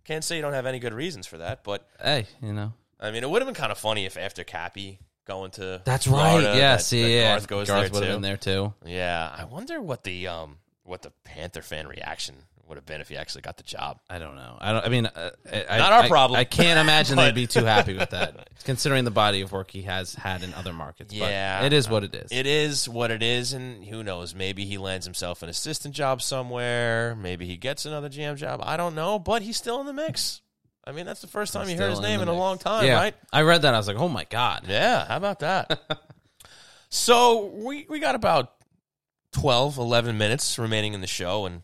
can't 0.05 0.23
say 0.23 0.37
you 0.37 0.41
don't 0.41 0.53
have 0.53 0.65
any 0.65 0.79
good 0.79 0.93
reasons 0.93 1.27
for 1.27 1.39
that. 1.39 1.63
But 1.65 1.85
hey, 2.01 2.27
you 2.41 2.53
know. 2.53 2.71
I 3.01 3.11
mean, 3.11 3.23
it 3.23 3.29
would 3.29 3.41
have 3.41 3.47
been 3.47 3.55
kind 3.55 3.71
of 3.71 3.77
funny 3.77 4.05
if 4.05 4.17
after 4.17 4.45
Cappy 4.45 4.99
going 5.25 5.51
to 5.51 5.81
That's 5.85 6.05
Florida, 6.05 6.47
right. 6.49 6.57
Yes, 6.57 6.89
that- 6.89 6.97
that 7.01 7.09
yeah. 7.09 7.29
Garth 7.33 7.47
goes 7.47 7.67
Garth 7.67 7.81
there 7.91 7.91
would 7.91 8.03
have 8.03 8.09
too. 8.11 8.15
been 8.15 8.21
there 8.21 8.37
too. 8.37 8.73
Yeah, 8.85 9.33
I 9.37 9.45
wonder 9.45 9.81
what 9.81 10.03
the 10.03 10.27
um 10.27 10.57
what 10.83 11.01
the 11.01 11.11
Panther 11.23 11.61
fan 11.61 11.87
reaction 11.87 12.35
would 12.67 12.77
have 12.77 12.85
been 12.87 12.99
if 12.99 13.09
he 13.09 13.15
actually 13.17 13.41
got 13.41 13.57
the 13.57 13.63
job. 13.63 13.99
I 14.09 14.17
don't 14.17 14.35
know. 14.35 14.57
I 14.59 14.71
don't. 14.71 14.85
I 14.85 14.89
mean, 14.89 15.05
uh, 15.05 15.29
I, 15.69 15.77
Not 15.77 15.93
our 15.93 16.01
I- 16.03 16.07
problem. 16.09 16.39
I 16.39 16.45
can't 16.45 16.79
imagine 16.79 17.15
But- 17.15 17.25
they'd 17.25 17.35
be 17.35 17.45
too 17.59 17.63
happy 17.63 17.93
with 17.95 18.09
that, 18.09 18.49
considering 18.63 19.03
the 19.05 19.11
body 19.11 19.41
of 19.41 19.51
work 19.51 19.69
he 19.69 19.83
has 19.83 20.15
had 20.15 20.41
in 20.41 20.51
other 20.55 20.73
markets. 20.73 21.13
But 21.13 21.29
Yeah, 21.29 21.63
it 21.65 21.73
is 21.73 21.87
what 21.87 22.03
it 22.03 22.15
is. 22.15 22.31
It 22.31 22.47
is 22.47 22.89
what 22.89 23.11
it 23.11 23.21
is, 23.21 23.53
and 23.53 23.85
who 23.85 24.01
knows? 24.03 24.33
Maybe 24.33 24.65
he 24.65 24.79
lands 24.79 25.05
himself 25.05 25.43
an 25.43 25.49
assistant 25.49 25.93
job 25.93 26.23
somewhere. 26.23 27.15
Maybe 27.15 27.45
he 27.45 27.55
gets 27.57 27.85
another 27.85 28.09
GM 28.09 28.35
job. 28.35 28.61
I 28.63 28.77
don't 28.77 28.95
know, 28.95 29.19
but 29.19 29.43
he's 29.43 29.57
still 29.57 29.79
in 29.79 29.85
the 29.85 29.93
mix. 29.93 30.41
I 30.87 30.91
mean, 30.91 31.05
that's 31.05 31.21
the 31.21 31.27
first 31.27 31.53
time 31.53 31.67
you 31.67 31.77
heard 31.77 31.89
his 31.89 31.99
name 31.99 32.21
in 32.21 32.27
a 32.27 32.33
long 32.33 32.59
time, 32.59 32.85
yeah, 32.85 32.95
right? 32.95 33.15
I 33.33 33.41
read 33.41 33.63
that. 33.63 33.73
I 33.73 33.77
was 33.77 33.87
like, 33.87 33.97
oh 33.97 34.09
my 34.09 34.25
god. 34.25 34.65
Yeah, 34.67 35.07
how 35.07 35.17
about 35.17 35.39
that? 35.39 35.79
so 36.89 37.45
we 37.45 37.87
we 37.89 37.99
got 37.99 38.13
about 38.13 38.53
12, 39.31 39.77
11 39.77 40.17
minutes 40.17 40.59
remaining 40.59 40.93
in 40.93 41.01
the 41.01 41.07
show, 41.07 41.45
and 41.45 41.63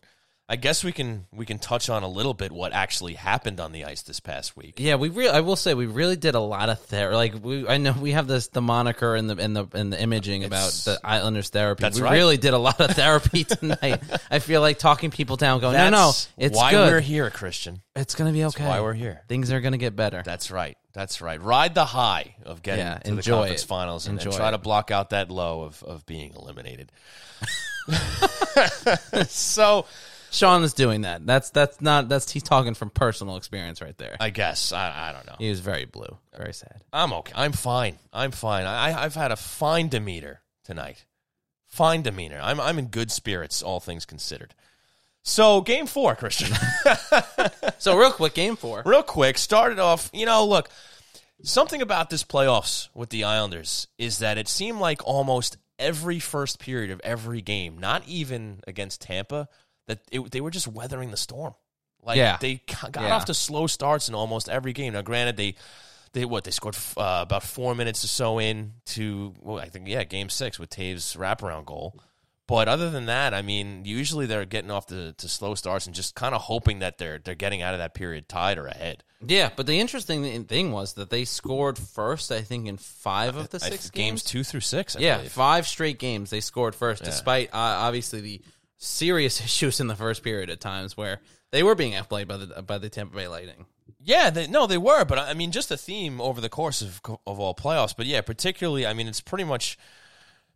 I 0.52 0.56
guess 0.56 0.84
we 0.84 0.92
can 0.92 1.24
we 1.32 1.46
can 1.46 1.58
touch 1.58 1.88
on 1.88 2.02
a 2.02 2.08
little 2.08 2.34
bit 2.34 2.52
what 2.52 2.74
actually 2.74 3.14
happened 3.14 3.58
on 3.58 3.72
the 3.72 3.86
ice 3.86 4.02
this 4.02 4.20
past 4.20 4.54
week. 4.54 4.74
Yeah, 4.76 4.96
we 4.96 5.08
really. 5.08 5.30
I 5.30 5.40
will 5.40 5.56
say 5.56 5.72
we 5.72 5.86
really 5.86 6.16
did 6.16 6.34
a 6.34 6.40
lot 6.40 6.68
of 6.68 6.78
therapy. 6.78 7.16
Like 7.16 7.34
we, 7.42 7.66
I 7.66 7.78
know 7.78 7.92
we 7.98 8.12
have 8.12 8.26
this 8.26 8.48
the 8.48 8.60
moniker 8.60 9.16
and 9.16 9.30
the 9.30 9.36
and 9.38 9.56
the 9.56 9.66
and 9.72 9.90
the 9.90 9.98
imaging 9.98 10.44
about 10.44 10.72
the 10.84 11.00
Islanders 11.02 11.48
therapy. 11.48 11.80
That's 11.80 11.96
we 11.96 12.04
right. 12.04 12.12
really 12.12 12.36
did 12.36 12.52
a 12.52 12.58
lot 12.58 12.78
of 12.82 12.90
therapy 12.94 13.44
tonight. 13.44 14.02
I 14.30 14.40
feel 14.40 14.60
like 14.60 14.78
talking 14.78 15.10
people 15.10 15.36
down, 15.36 15.60
going, 15.60 15.72
no, 15.72 15.88
no, 15.88 16.06
That's 16.08 16.28
it's 16.36 16.56
why 16.58 16.72
good. 16.72 16.92
we're 16.92 17.00
here, 17.00 17.30
Christian. 17.30 17.80
It's 17.96 18.14
gonna 18.14 18.32
be 18.32 18.44
okay. 18.44 18.66
why 18.66 18.82
we're 18.82 18.92
here. 18.92 19.22
Things 19.28 19.50
are 19.52 19.60
gonna 19.62 19.78
get 19.78 19.96
better. 19.96 20.20
That's 20.22 20.50
right. 20.50 20.76
That's 20.92 21.22
right. 21.22 21.40
Ride 21.40 21.74
the 21.74 21.86
high 21.86 22.34
of 22.44 22.60
getting 22.60 22.84
Yeah, 22.84 22.98
to 22.98 23.14
the 23.14 23.22
conference 23.22 23.62
it. 23.62 23.66
finals 23.66 24.06
and, 24.06 24.20
and 24.20 24.30
try 24.30 24.48
it. 24.48 24.50
to 24.50 24.58
block 24.58 24.90
out 24.90 25.10
that 25.10 25.30
low 25.30 25.62
of, 25.62 25.82
of 25.82 26.04
being 26.04 26.34
eliminated. 26.34 26.92
so 29.28 29.86
Sean 30.32 30.64
is 30.64 30.72
doing 30.74 31.02
that. 31.02 31.26
That's 31.26 31.50
that's 31.50 31.80
not 31.80 32.08
that's 32.08 32.30
he's 32.30 32.42
talking 32.42 32.74
from 32.74 32.90
personal 32.90 33.36
experience 33.36 33.80
right 33.80 33.96
there. 33.98 34.16
I 34.18 34.30
guess 34.30 34.72
I, 34.72 35.10
I 35.10 35.12
don't 35.12 35.26
know. 35.26 35.36
he 35.38 35.50
was 35.50 35.60
very 35.60 35.84
blue, 35.84 36.18
very 36.36 36.54
sad. 36.54 36.82
I'm 36.92 37.12
okay. 37.12 37.32
I'm 37.36 37.52
fine. 37.52 37.98
I'm 38.12 38.30
fine. 38.30 38.64
I, 38.64 39.02
I've 39.04 39.14
had 39.14 39.30
a 39.30 39.36
fine 39.36 39.88
demeanor 39.88 40.40
tonight. 40.64 41.04
Fine 41.66 42.02
demeanor. 42.02 42.40
I'm 42.42 42.60
I'm 42.60 42.78
in 42.78 42.86
good 42.86 43.10
spirits, 43.10 43.62
all 43.62 43.78
things 43.78 44.06
considered. 44.06 44.54
So 45.22 45.60
game 45.60 45.86
four, 45.86 46.16
Christian. 46.16 46.52
So 47.78 47.96
real 47.98 48.12
quick, 48.12 48.34
game 48.34 48.54
four. 48.54 48.84
Real 48.86 49.02
quick, 49.02 49.36
started 49.36 49.80
off. 49.80 50.08
You 50.12 50.24
know, 50.24 50.46
look, 50.46 50.68
something 51.42 51.82
about 51.82 52.10
this 52.10 52.22
playoffs 52.22 52.88
with 52.94 53.10
the 53.10 53.24
Islanders 53.24 53.88
is 53.98 54.18
that 54.20 54.38
it 54.38 54.46
seemed 54.46 54.78
like 54.78 55.04
almost 55.04 55.56
every 55.80 56.20
first 56.20 56.60
period 56.60 56.92
of 56.92 57.00
every 57.02 57.42
game, 57.42 57.78
not 57.78 58.04
even 58.06 58.60
against 58.68 59.00
Tampa, 59.00 59.48
that 59.86 60.00
it, 60.10 60.30
they 60.30 60.40
were 60.40 60.50
just 60.50 60.68
weathering 60.68 61.10
the 61.10 61.16
storm. 61.16 61.54
Like 62.02 62.16
Yeah. 62.16 62.36
they 62.40 62.62
got 62.90 62.96
Yeah. 62.96 63.14
off 63.14 63.26
to 63.26 63.34
slow 63.34 63.66
starts 63.66 64.08
in 64.08 64.14
almost 64.14 64.48
every 64.48 64.72
game. 64.72 64.92
Now, 64.94 65.02
granted, 65.02 65.36
they 65.36 65.54
they 66.12 66.24
what 66.26 66.44
they 66.44 66.50
scored 66.50 66.76
uh, 66.96 67.20
about 67.22 67.42
four 67.42 67.74
minutes 67.74 68.04
or 68.04 68.08
so 68.08 68.38
in 68.38 68.74
to 68.86 69.34
well, 69.40 69.58
I 69.58 69.68
think 69.68 69.88
yeah, 69.88 70.04
game 70.04 70.28
six 70.28 70.58
with 70.58 70.70
Toews' 70.70 71.16
wraparound 71.16 71.64
goal. 71.64 71.98
But 72.48 72.68
other 72.68 72.90
than 72.90 73.06
that, 73.06 73.32
I 73.32 73.40
mean, 73.40 73.84
usually 73.86 74.26
they're 74.26 74.44
getting 74.44 74.70
off 74.70 74.86
to, 74.88 75.12
to 75.14 75.28
slow 75.28 75.54
starts 75.54 75.86
and 75.86 75.94
just 75.94 76.14
kind 76.14 76.34
of 76.34 76.42
hoping 76.42 76.80
that 76.80 76.98
they're 76.98 77.18
they're 77.18 77.34
getting 77.36 77.62
out 77.62 77.72
of 77.72 77.78
that 77.78 77.94
period 77.94 78.28
tied 78.28 78.58
or 78.58 78.66
ahead. 78.66 79.04
Yeah, 79.26 79.50
but 79.54 79.66
the 79.66 79.78
interesting 79.78 80.44
thing 80.46 80.72
was 80.72 80.94
that 80.94 81.08
they 81.08 81.24
scored 81.24 81.78
first. 81.78 82.32
I 82.32 82.42
think 82.42 82.66
in 82.66 82.76
five 82.76 83.36
of 83.36 83.48
the 83.50 83.60
I- 83.64 83.68
six 83.70 83.88
games 83.90 84.22
two 84.24 84.42
through 84.44 84.60
six. 84.60 84.96
I 84.96 85.00
Yeah, 85.00 85.16
believe. 85.18 85.32
five 85.32 85.66
straight 85.68 85.98
games 86.00 86.28
they 86.30 86.40
scored 86.40 86.74
first, 86.74 87.04
despite 87.04 87.50
uh, 87.54 87.56
obviously 87.56 88.20
the 88.20 88.42
serious 88.82 89.40
issues 89.44 89.80
in 89.80 89.86
the 89.86 89.96
first 89.96 90.22
period 90.22 90.50
at 90.50 90.60
times 90.60 90.96
where 90.96 91.20
they 91.50 91.62
were 91.62 91.74
being 91.74 91.94
outplayed 91.94 92.28
by 92.28 92.36
the 92.36 92.62
by 92.62 92.78
the 92.78 92.88
Tampa 92.88 93.16
Bay 93.16 93.28
Lightning. 93.28 93.66
Yeah, 94.04 94.30
they, 94.30 94.46
no, 94.48 94.66
they 94.66 94.78
were, 94.78 95.04
but 95.04 95.18
I 95.18 95.34
mean, 95.34 95.52
just 95.52 95.70
a 95.70 95.76
theme 95.76 96.20
over 96.20 96.40
the 96.40 96.48
course 96.48 96.82
of 96.82 97.00
of 97.26 97.38
all 97.38 97.54
playoffs. 97.54 97.94
But 97.96 98.06
yeah, 98.06 98.20
particularly, 98.20 98.86
I 98.86 98.94
mean, 98.94 99.06
it's 99.06 99.20
pretty 99.20 99.44
much 99.44 99.78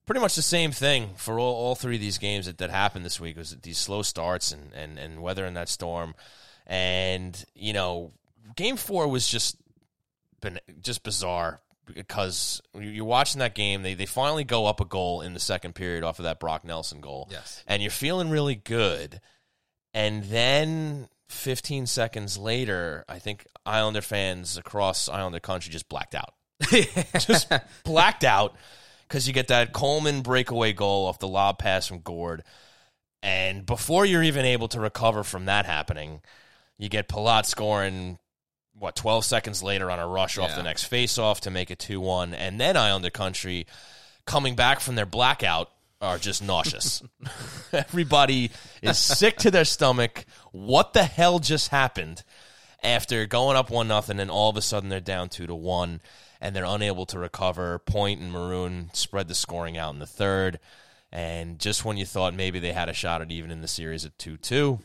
pretty 0.07 0.21
much 0.21 0.37
the 0.37 0.43
same 0.43 0.73
thing 0.73 1.11
for 1.17 1.39
all, 1.39 1.55
all 1.55 1.75
three 1.75 1.97
of 1.97 2.01
these 2.01 2.19
games 2.19 2.47
that, 2.47 2.59
that 2.59 2.71
happened 2.71 3.05
this 3.05 3.21
week. 3.21 3.37
Was 3.37 3.57
these 3.63 3.79
slow 3.79 4.03
starts 4.03 4.53
and 4.53 4.73
and 4.75 4.99
and 4.99 5.23
weathering 5.23 5.55
that 5.55 5.69
storm, 5.69 6.15
and 6.67 7.45
you 7.55 7.73
know, 7.73 8.13
game 8.57 8.77
four 8.77 9.07
was 9.09 9.29
just 9.29 9.57
been 10.41 10.59
just 10.81 11.03
bizarre 11.03 11.61
because 11.93 12.61
you're 12.79 13.05
watching 13.05 13.39
that 13.39 13.55
game. 13.55 13.83
They 13.83 13.95
they 13.95 14.07
finally 14.07 14.45
go 14.45 14.67
up 14.67 14.81
a 14.81 14.85
goal 14.85 15.21
in 15.21 15.35
the 15.35 15.41
second 15.41 15.75
period 15.75 16.05
off 16.05 16.19
of 16.19 16.25
that 16.25 16.41
Brock 16.41 16.65
Nelson 16.65 17.01
goal. 17.01 17.29
Yes. 17.31 17.63
and 17.67 17.83
you're 17.83 17.91
feeling 17.91 18.31
really 18.31 18.55
good, 18.55 19.21
and 19.95 20.25
then 20.25 21.09
15 21.29 21.87
seconds 21.87 22.39
later, 22.39 23.05
I 23.09 23.19
think 23.19 23.47
Islander 23.65 24.03
fans 24.03 24.57
across 24.57 25.09
Islander 25.09 25.41
country 25.41 25.73
just 25.73 25.89
blacked 25.89 26.15
out. 26.15 26.35
just 27.19 27.53
blacked 27.85 28.25
out 28.25 28.57
because 29.09 29.27
you 29.27 29.35
get 29.35 29.49
that 29.49 29.73
Coleman 29.73 30.23
breakaway 30.23 30.73
goal 30.73 31.07
off 31.07 31.19
the 31.19 31.29
lob 31.29 31.59
pass 31.59 31.87
from 31.87 32.01
Gord. 32.01 32.43
And 33.23 33.67
before 33.67 34.07
you're 34.07 34.23
even 34.23 34.45
able 34.45 34.69
to 34.69 34.81
recover 34.81 35.25
from 35.25 35.47
that 35.47 35.67
happening, 35.67 36.21
you 36.79 36.89
get 36.89 37.09
Palat 37.09 37.47
scoring, 37.47 38.19
what, 38.79 38.97
12 38.97 39.25
seconds 39.25 39.63
later 39.63 39.91
on 39.91 39.99
a 39.99 40.07
rush 40.07 40.39
off 40.39 40.55
the 40.55 40.63
next 40.63 40.91
faceoff 40.91 41.41
to 41.41 41.51
make 41.51 41.71
it 41.71 41.79
2 41.79 42.01
1. 42.01 42.35
And 42.35 42.61
then 42.61 42.77
Islander 42.77 43.11
country 43.11 43.67
coming 44.27 44.55
back 44.55 44.81
from 44.81 44.97
their 44.97 45.07
blackout 45.07 45.71
are 46.01 46.19
just 46.19 46.43
nauseous. 46.43 47.03
Everybody 47.73 48.51
is 48.83 48.99
sick 48.99 49.37
to 49.39 49.51
their 49.51 49.65
stomach. 49.65 50.27
What 50.53 50.93
the 50.93 51.05
hell 51.05 51.39
just 51.39 51.69
happened? 51.69 52.23
After 52.83 53.27
going 53.27 53.57
up 53.57 53.71
one 53.71 53.89
nothing, 53.89 54.21
and 54.21 54.31
all 54.31 54.51
of 54.51 54.57
a 54.57 54.63
sudden 54.63 54.91
they're 54.91 55.01
down 55.01 55.31
two 55.31 55.47
to 55.47 55.55
one, 55.55 56.01
and 56.41 56.55
they're 56.55 56.65
unable 56.65 57.07
to 57.07 57.19
recover. 57.19 57.79
Point 57.79 58.21
and 58.21 58.31
Maroon 58.31 58.91
spread 58.93 59.29
the 59.29 59.35
scoring 59.35 59.79
out 59.79 59.95
in 59.95 59.99
the 59.99 60.07
third, 60.07 60.61
and 61.11 61.59
just 61.59 61.85
when 61.85 61.97
you 61.97 62.05
thought 62.05 62.35
maybe 62.35 62.61
they 62.61 62.73
had 62.73 62.89
a 62.89 62.93
shot 62.93 63.23
at 63.23 63.33
even 63.33 63.51
in 63.51 63.63
the 63.63 63.69
series 63.69 64.05
at 64.05 64.19
two 64.19 64.37
two, 64.37 64.81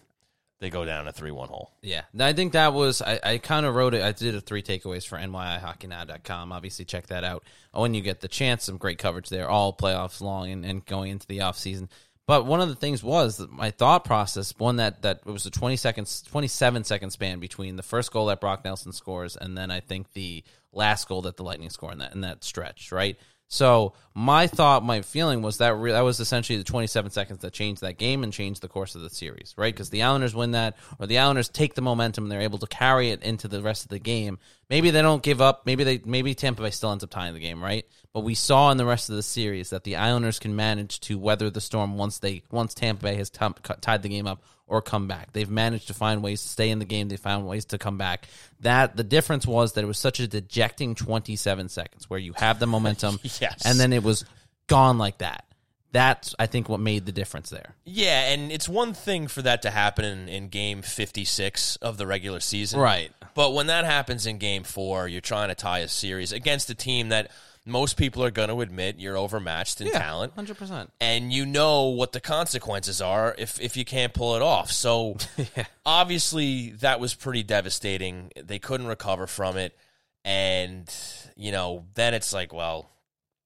they 0.62 0.70
go 0.70 0.86
down 0.86 1.08
a 1.08 1.12
three 1.12 1.32
one 1.32 1.50
hole. 1.50 1.72
Yeah, 1.82 2.04
I 2.18 2.34
think 2.34 2.54
that 2.54 2.74
was 2.74 3.02
I, 3.02 3.20
I 3.24 3.38
kind 3.40 3.66
of 3.66 3.74
wrote 3.74 3.96
it. 3.96 4.04
I 4.04 4.12
did 4.12 4.36
a 4.36 4.42
three 4.42 4.62
takeaways 4.62 5.06
for 5.06 5.18
NYIHockeyNow.com. 5.18 6.52
Obviously, 6.52 6.86
check 6.86 7.08
that 7.08 7.24
out 7.24 7.44
oh, 7.74 7.82
when 7.82 7.96
you 7.96 8.02
get 8.02 8.22
the 8.22 8.28
chance. 8.28 8.64
Some 8.64 8.78
great 8.78 9.00
coverage 9.00 9.30
there, 9.30 9.50
all 9.50 9.74
playoffs 9.74 10.22
long 10.22 10.52
and, 10.52 10.64
and 10.64 10.86
going 10.86 11.12
into 11.12 11.28
the 11.28 11.42
off 11.42 11.58
season. 11.58 11.90
But 12.28 12.46
one 12.46 12.62
of 12.62 12.70
the 12.70 12.76
things 12.76 13.04
was 13.04 13.38
that 13.38 13.52
my 13.52 13.72
thought 13.72 14.06
process. 14.06 14.54
One 14.58 14.76
that 14.78 15.02
that 15.02 15.26
was 15.26 15.48
a 15.48 15.52
twenty 15.52 15.78
seconds, 15.78 16.22
twenty 16.22 16.48
seven 16.48 16.84
second 16.84 17.10
span 17.10 17.40
between 17.40 17.76
the 17.76 17.84
first 17.84 18.14
goal 18.14 18.28
that 18.28 18.40
Brock 18.40 18.64
Nelson 18.64 18.94
scores 18.94 19.36
and 19.36 19.58
then 19.58 19.72
I 19.72 19.80
think 19.80 20.14
the 20.14 20.44
last 20.72 21.08
goal 21.08 21.24
that 21.24 21.38
the 21.38 21.44
Lightning 21.44 21.72
score 21.72 21.92
in 21.92 21.98
that 21.98 22.14
in 22.14 22.22
that 22.22 22.44
stretch, 22.44 22.92
right? 22.92 23.18
So 23.52 23.92
my 24.14 24.48
thought, 24.48 24.82
my 24.82 25.02
feeling 25.02 25.42
was 25.42 25.58
that 25.58 25.76
re- 25.76 25.92
that 25.92 26.06
was 26.06 26.22
essentially 26.22 26.58
the 26.58 26.64
27 26.64 27.12
seconds 27.12 27.40
that 27.42 27.52
changed 27.52 27.82
that 27.82 27.98
game 27.98 28.24
and 28.24 28.32
changed 28.32 28.62
the 28.62 28.70
course 28.70 28.96
of 28.96 29.02
the 29.02 29.10
series, 29.10 29.54
right? 29.58 29.74
Because 29.74 29.90
the 29.90 30.04
Islanders 30.04 30.34
win 30.34 30.52
that, 30.52 30.78
or 31.00 31.06
the 31.06 31.18
Islanders 31.18 31.50
take 31.50 31.74
the 31.74 31.82
momentum 31.82 32.24
and 32.24 32.32
they're 32.32 32.40
able 32.40 32.60
to 32.60 32.68
carry 32.68 33.10
it 33.10 33.22
into 33.24 33.50
the 33.50 33.62
rest 33.62 33.84
of 33.84 33.90
the 33.90 34.00
game. 34.00 34.40
Maybe 34.70 34.90
they 34.90 35.02
don't 35.02 35.22
give 35.22 35.42
up. 35.42 35.66
Maybe 35.66 35.84
they 35.84 36.02
maybe 36.06 36.34
Tampa 36.34 36.62
Bay 36.62 36.72
still 36.72 36.94
ends 36.94 37.04
up 37.04 37.10
tying 37.10 37.34
the 37.34 37.42
game, 37.42 37.62
right? 37.62 37.86
But 38.14 38.22
we 38.22 38.36
saw 38.36 38.72
in 38.72 38.78
the 38.78 38.86
rest 38.86 39.10
of 39.10 39.18
the 39.18 39.24
series 39.24 39.70
that 39.72 39.84
the 39.84 39.98
Islanders 39.98 40.40
can 40.40 40.56
manage 40.56 41.02
to 41.02 41.20
weather 41.20 41.50
the 41.50 41.60
storm 41.60 41.98
once 41.98 42.20
they 42.20 42.44
once 42.52 42.74
Tampa 42.74 43.04
Bay 43.04 43.16
has 43.16 43.30
t- 43.30 43.46
tied 43.82 44.02
the 44.02 44.10
game 44.10 44.28
up 44.28 44.42
or 44.72 44.82
come 44.82 45.08
back. 45.08 45.34
They've 45.34 45.50
managed 45.50 45.88
to 45.88 45.94
find 45.94 46.24
ways 46.24 46.42
to 46.42 46.48
stay 46.48 46.70
in 46.70 46.80
the 46.80 46.86
game. 46.86 47.10
They 47.10 47.18
found 47.18 47.46
ways 47.46 47.66
to 47.66 47.78
come 47.78 47.98
back. 47.98 48.28
That 48.62 48.96
the 48.96 49.04
difference 49.04 49.46
was 49.46 49.74
that 49.74 49.84
it 49.84 49.88
was 49.88 49.98
such 50.00 50.20
a 50.22 50.28
dejecting 50.28 50.96
27 50.96 51.68
seconds 51.70 52.10
where 52.10 52.20
you 52.20 52.34
have 52.38 52.60
the 52.60 52.68
momentum 52.68 53.20
Yes. 53.40 53.62
and 53.66 53.78
then 53.80 53.92
it 53.94 54.02
was 54.02 54.24
gone 54.68 54.98
like 54.98 55.18
that. 55.20 55.46
That's 55.92 56.34
I 56.40 56.46
think 56.48 56.70
what 56.70 56.80
made 56.80 57.06
the 57.06 57.12
difference 57.12 57.50
there. 57.50 57.76
Yeah, 57.84 58.32
and 58.32 58.50
it's 58.50 58.70
one 58.70 58.94
thing 58.94 59.28
for 59.28 59.42
that 59.42 59.64
to 59.64 59.70
happen 59.72 60.06
in, 60.06 60.30
in 60.30 60.48
game 60.48 60.82
56 60.84 61.76
of 61.78 61.98
the 61.98 62.08
regular 62.08 62.40
season. 62.40 62.80
Right. 62.80 63.12
But 63.36 63.54
when 63.54 63.68
that 63.68 63.84
happens 63.84 64.26
in 64.26 64.38
game 64.38 64.64
four, 64.64 65.08
you're 65.10 65.20
trying 65.20 65.50
to 65.50 65.56
tie 65.56 65.80
a 65.80 65.90
series 65.90 66.32
against 66.32 66.70
a 66.70 66.76
team 66.76 67.10
that 67.10 67.30
most 67.66 67.96
people 67.98 68.24
are 68.24 68.32
going 68.32 68.50
to 68.50 68.62
admit 68.62 69.00
you're 69.00 69.18
overmatched 69.18 69.82
in 69.82 69.92
talent. 69.92 70.36
100%. 70.36 70.88
And 71.00 71.32
you 71.32 71.46
know 71.46 71.90
what 71.90 72.12
the 72.12 72.20
consequences 72.20 73.02
are 73.02 73.36
if, 73.38 73.62
if 73.62 73.78
you 73.78 73.86
can't 73.86 74.14
pull 74.14 74.36
it 74.36 74.42
off. 74.42 74.72
So 74.72 75.18
obviously 75.86 76.72
that 76.80 77.00
was 77.00 77.14
pretty 77.14 77.44
devastating. 77.44 78.32
They 78.36 78.60
couldn't 78.60 78.88
recover 78.88 79.28
from 79.28 79.58
it. 79.58 79.78
And, 80.24 80.94
you 81.36 81.52
know, 81.52 81.86
then 81.96 82.14
it's 82.14 82.34
like, 82.34 82.54
well, 82.54 82.90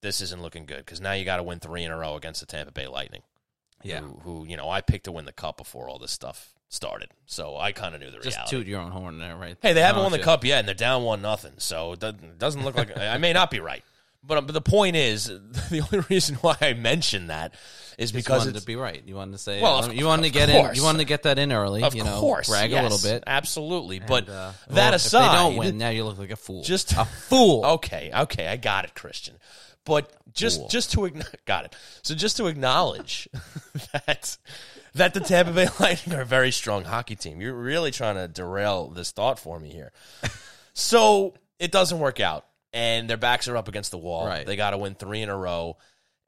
this 0.01 0.21
isn't 0.21 0.41
looking 0.41 0.65
good 0.65 0.79
because 0.79 1.01
now 1.01 1.13
you 1.13 1.25
got 1.25 1.37
to 1.37 1.43
win 1.43 1.59
three 1.59 1.83
in 1.83 1.91
a 1.91 1.97
row 1.97 2.15
against 2.15 2.39
the 2.41 2.45
Tampa 2.45 2.71
Bay 2.71 2.87
Lightning 2.87 3.21
Yeah. 3.83 4.01
who, 4.01 4.19
who 4.23 4.45
you 4.45 4.55
know 4.55 4.69
I 4.69 4.81
picked 4.81 5.05
to 5.05 5.11
win 5.11 5.25
the 5.25 5.31
cup 5.31 5.57
before 5.57 5.89
all 5.89 5.97
this 5.97 6.11
stuff 6.11 6.53
started, 6.69 7.09
so 7.25 7.57
I 7.57 7.71
kind 7.71 7.95
of 7.95 8.01
knew 8.01 8.11
the 8.11 8.17
Just 8.19 8.37
reality. 8.37 8.55
toot 8.57 8.67
your 8.67 8.81
own 8.81 8.91
horn 8.91 9.17
there, 9.17 9.35
right? 9.35 9.57
Hey, 9.61 9.73
they 9.73 9.81
haven't 9.81 10.03
won 10.03 10.11
the 10.11 10.17
shit. 10.19 10.25
cup 10.25 10.43
yet, 10.43 10.59
and 10.59 10.67
they're 10.67 10.75
down 10.75 11.03
one 11.03 11.21
nothing, 11.23 11.53
so 11.57 11.93
it 11.93 11.99
doesn't, 11.99 12.37
doesn't 12.37 12.63
look 12.63 12.75
like 12.75 12.95
I 12.97 13.17
may 13.17 13.33
not 13.33 13.49
be 13.49 13.59
right. 13.59 13.83
But, 14.27 14.41
but 14.47 14.53
the 14.53 14.61
point 14.61 14.95
is, 14.95 15.25
the 15.69 15.87
only 15.91 16.05
reason 16.09 16.35
why 16.35 16.55
I 16.61 16.73
mentioned 16.73 17.29
that 17.29 17.53
is 17.97 18.11
Because 18.11 18.27
you 18.27 18.37
wanted 18.39 18.55
it's 18.55 18.65
to 18.65 18.67
be 18.67 18.75
right. 18.75 19.01
You 19.05 19.15
wanted 19.15 19.33
to 19.33 19.37
say, 19.37 19.61
Well, 19.61 19.85
of- 19.85 19.93
you 19.93 20.05
wanted 20.05 20.23
to 20.23 20.29
get 20.31 20.49
in. 20.49 20.75
You 20.75 20.83
wanted 20.83 20.99
to 20.99 21.05
get 21.05 21.23
that 21.23 21.39
in 21.39 21.51
early. 21.53 21.83
of 21.83 21.95
you 21.95 22.03
know, 22.03 22.19
course 22.19 22.49
brag 22.49 22.71
yes, 22.71 22.79
a 22.79 22.83
little 22.83 23.09
bit. 23.11 23.23
absolutely. 23.27 23.99
but 23.99 24.27
And, 24.27 24.29
uh, 24.29 24.51
that 24.69 24.75
well, 24.75 24.93
aside, 24.95 25.25
if 25.25 25.31
they 25.31 25.37
don't 25.37 25.55
win, 25.57 25.77
now 25.77 25.89
you 25.89 26.03
look 26.03 26.17
like 26.17 26.31
a 26.31 26.35
fool. 26.35 26.63
just 26.63 26.91
a 26.93 27.05
fool. 27.29 27.65
Okay, 27.65 28.11
okay, 28.13 28.47
I 28.47 28.57
got 28.57 28.83
it, 28.85 28.95
Christian. 28.95 29.35
But 29.85 30.11
just 30.33 30.69
just 30.71 30.91
to 30.93 31.09
got 31.45 31.65
it. 31.65 31.75
So 32.01 32.15
just 32.15 32.37
to 32.37 32.47
acknowledge 32.47 33.29
that 33.93 34.37
that 34.95 35.13
the 35.13 35.19
Tampa 35.19 35.51
Bay 35.51 35.67
Lightning 35.79 36.17
are 36.17 36.21
a 36.21 36.25
very 36.25 36.51
strong 36.51 36.85
hockey 36.85 37.15
team. 37.15 37.39
You're 37.39 37.53
really 37.53 37.91
trying 37.91 38.15
to 38.15 38.27
derail 38.27 38.87
this 38.89 39.11
thought 39.11 39.37
for 39.39 39.59
me 39.59 39.69
here. 39.71 39.91
So 40.73 41.35
it 41.59 41.71
doesn't 41.71 41.99
work 41.99 42.19
out, 42.19 42.45
and 42.75 43.09
their 43.09 43.17
backs 43.17 43.47
are 43.47 43.57
up 43.57 43.67
against 43.67 43.89
the 43.89 43.97
wall. 43.97 44.27
Right. 44.27 44.45
They 44.45 44.57
got 44.57 44.71
to 44.71 44.77
win 44.77 44.93
three 44.93 45.21
in 45.21 45.29
a 45.29 45.37
row. 45.37 45.77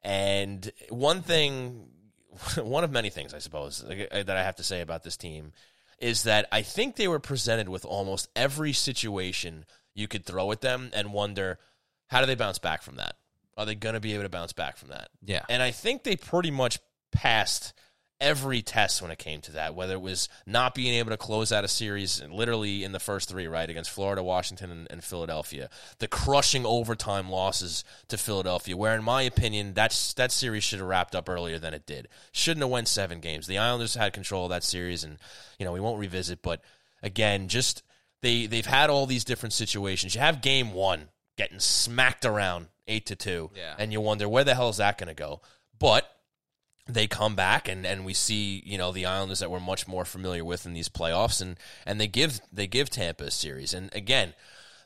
And 0.02 0.72
one 0.90 1.22
thing 1.22 1.90
one 2.58 2.84
of 2.84 2.92
many 2.92 3.10
things, 3.10 3.34
I 3.34 3.40
suppose, 3.40 3.84
uh, 3.84 4.24
that 4.24 4.30
I 4.38 4.44
have 4.44 4.56
to 4.56 4.64
say 4.64 4.82
about 4.82 5.04
this 5.04 5.18
team 5.18 5.52
is 6.00 6.24
that 6.24 6.48
I 6.52 6.62
think 6.62 6.96
they 6.96 7.08
were 7.08 7.20
presented 7.20 7.68
with 7.68 7.84
almost 7.84 8.30
every 8.36 8.72
situation 8.74 9.66
you 9.94 10.08
could 10.08 10.26
throw 10.26 10.52
at 10.52 10.62
them 10.62 10.92
and 10.94 11.12
wonder 11.12 11.60
how 12.08 12.22
do 12.22 12.28
they 12.28 12.36
bounce 12.36 12.60
back 12.60 12.82
from 12.82 12.96
that? 12.98 13.16
Are 13.58 13.66
they 13.66 13.76
going 13.76 13.96
to 13.96 14.00
be 14.00 14.14
able 14.14 14.24
to 14.24 14.30
bounce 14.30 14.54
back 14.54 14.78
from 14.78 14.90
that? 14.90 15.10
Yeah. 15.26 15.44
And 15.50 15.62
I 15.62 15.72
think 15.72 16.04
they 16.04 16.16
pretty 16.16 16.52
much 16.52 16.80
passed 17.12 17.74
every 18.20 18.62
test 18.62 19.02
when 19.02 19.12
it 19.12 19.20
came 19.20 19.42
to 19.42 19.52
that, 19.52 19.76
whether 19.76 19.94
it 19.94 20.02
was 20.02 20.28
not 20.46 20.74
being 20.74 20.96
able 20.96 21.12
to 21.12 21.18
close 21.18 21.52
out 21.52 21.64
a 21.64 21.68
series 21.68 22.22
literally 22.30 22.84
in 22.84 22.92
the 22.92 23.00
first 23.00 23.30
three, 23.30 23.46
right, 23.48 23.70
against 23.70 23.92
Florida, 23.92 24.24
Washington, 24.24 24.72
and, 24.72 24.88
and 24.90 25.04
Philadelphia, 25.04 25.70
the 26.00 26.08
crushing 26.08 26.66
overtime 26.66 27.30
losses 27.30 27.84
to 28.08 28.18
Philadelphia, 28.18 28.76
where 28.76 28.96
in 28.96 29.04
my 29.04 29.22
opinion, 29.22 29.74
that's 29.74 30.14
that 30.16 30.32
series 30.32 30.64
should 30.64 30.80
have 30.80 30.88
wrapped 30.88 31.16
up 31.16 31.30
earlier 31.30 31.60
than 31.60 31.74
it 31.74 31.86
did. 31.86 32.08
Shouldn't 32.32 32.64
have 32.64 32.72
went 32.72 32.88
seven 32.88 33.20
games. 33.20 33.46
The 33.46 33.60
Islanders 33.60 33.94
had 33.96 34.14
control 34.14 34.46
of 34.46 34.50
that 34.50 34.64
series, 34.64 35.04
and 35.04 35.18
you 35.60 35.66
know 35.66 35.72
we 35.72 35.80
won't 35.80 36.00
revisit, 36.00 36.42
but 36.42 36.62
again, 37.04 37.48
just 37.48 37.84
they 38.24 38.48
they've 38.48 38.66
had 38.66 38.90
all 38.90 39.06
these 39.06 39.24
different 39.26 39.54
situations. 39.54 40.16
You 40.16 40.22
have 40.22 40.42
game 40.42 40.74
one 40.74 41.10
getting 41.38 41.60
smacked 41.60 42.26
around 42.26 42.68
eight 42.88 43.06
to 43.06 43.16
two, 43.16 43.52
Yeah. 43.56 43.76
and 43.78 43.94
you 43.94 44.02
wonder 44.02 44.28
where 44.28 44.44
the 44.44 44.56
hell 44.56 44.70
is 44.70 44.78
that 44.78 44.98
going 44.98 45.10
to 45.10 45.14
go, 45.14 45.42
but 45.78 46.12
they 46.88 47.08
come 47.08 47.36
back 47.36 47.68
and, 47.68 47.86
and 47.86 48.06
we 48.06 48.14
see 48.14 48.62
you 48.66 48.78
know 48.78 48.92
the 48.92 49.06
Islanders 49.06 49.40
that 49.40 49.52
we're 49.52 49.60
much 49.60 49.88
more 49.88 50.06
familiar 50.06 50.44
with 50.44 50.66
in 50.66 50.74
these 50.74 50.90
playoffs 50.90 51.42
and 51.42 51.58
and 51.86 52.00
they 52.00 52.08
give 52.08 52.40
they 52.52 52.68
give 52.68 52.90
Tampa 52.90 53.26
a 53.26 53.32
series. 53.32 53.74
And 53.74 53.94
again 53.94 54.34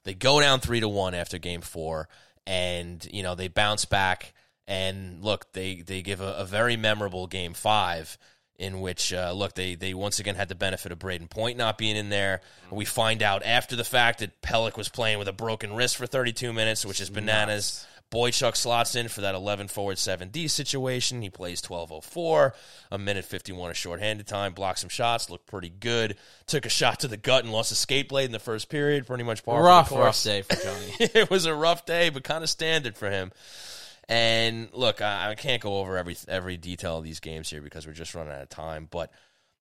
they 0.04 0.14
go 0.14 0.42
down 0.42 0.60
three 0.60 0.80
to 0.80 0.90
one 0.90 1.14
after 1.14 1.38
game 1.38 1.62
four 1.62 2.08
and 2.48 3.08
you 3.12 3.24
know 3.24 3.36
they 3.36 3.48
bounce 3.48 3.86
back 3.86 4.34
and 4.68 5.24
look 5.24 5.52
they 5.54 5.82
they 5.82 6.02
give 6.02 6.22
a, 6.22 6.34
a 6.34 6.46
very 6.46 6.78
memorable 6.78 7.28
game 7.28 7.54
five 7.54 8.18
in 8.58 8.80
which 8.80 9.12
uh, 9.12 9.32
look 9.32 9.56
they 9.56 9.76
they 9.76 9.94
once 9.94 10.20
again 10.20 10.36
had 10.36 10.48
the 10.48 10.56
benefit 10.56 10.92
of 10.92 11.00
Braden 11.00 11.28
Point 11.28 11.58
not 11.58 11.78
being 11.78 11.96
in 11.96 12.10
there. 12.10 12.42
We 12.70 12.86
find 12.86 13.24
out 13.24 13.44
after 13.44 13.76
the 13.76 13.84
fact 13.84 14.20
that 14.20 14.42
Pelech 14.42 14.78
was 14.78 14.88
playing 14.88 15.18
with 15.20 15.28
a 15.28 15.34
broken 15.34 15.74
wrist 15.74 15.98
for 15.98 16.06
32 16.06 16.54
minutes 16.54 16.86
which 16.86 17.02
is 17.02 17.10
bananas 17.10 17.86
Boychuk 18.12 18.58
slots 18.58 18.96
in 18.96 19.08
for 19.08 19.22
that 19.22 19.36
11 19.36 19.70
forward 19.70 19.96
7D 19.96 20.50
situation. 20.50 21.22
He 21.22 21.30
plays 21.30 21.62
12.04, 21.62 22.52
a 22.92 22.98
minute 22.98 23.24
51 23.24 23.72
of 23.72 23.78
shorthanded 23.78 24.28
time, 24.28 24.54
blocked 24.54 24.80
some 24.80 24.90
shots, 24.90 25.30
looked 25.30 25.48
pretty 25.48 25.70
good. 25.70 26.18
Took 26.46 26.66
a 26.66 26.70
shot 26.70 27.00
to 27.00 27.08
the 27.08 27.16
gut 27.16 27.46
and 27.46 27.54
lost 27.54 27.72
a 27.72 27.76
skate 27.76 28.10
blade 28.10 28.26
in 28.26 28.34
the 28.34 28.40
first 28.40 28.68
period, 28.68 29.08
pretty 29.08 29.24
much 29.24 29.46
par 29.46 29.64
rough, 29.64 29.92
rough 29.92 30.22
day 30.24 30.42
for 30.42 30.56
Johnny. 30.56 30.94
it 31.00 31.30
was 31.30 31.46
a 31.46 31.56
rough 31.56 31.86
day, 31.86 32.10
but 32.10 32.26
kind 32.26 32.44
of 32.44 32.50
standard 32.50 32.98
for 32.98 33.10
him. 33.10 33.32
And 34.10 34.68
look, 34.74 35.02
I, 35.02 35.32
I 35.32 35.36
can't 35.36 35.62
go 35.62 35.80
over 35.80 35.98
every 35.98 36.18
every 36.28 36.58
detail 36.58 36.98
of 36.98 37.06
these 37.06 37.22
games 37.22 37.50
here 37.50 37.62
because 37.62 37.88
we're 37.88 37.94
just 37.94 38.14
running 38.14 38.34
out 38.34 38.42
of 38.42 38.50
time. 38.50 38.90
But 38.92 39.10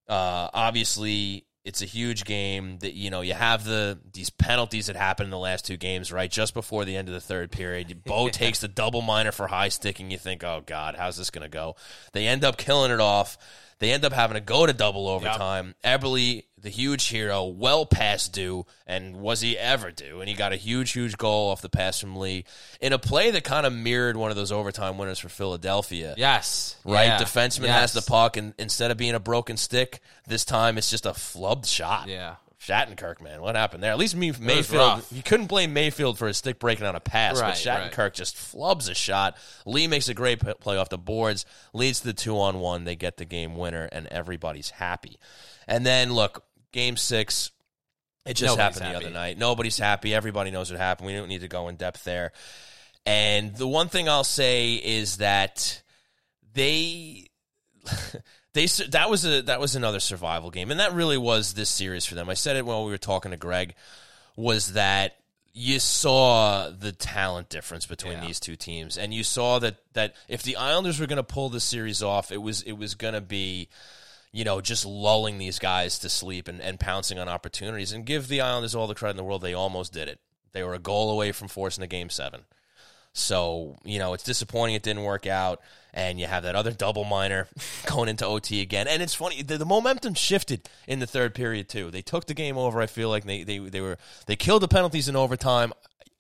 uh, 0.09 0.49
obviously, 0.53 1.47
it's 1.65 1.83
a 1.83 1.87
huge 1.87 2.25
game. 2.25 2.79
That 2.79 2.95
you 2.95 3.11
know, 3.11 3.21
you 3.21 3.35
have 3.35 3.65
the 3.65 3.99
these 4.13 4.31
penalties 4.31 4.87
that 4.87 4.97
happened 4.97 5.27
in 5.27 5.31
the 5.31 5.39
last 5.39 5.65
two 5.65 5.77
games, 5.77 6.13
right? 6.13 6.31
Just 6.31 6.55
before 6.55 6.85
the 6.85 6.97
end 6.97 7.09
of 7.09 7.15
the 7.15 7.21
third 7.21 7.51
period, 7.51 8.03
Bo 8.07 8.29
takes 8.29 8.61
the 8.61 8.69
double 8.69 9.03
minor 9.03 9.33
for 9.33 9.49
high 9.49 9.69
sticking. 9.69 10.11
You 10.11 10.19
think, 10.19 10.43
oh 10.45 10.63
God, 10.65 10.97
how's 10.97 11.17
this 11.17 11.31
going 11.31 11.43
to 11.43 11.49
go? 11.49 11.77
They 12.13 12.27
end 12.27 12.45
up 12.45 12.57
killing 12.57 12.91
it 12.91 13.01
off. 13.01 13.39
They 13.79 13.93
end 13.93 14.05
up 14.05 14.13
having 14.13 14.35
to 14.35 14.43
go 14.43 14.67
to 14.67 14.75
double 14.75 15.09
overtime. 15.09 15.75
Eberle, 15.83 16.45
the 16.63 16.69
huge 16.71 17.09
hero, 17.09 17.45
well 17.47 17.87
past 17.87 18.33
due, 18.33 18.67
and 18.87 19.17
was 19.17 19.41
he 19.41 19.57
ever 19.59 19.91
due? 19.91 20.21
And 20.21 20.29
he 20.29 20.35
got 20.35 20.53
a 20.53 20.57
huge, 20.57 20.93
huge 20.93 21.17
goal 21.17 21.51
off 21.51 21.63
the 21.63 21.69
pass 21.69 21.99
from 22.01 22.17
Lee 22.17 22.45
in 22.81 22.93
a 22.93 22.99
play 22.99 23.31
that 23.31 23.45
kind 23.45 23.65
of 23.67 23.73
mirrored 23.73 24.17
one 24.17 24.31
of 24.31 24.37
those 24.37 24.53
overtime 24.53 24.99
winners 24.99 25.19
for 25.19 25.29
Philadelphia. 25.29 26.15
yes. 26.19 26.77
Right, 26.85 27.05
Yeah. 27.07 27.19
defenseman 27.19 27.65
Yes. 27.67 27.81
has 27.81 27.93
the 27.95 28.03
puck, 28.03 28.37
and 28.37 28.55
instead 28.59 28.91
of 28.91 28.97
being 28.97 29.15
a 29.15 29.21
broken 29.21 29.57
stick, 29.57 30.01
this 30.27 30.45
time 30.45 30.77
it's 30.79 30.91
just 30.91 31.07
a 31.07 31.11
flubbed 31.13 31.67
shot. 31.67 32.09
Yeah. 32.09 32.37
Shattenkirk, 32.61 33.23
man, 33.23 33.41
what 33.41 33.57
happened 33.57 33.83
there? 33.83 33.91
At 33.91 33.97
least 33.97 34.15
me, 34.15 34.33
Mayfield, 34.39 35.03
you 35.11 35.23
couldn't 35.23 35.47
blame 35.47 35.73
Mayfield 35.73 36.19
for 36.19 36.27
his 36.29 36.37
stick 36.37 36.59
breaking 36.59 36.85
on 36.85 36.95
a 36.95 37.01
pass, 37.01 37.41
Right, 37.41 37.49
but 37.49 37.57
Shattenkirk 37.57 38.13
just 38.13 38.37
flubs 38.37 38.91
a 38.91 38.95
shot. 38.95 39.39
Lee 39.65 39.87
makes 39.87 40.11
a 40.11 40.15
great 40.15 40.41
play 40.61 40.77
off 40.77 40.91
the 40.91 40.99
boards, 40.99 41.47
leads 41.73 42.01
to 42.01 42.09
the 42.09 42.13
two 42.13 42.39
on 42.39 42.61
one. 42.61 42.85
They 42.85 42.97
get 42.97 43.17
the 43.17 43.25
game 43.25 43.57
winner, 43.57 43.89
and 43.91 44.07
everybody's 44.09 44.69
happy. 44.71 45.19
And 45.67 45.87
then 45.87 46.13
look, 46.13 46.45
game 46.73 46.97
six, 46.97 47.51
it 48.27 48.35
just 48.35 48.57
Nobody's 48.57 48.59
happened 48.79 48.81
the 48.81 48.85
happy. 48.95 49.05
other 49.07 49.15
night. 49.15 49.39
Nobody's 49.39 49.79
happy. 49.79 50.15
Everybody 50.15 50.51
knows 50.51 50.71
what 50.71 50.79
happened. 50.81 51.07
We 51.07 51.15
don't 51.15 51.29
need 51.29 51.41
to 51.41 51.49
go 51.49 51.69
in 51.69 51.77
depth 51.77 52.05
there. 52.05 52.33
And 53.07 53.57
the 53.57 53.67
one 53.67 53.89
thing 53.89 54.09
I'll 54.09 54.25
say 54.25 54.75
is 54.75 55.17
that 55.19 55.83
they 56.53 57.29
they 58.53 58.67
that 58.67 59.09
was 59.09 59.25
a 59.25 59.43
that 59.43 59.61
was 59.61 59.75
another 59.77 60.01
survival 60.01 60.51
game, 60.51 60.71
and 60.71 60.81
that 60.81 60.93
really 60.93 61.19
was 61.19 61.55
this 61.55 61.71
series 61.71 62.05
for 62.05 62.15
them. 62.15 62.29
I 62.29 62.35
said 62.35 62.57
it 62.57 62.67
while 62.67 62.85
we 62.85 62.91
were 62.91 62.99
talking 62.99 63.31
to 63.31 63.37
Greg, 63.37 63.75
was 64.37 64.75
that 64.75 65.17
you 65.53 65.81
saw 65.81 66.71
the 66.71 66.93
talent 66.93 67.49
difference 67.49 67.87
between 67.87 68.15
Yeah. 68.15 68.27
these 68.27 68.39
two 68.39 68.55
teams, 68.57 68.99
and 68.99 69.13
you 69.15 69.25
saw 69.25 69.59
that 69.61 69.77
that 69.95 70.15
if 70.29 70.43
the 70.43 70.57
Islanders 70.57 71.01
were 71.01 71.07
going 71.07 71.17
to 71.17 71.23
pull 71.23 71.49
the 71.49 71.61
series 71.61 72.03
off, 72.03 72.31
it 72.31 72.43
was 72.43 72.63
it 72.63 72.73
was 72.73 72.95
going 72.95 73.15
to 73.15 73.21
be. 73.21 73.69
You 74.33 74.45
know, 74.45 74.61
just 74.61 74.87
lulling 74.87 75.39
these 75.39 75.59
guys 75.59 75.99
to 76.01 76.09
sleep 76.09 76.47
and, 76.47 76.61
and 76.61 76.79
pouncing 76.79 77.19
on 77.19 77.29
opportunities 77.29 77.93
and 77.93 78.07
give 78.07 78.29
the 78.29 78.41
Islanders 78.41 78.75
all 78.75 78.87
the 78.87 78.95
credit 78.95 79.13
in 79.13 79.17
the 79.17 79.25
world. 79.25 79.43
They 79.43 79.55
almost 79.55 79.93
did 79.93 80.09
it. 80.09 80.21
They 80.53 80.63
were 80.63 80.75
a 80.75 80.79
goal 80.79 81.11
away 81.11 81.33
from 81.33 81.49
forcing 81.49 81.83
the 81.83 81.89
game 81.89 82.11
seven. 82.11 82.43
So, 83.13 83.77
you 83.85 83.99
know, 83.99 84.15
it's 84.15 84.23
disappointing 84.23 84.77
it 84.77 84.83
didn't 84.83 85.03
work 85.03 85.27
out. 85.27 85.61
And 85.93 86.21
you 86.21 86.27
have 86.27 86.45
that 86.45 86.55
other 86.55 86.71
double 86.71 87.03
minor 87.05 87.49
going 87.87 88.09
into 88.09 88.25
OT 88.25 88.61
again. 88.61 88.87
And 88.87 89.03
it's 89.03 89.15
funny, 89.15 89.43
the, 89.43 89.59
the 89.59 89.67
momentum 89.67 90.15
shifted 90.15 90.69
in 90.87 91.01
the 91.01 91.07
third 91.07 91.35
period, 91.35 91.69
too. 91.69 91.91
They 91.91 92.03
took 92.03 92.27
the 92.27 92.35
game 92.35 92.57
over. 92.57 92.81
I 92.81 92.87
feel 92.87 93.09
like 93.09 93.25
they, 93.25 93.43
they, 93.43 93.59
they 93.59 93.81
were 93.81 93.99
they 94.27 94.37
killed 94.37 94.63
the 94.63 94.69
penalties 94.69 95.09
in 95.09 95.17
overtime. 95.17 95.73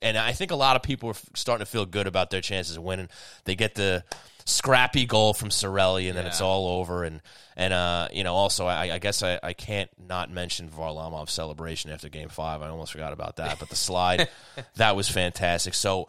And 0.02 0.16
I 0.16 0.32
think 0.32 0.50
a 0.50 0.56
lot 0.56 0.76
of 0.76 0.82
people 0.82 1.08
were 1.08 1.16
starting 1.34 1.64
to 1.64 1.70
feel 1.70 1.86
good 1.86 2.06
about 2.06 2.30
their 2.30 2.40
chances 2.40 2.76
of 2.76 2.82
winning. 2.82 3.08
They 3.44 3.54
get 3.54 3.74
the 3.74 4.02
scrappy 4.44 5.06
goal 5.06 5.34
from 5.34 5.48
Cirelli, 5.50 6.08
and 6.08 6.16
then 6.16 6.26
it's 6.26 6.40
all 6.40 6.80
over. 6.80 7.04
And 7.04 7.20
and 7.56 7.72
uh, 7.72 8.08
you 8.12 8.24
know, 8.24 8.34
also 8.34 8.66
I, 8.66 8.94
I 8.94 8.98
guess 8.98 9.22
I, 9.22 9.38
I 9.42 9.52
can't 9.52 9.90
not 9.98 10.30
mention 10.30 10.68
Varlamov's 10.68 11.32
celebration 11.32 11.90
after 11.90 12.08
Game 12.08 12.28
Five. 12.28 12.62
I 12.62 12.68
almost 12.68 12.92
forgot 12.92 13.12
about 13.12 13.36
that, 13.36 13.58
but 13.58 13.68
the 13.68 13.76
slide 13.76 14.28
that 14.76 14.96
was 14.96 15.08
fantastic. 15.08 15.74
So 15.74 16.08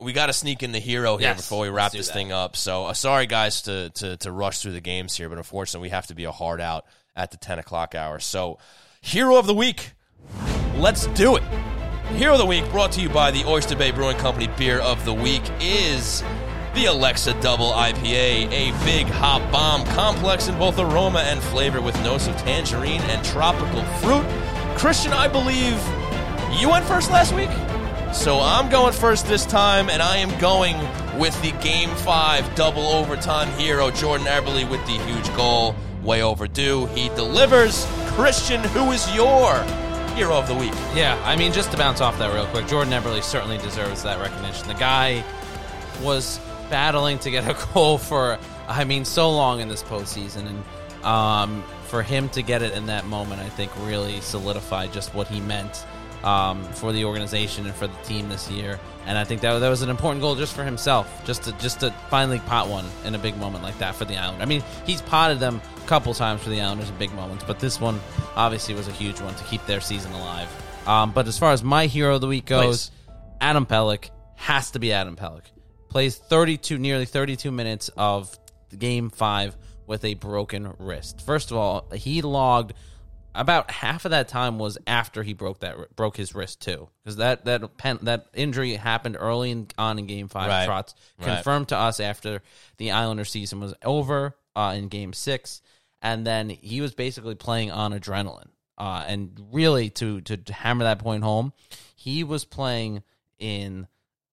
we 0.00 0.12
got 0.12 0.26
to 0.26 0.32
sneak 0.32 0.62
in 0.62 0.72
the 0.72 0.80
hero 0.80 1.16
here 1.16 1.28
Yes, 1.28 1.36
before 1.42 1.62
we 1.62 1.68
wrap 1.68 1.92
this 1.92 2.08
that. 2.08 2.12
thing 2.14 2.32
up. 2.32 2.56
So 2.56 2.86
uh, 2.86 2.92
sorry 2.92 3.26
guys 3.26 3.62
to, 3.62 3.90
to 3.90 4.16
to 4.18 4.32
rush 4.32 4.60
through 4.60 4.72
the 4.72 4.80
games 4.80 5.16
here, 5.16 5.28
but 5.28 5.38
unfortunately 5.38 5.86
we 5.86 5.90
have 5.90 6.06
to 6.08 6.14
be 6.14 6.24
a 6.24 6.32
hard 6.32 6.60
out 6.60 6.84
at 7.14 7.30
the 7.30 7.36
ten 7.36 7.58
o'clock 7.58 7.94
hour. 7.94 8.18
So 8.18 8.58
hero 9.00 9.36
of 9.36 9.46
the 9.46 9.54
week, 9.54 9.92
let's 10.76 11.06
do 11.08 11.36
it. 11.36 11.42
Hero 12.16 12.32
of 12.34 12.38
the 12.40 12.44
Week, 12.46 12.68
brought 12.70 12.92
to 12.92 13.00
you 13.00 13.08
by 13.08 13.30
the 13.30 13.42
Oyster 13.46 13.74
Bay 13.74 13.90
Brewing 13.90 14.18
Company. 14.18 14.46
Beer 14.58 14.80
of 14.80 15.02
the 15.06 15.14
Week 15.14 15.40
is 15.60 16.22
the 16.74 16.86
Alexa 16.86 17.34
Double 17.40 17.70
IPA, 17.72 18.50
a 18.50 18.84
big 18.84 19.06
hop 19.06 19.42
bomb, 19.52 19.84
complex 19.88 20.48
in 20.48 20.58
both 20.58 20.78
aroma 20.78 21.20
and 21.20 21.42
flavor 21.42 21.80
with 21.80 21.94
notes 22.02 22.26
of 22.26 22.36
tangerine 22.38 23.00
and 23.02 23.24
tropical 23.24 23.82
fruit. 24.00 24.24
Christian, 24.76 25.12
I 25.12 25.28
believe 25.28 25.78
you 26.58 26.70
went 26.70 26.84
first 26.84 27.10
last 27.10 27.34
week? 27.34 27.50
So 28.14 28.40
I'm 28.40 28.70
going 28.70 28.92
first 28.92 29.26
this 29.26 29.44
time, 29.46 29.90
and 29.90 30.02
I 30.02 30.16
am 30.18 30.38
going 30.38 30.76
with 31.18 31.40
the 31.42 31.52
Game 31.62 31.90
5 31.90 32.54
double 32.54 32.86
overtime 32.86 33.48
hero, 33.58 33.90
Jordan 33.90 34.26
Eberle, 34.26 34.68
with 34.70 34.84
the 34.86 34.98
huge 35.04 35.34
goal. 35.36 35.74
Way 36.02 36.22
overdue. 36.22 36.86
He 36.86 37.08
delivers. 37.10 37.86
Christian, 38.08 38.62
who 38.64 38.90
is 38.92 39.14
your 39.14 39.62
hero 40.14 40.34
of 40.34 40.48
the 40.48 40.54
week? 40.54 40.74
Yeah, 40.94 41.20
I 41.24 41.36
mean, 41.36 41.52
just 41.52 41.70
to 41.70 41.76
bounce 41.76 42.00
off 42.00 42.18
that 42.18 42.34
real 42.34 42.46
quick, 42.46 42.66
Jordan 42.66 42.92
Eberle 42.92 43.22
certainly 43.22 43.58
deserves 43.58 44.02
that 44.02 44.20
recognition. 44.20 44.68
The 44.68 44.74
guy 44.74 45.24
was 46.02 46.40
battling 46.72 47.18
to 47.20 47.30
get 47.30 47.44
a 47.44 47.56
goal 47.74 47.98
for, 47.98 48.38
I 48.66 48.84
mean, 48.84 49.04
so 49.04 49.30
long 49.30 49.60
in 49.60 49.68
this 49.68 49.82
postseason, 49.82 50.48
and 50.48 51.04
um, 51.04 51.62
for 51.84 52.02
him 52.02 52.30
to 52.30 52.42
get 52.42 52.62
it 52.62 52.72
in 52.72 52.86
that 52.86 53.06
moment, 53.06 53.42
I 53.42 53.48
think 53.50 53.70
really 53.80 54.20
solidified 54.22 54.92
just 54.92 55.14
what 55.14 55.28
he 55.28 55.40
meant 55.40 55.84
um, 56.24 56.64
for 56.72 56.92
the 56.92 57.04
organization 57.04 57.66
and 57.66 57.74
for 57.74 57.86
the 57.86 57.96
team 58.04 58.30
this 58.30 58.50
year. 58.50 58.80
And 59.04 59.18
I 59.18 59.24
think 59.24 59.42
that 59.42 59.58
that 59.58 59.68
was 59.68 59.82
an 59.82 59.90
important 59.90 60.22
goal 60.22 60.34
just 60.34 60.54
for 60.54 60.64
himself, 60.64 61.24
just 61.26 61.42
to 61.42 61.52
just 61.58 61.80
to 61.80 61.90
finally 62.08 62.38
pot 62.38 62.68
one 62.68 62.86
in 63.04 63.14
a 63.14 63.18
big 63.18 63.36
moment 63.36 63.62
like 63.62 63.76
that 63.78 63.94
for 63.94 64.04
the 64.04 64.16
Islanders. 64.16 64.42
I 64.42 64.46
mean, 64.46 64.62
he's 64.86 65.02
potted 65.02 65.40
them 65.40 65.60
a 65.76 65.86
couple 65.88 66.14
times 66.14 66.40
for 66.40 66.50
the 66.50 66.60
Islanders 66.60 66.88
in 66.88 66.96
big 66.96 67.12
moments, 67.12 67.44
but 67.44 67.58
this 67.60 67.80
one 67.80 68.00
obviously 68.36 68.74
was 68.74 68.88
a 68.88 68.92
huge 68.92 69.20
one 69.20 69.34
to 69.34 69.44
keep 69.44 69.64
their 69.66 69.80
season 69.80 70.12
alive. 70.12 70.48
Um, 70.86 71.12
but 71.12 71.26
as 71.28 71.38
far 71.38 71.52
as 71.52 71.62
my 71.62 71.86
hero 71.86 72.14
of 72.14 72.20
the 72.20 72.28
week 72.28 72.46
goes, 72.46 72.88
Please. 72.88 73.16
Adam 73.40 73.66
Pelech 73.66 74.10
has 74.36 74.70
to 74.70 74.78
be 74.78 74.92
Adam 74.92 75.16
Pelech. 75.16 75.42
Plays 75.92 76.16
32, 76.16 76.78
nearly 76.78 77.04
32 77.04 77.50
minutes 77.50 77.90
of 77.96 78.38
game 78.76 79.10
five 79.10 79.56
with 79.86 80.04
a 80.04 80.14
broken 80.14 80.72
wrist. 80.78 81.20
First 81.20 81.50
of 81.50 81.58
all, 81.58 81.86
he 81.94 82.22
logged 82.22 82.72
about 83.34 83.70
half 83.70 84.04
of 84.06 84.10
that 84.12 84.28
time 84.28 84.58
was 84.58 84.78
after 84.86 85.22
he 85.22 85.34
broke 85.34 85.60
that 85.60 85.94
broke 85.94 86.16
his 86.16 86.34
wrist 86.34 86.62
too, 86.62 86.88
because 87.04 87.16
that 87.16 87.44
that 87.44 87.76
pen, 87.76 87.98
that 88.02 88.26
injury 88.32 88.72
happened 88.74 89.16
early 89.20 89.50
in, 89.50 89.68
on 89.76 89.98
in 89.98 90.06
game 90.06 90.28
five. 90.28 90.48
Right. 90.48 90.68
Trotz 90.68 90.94
Right. 91.18 91.34
confirmed 91.34 91.68
to 91.68 91.76
us 91.76 92.00
after 92.00 92.42
the 92.78 92.92
Islander 92.92 93.24
season 93.26 93.60
was 93.60 93.74
over. 93.84 94.34
uh, 94.54 94.74
in 94.76 94.88
Game 94.88 95.14
Six, 95.14 95.62
and 96.02 96.26
then 96.26 96.50
he 96.50 96.80
was 96.82 96.94
basically 96.94 97.34
playing 97.34 97.70
on 97.70 97.92
adrenaline. 97.92 98.48
Uh, 98.76 99.02
and 99.06 99.38
really, 99.50 99.88
to, 99.90 100.20
to 100.22 100.36
to 100.36 100.52
hammer 100.52 100.84
that 100.84 100.98
point 100.98 101.22
home, 101.22 101.52
he 101.94 102.22
was 102.22 102.44
playing 102.44 103.02
in 103.38 103.86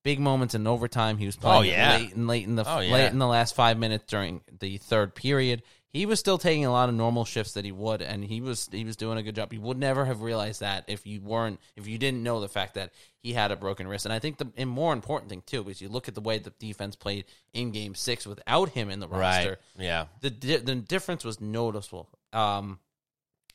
big 0.09 0.19
moments 0.19 0.55
in 0.55 0.65
overtime. 0.65 1.17
He 1.17 1.25
was 1.27 1.35
playing 1.35 1.57
Oh, 1.59 1.61
yeah. 1.61 1.97
late 1.97 2.15
and 2.15 2.27
late 2.27 2.45
in 2.47 2.55
the 2.55 2.63
Oh, 2.67 2.79
yeah. 2.79 2.93
late 2.93 3.11
in 3.11 3.19
the 3.19 3.27
last 3.27 3.53
five 3.53 3.77
minutes 3.77 4.05
during 4.07 4.41
the 4.59 4.77
third 4.77 5.13
period. 5.13 5.61
He 5.91 6.05
was 6.05 6.19
still 6.19 6.37
taking 6.37 6.65
a 6.65 6.71
lot 6.71 6.87
of 6.89 6.95
normal 6.95 7.25
shifts 7.25 7.53
that 7.53 7.65
he 7.65 7.71
would, 7.71 8.01
and 8.03 8.23
he 8.23 8.41
was 8.41 8.69
he 8.71 8.83
was 8.85 8.95
doing 8.95 9.17
a 9.17 9.23
good 9.23 9.35
job. 9.35 9.51
You 9.53 9.61
would 9.61 9.77
never 9.77 10.05
have 10.05 10.21
realized 10.21 10.59
that 10.61 10.83
if 10.87 11.05
you 11.07 11.19
weren't 11.21 11.59
if 11.75 11.87
you 11.87 11.97
didn't 11.97 12.21
know 12.23 12.41
the 12.41 12.47
fact 12.47 12.75
that 12.75 12.91
he 13.23 13.33
had 13.33 13.51
a 13.51 13.55
broken 13.55 13.87
wrist. 13.87 14.05
And 14.05 14.13
I 14.13 14.19
think 14.19 14.37
the 14.37 14.47
and 14.55 14.69
more 14.69 14.93
important 14.93 15.29
thing 15.29 15.41
too 15.45 15.67
is 15.69 15.81
you 15.81 15.89
look 15.89 16.07
at 16.07 16.13
the 16.15 16.21
way 16.21 16.37
the 16.37 16.53
defense 16.59 16.95
played 16.95 17.25
in 17.53 17.71
Game 17.71 17.95
Six 17.95 18.27
without 18.27 18.69
him 18.69 18.89
in 18.91 18.99
the 18.99 19.07
roster. 19.07 19.57
Right. 19.77 19.85
Yeah. 19.85 20.05
The 20.21 20.29
the 20.29 20.75
difference 20.75 21.23
was 21.23 21.41
noticeable. 21.41 22.07
Um, 22.33 22.77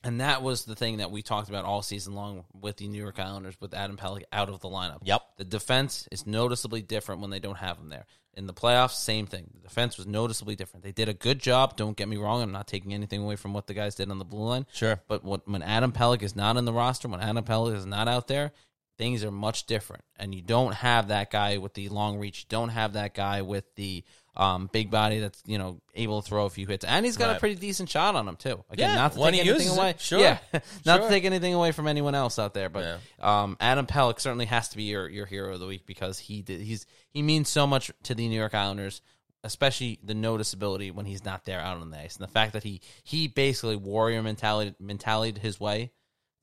and 0.04 0.20
that 0.20 0.42
was 0.42 0.64
the 0.64 0.74
thing 0.74 0.98
that 0.98 1.10
we 1.10 1.22
talked 1.22 1.48
about 1.48 1.64
all 1.64 1.82
season 1.82 2.14
long 2.14 2.44
with 2.60 2.76
the 2.76 2.86
New 2.86 3.02
York 3.02 3.18
Islanders 3.18 3.56
with 3.60 3.74
Adam 3.74 3.96
Pelech 3.96 4.22
out 4.32 4.48
of 4.48 4.60
the 4.60 4.68
lineup. 4.68 4.98
Yep. 5.02 5.22
The 5.38 5.44
defense 5.44 6.06
is 6.12 6.26
noticeably 6.26 6.82
different 6.82 7.20
when 7.20 7.30
they 7.30 7.40
don't 7.40 7.58
have 7.58 7.78
him 7.78 7.88
there. 7.88 8.06
In 8.34 8.46
the 8.46 8.52
playoffs, 8.52 8.96
same 8.96 9.26
thing. 9.26 9.48
The 9.54 9.68
defense 9.68 9.96
was 9.96 10.06
noticeably 10.06 10.56
different. 10.56 10.84
They 10.84 10.92
did 10.92 11.08
a 11.08 11.14
good 11.14 11.38
job. 11.38 11.76
Don't 11.76 11.96
get 11.96 12.08
me 12.08 12.16
wrong. 12.16 12.42
I'm 12.42 12.52
not 12.52 12.66
taking 12.66 12.92
anything 12.92 13.22
away 13.22 13.36
from 13.36 13.54
what 13.54 13.66
the 13.66 13.74
guys 13.74 13.94
did 13.94 14.10
on 14.10 14.18
the 14.18 14.24
blue 14.24 14.44
line. 14.44 14.66
Sure. 14.72 15.00
But 15.08 15.24
what, 15.24 15.48
when 15.48 15.62
Adam 15.62 15.92
Pelech 15.92 16.22
is 16.22 16.36
not 16.36 16.56
in 16.56 16.64
the 16.64 16.72
roster, 16.72 17.08
when 17.08 17.20
Adam 17.20 17.44
Pelech 17.44 17.76
is 17.76 17.86
not 17.86 18.08
out 18.08 18.26
there, 18.26 18.52
things 18.98 19.24
are 19.24 19.30
much 19.30 19.66
different. 19.66 20.04
And 20.16 20.34
you 20.34 20.42
don't 20.42 20.74
have 20.74 21.08
that 21.08 21.30
guy 21.30 21.58
with 21.58 21.74
the 21.74 21.88
long 21.88 22.18
reach. 22.18 22.40
You 22.40 22.46
don't 22.48 22.70
have 22.70 22.94
that 22.94 23.14
guy 23.14 23.42
with 23.42 23.64
the 23.76 24.04
um, 24.36 24.68
big 24.72 24.90
body 24.90 25.20
that's 25.20 25.40
you 25.46 25.58
know 25.58 25.80
able 25.94 26.20
to 26.22 26.28
throw 26.28 26.46
a 26.46 26.50
few 26.50 26.66
hits. 26.66 26.84
And 26.84 27.04
he's 27.06 27.16
got 27.16 27.36
a 27.36 27.38
pretty 27.38 27.54
decent 27.54 27.88
shot 27.88 28.16
on 28.16 28.26
him 28.28 28.36
too. 28.36 28.64
Again, 28.70 28.90
Yeah, 28.90 28.94
not 28.96 29.12
to 29.12 29.18
take 29.18 29.26
anything 29.28 29.46
uses 29.46 29.72
it, 29.76 29.78
away. 29.78 29.94
sure. 29.98 30.18
Yeah, 30.18 30.38
not 30.52 30.62
Sure. 30.84 30.98
to 31.02 31.08
take 31.08 31.24
anything 31.24 31.54
away 31.54 31.72
from 31.72 31.86
anyone 31.86 32.14
else 32.14 32.38
out 32.38 32.52
there, 32.54 32.68
but 32.68 32.98
um, 33.20 33.56
Adam 33.60 33.86
Pelech 33.86 34.18
certainly 34.20 34.46
has 34.46 34.68
to 34.70 34.76
be 34.76 34.84
your, 34.84 35.08
your 35.08 35.26
hero 35.26 35.54
of 35.54 35.60
the 35.60 35.66
week 35.66 35.86
because 35.86 36.18
he 36.18 36.42
did 36.42 36.60
he's 36.60 36.84
he 37.10 37.22
means 37.22 37.48
so 37.48 37.66
much 37.66 37.90
to 38.04 38.14
the 38.14 38.26
New 38.28 38.36
York 38.38 38.54
Islanders, 38.54 39.02
especially 39.44 39.98
the 40.02 40.14
noticeability 40.14 40.92
when 40.92 41.06
he's 41.06 41.24
not 41.24 41.44
there 41.44 41.60
out 41.60 41.76
on 41.78 41.90
the 41.90 41.98
ice, 42.00 42.16
and 42.16 42.24
the 42.26 42.32
fact 42.32 42.54
that 42.54 42.64
he 42.64 42.80
he 43.04 43.28
basically 43.28 43.76
warrior 43.76 44.22
mentality 44.22 44.74
mentality 44.80 45.38
his 45.40 45.60
way 45.60 45.92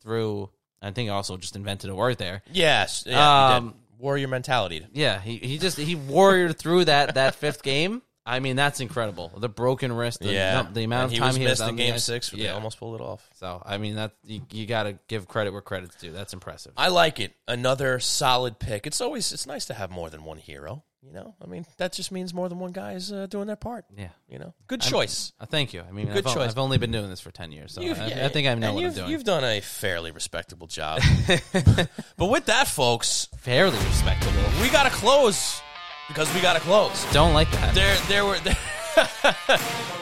through. 0.02 0.50
I 0.84 0.90
think 0.90 1.06
he 1.06 1.10
also 1.10 1.38
just 1.38 1.56
invented 1.56 1.92
a 1.92 1.96
word 1.96 2.18
there. 2.18 2.42
Yes. 2.52 3.04
Yeah. 3.06 3.56
Um. 3.58 3.76
Warrior 4.02 4.28
mentality. 4.28 4.86
Yeah, 4.94 5.22
he, 5.22 5.38
he 5.38 5.58
just 5.58 5.78
he 5.78 5.96
warriored 5.96 6.58
through 6.58 6.86
that 6.86 7.16
that 7.16 7.36
fifth 7.36 7.64
game. 7.64 8.02
I 8.26 8.40
mean, 8.40 8.56
that's 8.56 8.80
incredible. 8.80 9.32
The 9.36 9.50
broken 9.50 9.92
wrist, 9.92 10.20
the, 10.20 10.32
yeah. 10.32 10.68
the 10.72 10.84
amount 10.84 11.12
of 11.12 11.18
time 11.18 11.28
was 11.30 11.36
he 11.38 11.44
missed 11.44 11.62
has 11.62 11.70
in 11.70 11.76
game 11.76 11.96
ice. 11.96 12.04
six. 12.04 12.30
They 12.30 12.44
Yeah, 12.44 12.54
almost 12.54 12.78
pulled 12.80 13.00
it 13.00 13.04
off. 13.04 13.28
so 13.34 13.62
I 13.66 13.78
mean 13.78 13.96
that 13.96 14.14
you, 14.24 14.42
you 14.52 14.68
got 14.68 14.84
to 14.84 15.00
give 15.08 15.28
credit 15.28 15.54
where 15.54 15.62
credit's 15.62 15.96
due. 15.96 16.12
That's 16.12 16.34
impressive. 16.34 16.74
I 16.78 16.90
like 16.90 17.20
it. 17.20 17.34
Another 17.48 18.00
solid 18.00 18.60
pick. 18.60 18.86
It's 18.86 19.02
always 19.02 19.32
it's 19.34 19.48
nice 19.48 19.66
to 19.66 19.74
have 19.74 19.90
more 19.90 20.10
than 20.10 20.24
one 20.24 20.38
hero. 20.38 20.84
You 21.04 21.14
know, 21.14 21.34
I 21.44 21.48
mean 21.48 21.66
that 21.78 21.94
just 21.94 22.12
means 22.12 22.32
more 22.32 22.48
than 22.48 22.60
one 22.60 22.72
guy 22.72 22.94
is 22.94 23.12
uh, 23.12 23.26
doing 23.26 23.48
their 23.48 23.56
part. 23.56 23.86
yeah, 23.98 24.10
You 24.30 24.38
know, 24.38 24.54
good 24.68 24.82
choice. 24.82 25.34
Uh, 25.40 25.48
thank 25.48 25.74
you. 25.74 25.82
I 25.82 25.92
mean, 25.92 26.08
Good 26.08 26.28
I've, 26.28 26.34
choice. 26.34 26.52
I've 26.52 26.60
only 26.60 26.78
been 26.78 26.92
doing 26.92 27.10
this 27.10 27.20
for 27.20 27.32
ten 27.32 27.52
years, 27.52 27.74
so 27.74 27.82
I, 27.82 27.86
yeah, 27.86 28.26
I 28.26 28.30
think 28.30 28.48
I 28.48 28.54
know 28.54 28.68
and 28.68 28.76
what 28.76 28.82
I'm 28.82 28.86
you've, 28.86 28.96
doing. 28.96 29.10
You've 29.10 29.24
done 29.24 29.44
a 29.44 29.62
fairly 29.62 30.12
respectable 30.12 30.68
job. 30.68 31.02
but 32.18 32.30
with 32.30 32.46
that, 32.46 32.68
folks, 32.68 33.28
Fairly 33.38 33.78
respectable. 33.80 34.44
we 34.62 34.70
got 34.70 34.84
to 34.84 34.92
close 34.92 35.60
because 36.08 36.32
we 36.36 36.42
got 36.42 36.54
to 36.54 36.60
close. 36.60 37.04
Don't 37.12 37.34
like 37.34 37.50
that. 37.52 37.74
There, 37.74 37.98
there 38.08 38.26
were. 38.26 38.38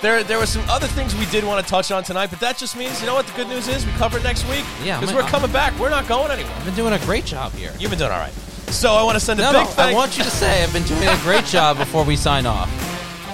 There, 0.01 0.23
there 0.23 0.39
were 0.39 0.45
some 0.45 0.63
other 0.69 0.87
things 0.87 1.13
we 1.15 1.25
did 1.25 1.43
want 1.43 1.63
to 1.63 1.69
touch 1.69 1.91
on 1.91 2.03
tonight, 2.03 2.29
but 2.29 2.39
that 2.39 2.57
just 2.57 2.77
means, 2.77 3.01
you 3.01 3.05
know 3.05 3.15
what? 3.15 3.27
The 3.27 3.33
good 3.33 3.49
news 3.49 3.67
is 3.67 3.85
we 3.85 3.91
cover 3.93 4.17
it 4.17 4.23
next 4.23 4.47
week. 4.49 4.63
Yeah, 4.81 4.99
because 4.99 5.13
we're 5.13 5.23
coming 5.23 5.51
back. 5.51 5.77
We're 5.77 5.89
not 5.89 6.07
going 6.07 6.31
anywhere. 6.31 6.53
I've 6.55 6.65
been 6.65 6.73
doing 6.73 6.93
a 6.93 6.99
great 6.99 7.25
job 7.25 7.51
here. 7.51 7.73
You've 7.77 7.89
been 7.91 7.99
doing 7.99 8.11
all 8.11 8.17
right. 8.17 8.33
So 8.71 8.93
I 8.93 9.03
want 9.03 9.15
to 9.15 9.19
send 9.19 9.39
a 9.39 9.43
No, 9.43 9.51
big 9.51 9.61
no, 9.61 9.65
thank 9.71 9.91
I 9.91 9.93
want 9.93 10.17
you 10.17 10.23
to 10.23 10.29
say 10.29 10.63
I've 10.63 10.71
been 10.73 10.83
doing 10.83 11.07
a 11.07 11.17
great 11.23 11.45
job 11.57 11.77
before 11.77 12.03
we 12.03 12.15
sign 12.15 12.45
off. 12.45 12.69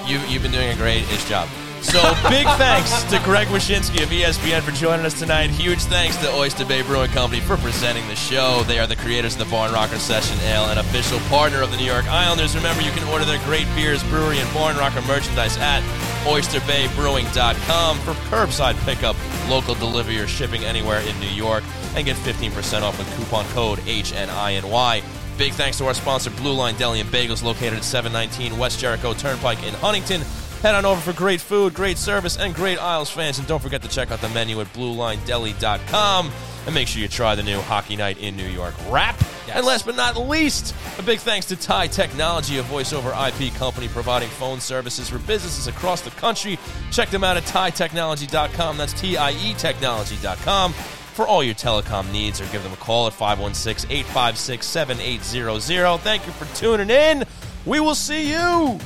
You, 0.07 0.19
you've 0.27 0.43
been 0.43 0.51
doing 0.51 0.69
a 0.69 0.75
great-ish 0.75 1.27
job. 1.27 1.49
So 1.81 2.01
big 2.29 2.47
thanks 2.57 3.03
to 3.03 3.19
Greg 3.19 3.47
Wyshynski 3.49 4.01
of 4.01 4.09
ESPN 4.09 4.61
for 4.61 4.71
joining 4.71 5.05
us 5.05 5.17
tonight. 5.19 5.51
Huge 5.51 5.79
thanks 5.83 6.17
to 6.17 6.31
Oyster 6.33 6.65
Bay 6.65 6.81
Brewing 6.81 7.11
Company 7.11 7.41
for 7.41 7.57
presenting 7.57 8.07
the 8.07 8.15
show. 8.15 8.63
They 8.63 8.79
are 8.79 8.87
the 8.87 8.95
creators 8.95 9.33
of 9.33 9.39
the 9.39 9.51
Barn 9.51 9.71
Rocker 9.71 9.97
Session 9.97 10.37
Ale, 10.45 10.65
an 10.65 10.79
official 10.79 11.19
partner 11.29 11.61
of 11.61 11.69
the 11.71 11.77
New 11.77 11.85
York 11.85 12.05
Islanders. 12.05 12.55
Remember, 12.55 12.81
you 12.81 12.89
can 12.91 13.07
order 13.09 13.23
their 13.23 13.37
great 13.45 13.67
beers, 13.75 14.03
brewery, 14.05 14.39
and 14.39 14.51
Barn 14.51 14.75
Rocker 14.77 15.01
merchandise 15.03 15.57
at 15.57 15.81
oysterbaybrewing.com 16.23 17.99
for 17.99 18.13
curbside 18.29 18.83
pickup, 18.83 19.15
local 19.47 19.75
delivery, 19.75 20.19
or 20.19 20.27
shipping 20.27 20.65
anywhere 20.65 21.01
in 21.01 21.17
New 21.19 21.29
York. 21.29 21.63
And 21.95 22.03
get 22.05 22.15
15% 22.17 22.81
off 22.81 22.97
with 22.97 23.15
coupon 23.15 23.45
code 23.49 23.79
HNINY. 23.79 25.03
Big 25.37 25.53
thanks 25.53 25.77
to 25.79 25.85
our 25.85 25.93
sponsor, 25.93 26.29
Blue 26.31 26.53
Line 26.53 26.75
Deli 26.75 27.01
and 27.01 27.09
Bagels, 27.09 27.43
located 27.43 27.73
at 27.73 27.83
719 27.83 28.57
West 28.57 28.79
Jericho 28.79 29.13
Turnpike 29.13 29.61
in 29.63 29.73
Huntington. 29.75 30.21
Head 30.61 30.75
on 30.75 30.85
over 30.85 30.99
for 30.99 31.15
great 31.15 31.41
food, 31.41 31.73
great 31.73 31.97
service, 31.97 32.37
and 32.37 32.55
great 32.55 32.79
Isles 32.79 33.09
fans. 33.09 33.37
And 33.37 33.47
don't 33.47 33.61
forget 33.61 33.81
to 33.83 33.87
check 33.87 34.11
out 34.11 34.21
the 34.21 34.29
menu 34.29 34.61
at 34.61 34.67
BlueLineDeli.com. 34.73 36.31
And 36.65 36.73
make 36.73 36.87
sure 36.87 37.01
you 37.01 37.07
try 37.07 37.35
the 37.35 37.43
new 37.43 37.59
Hockey 37.59 37.95
Night 37.95 38.17
in 38.17 38.35
New 38.35 38.47
York 38.47 38.73
wrap. 38.89 39.15
And 39.51 39.63
last 39.63 39.85
but 39.85 39.95
not 39.95 40.17
least, 40.17 40.73
a 40.97 41.03
big 41.03 41.19
thanks 41.19 41.45
to 41.47 41.55
Tie 41.55 41.87
Technology, 41.87 42.57
a 42.57 42.63
voice 42.63 42.93
over 42.93 43.09
IP 43.09 43.53
company 43.53 43.87
providing 43.87 44.29
phone 44.29 44.59
services 44.59 45.07
for 45.07 45.19
businesses 45.19 45.67
across 45.67 46.01
the 46.01 46.09
country. 46.11 46.57
Check 46.91 47.09
them 47.09 47.23
out 47.23 47.37
at 47.37 47.43
TieTechnology.com. 47.43 48.77
That's 48.77 48.93
T 48.93 49.17
I 49.17 49.31
E 49.31 49.53
Technology.com 49.53 50.73
for 51.15 51.25
all 51.25 51.41
your 51.41 51.55
telecom 51.55 52.11
needs 52.11 52.41
or 52.41 52.45
give 52.47 52.61
them 52.61 52.73
a 52.73 52.77
call 52.77 53.07
at 53.07 53.13
516 53.13 53.89
856 53.89 54.67
7800. 54.67 55.97
Thank 55.99 56.25
you 56.25 56.33
for 56.33 56.45
tuning 56.55 56.89
in. 56.89 57.23
We 57.65 57.79
will 57.79 57.95
see 57.95 58.29
you 58.29 58.77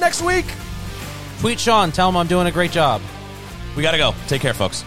next 0.00 0.22
week. 0.22 0.46
Tweet 1.40 1.60
Sean, 1.60 1.92
tell 1.92 2.08
him 2.08 2.16
I'm 2.16 2.26
doing 2.26 2.46
a 2.46 2.50
great 2.50 2.70
job. 2.70 3.02
We 3.76 3.82
got 3.82 3.90
to 3.90 3.98
go. 3.98 4.14
Take 4.26 4.40
care, 4.40 4.54
folks. 4.54 4.84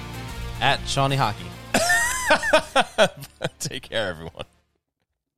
At 0.60 0.80
Shawnee 0.88 1.16
Hockey. 1.16 1.46
Take 3.60 3.84
care, 3.84 4.08
everyone. 4.08 4.46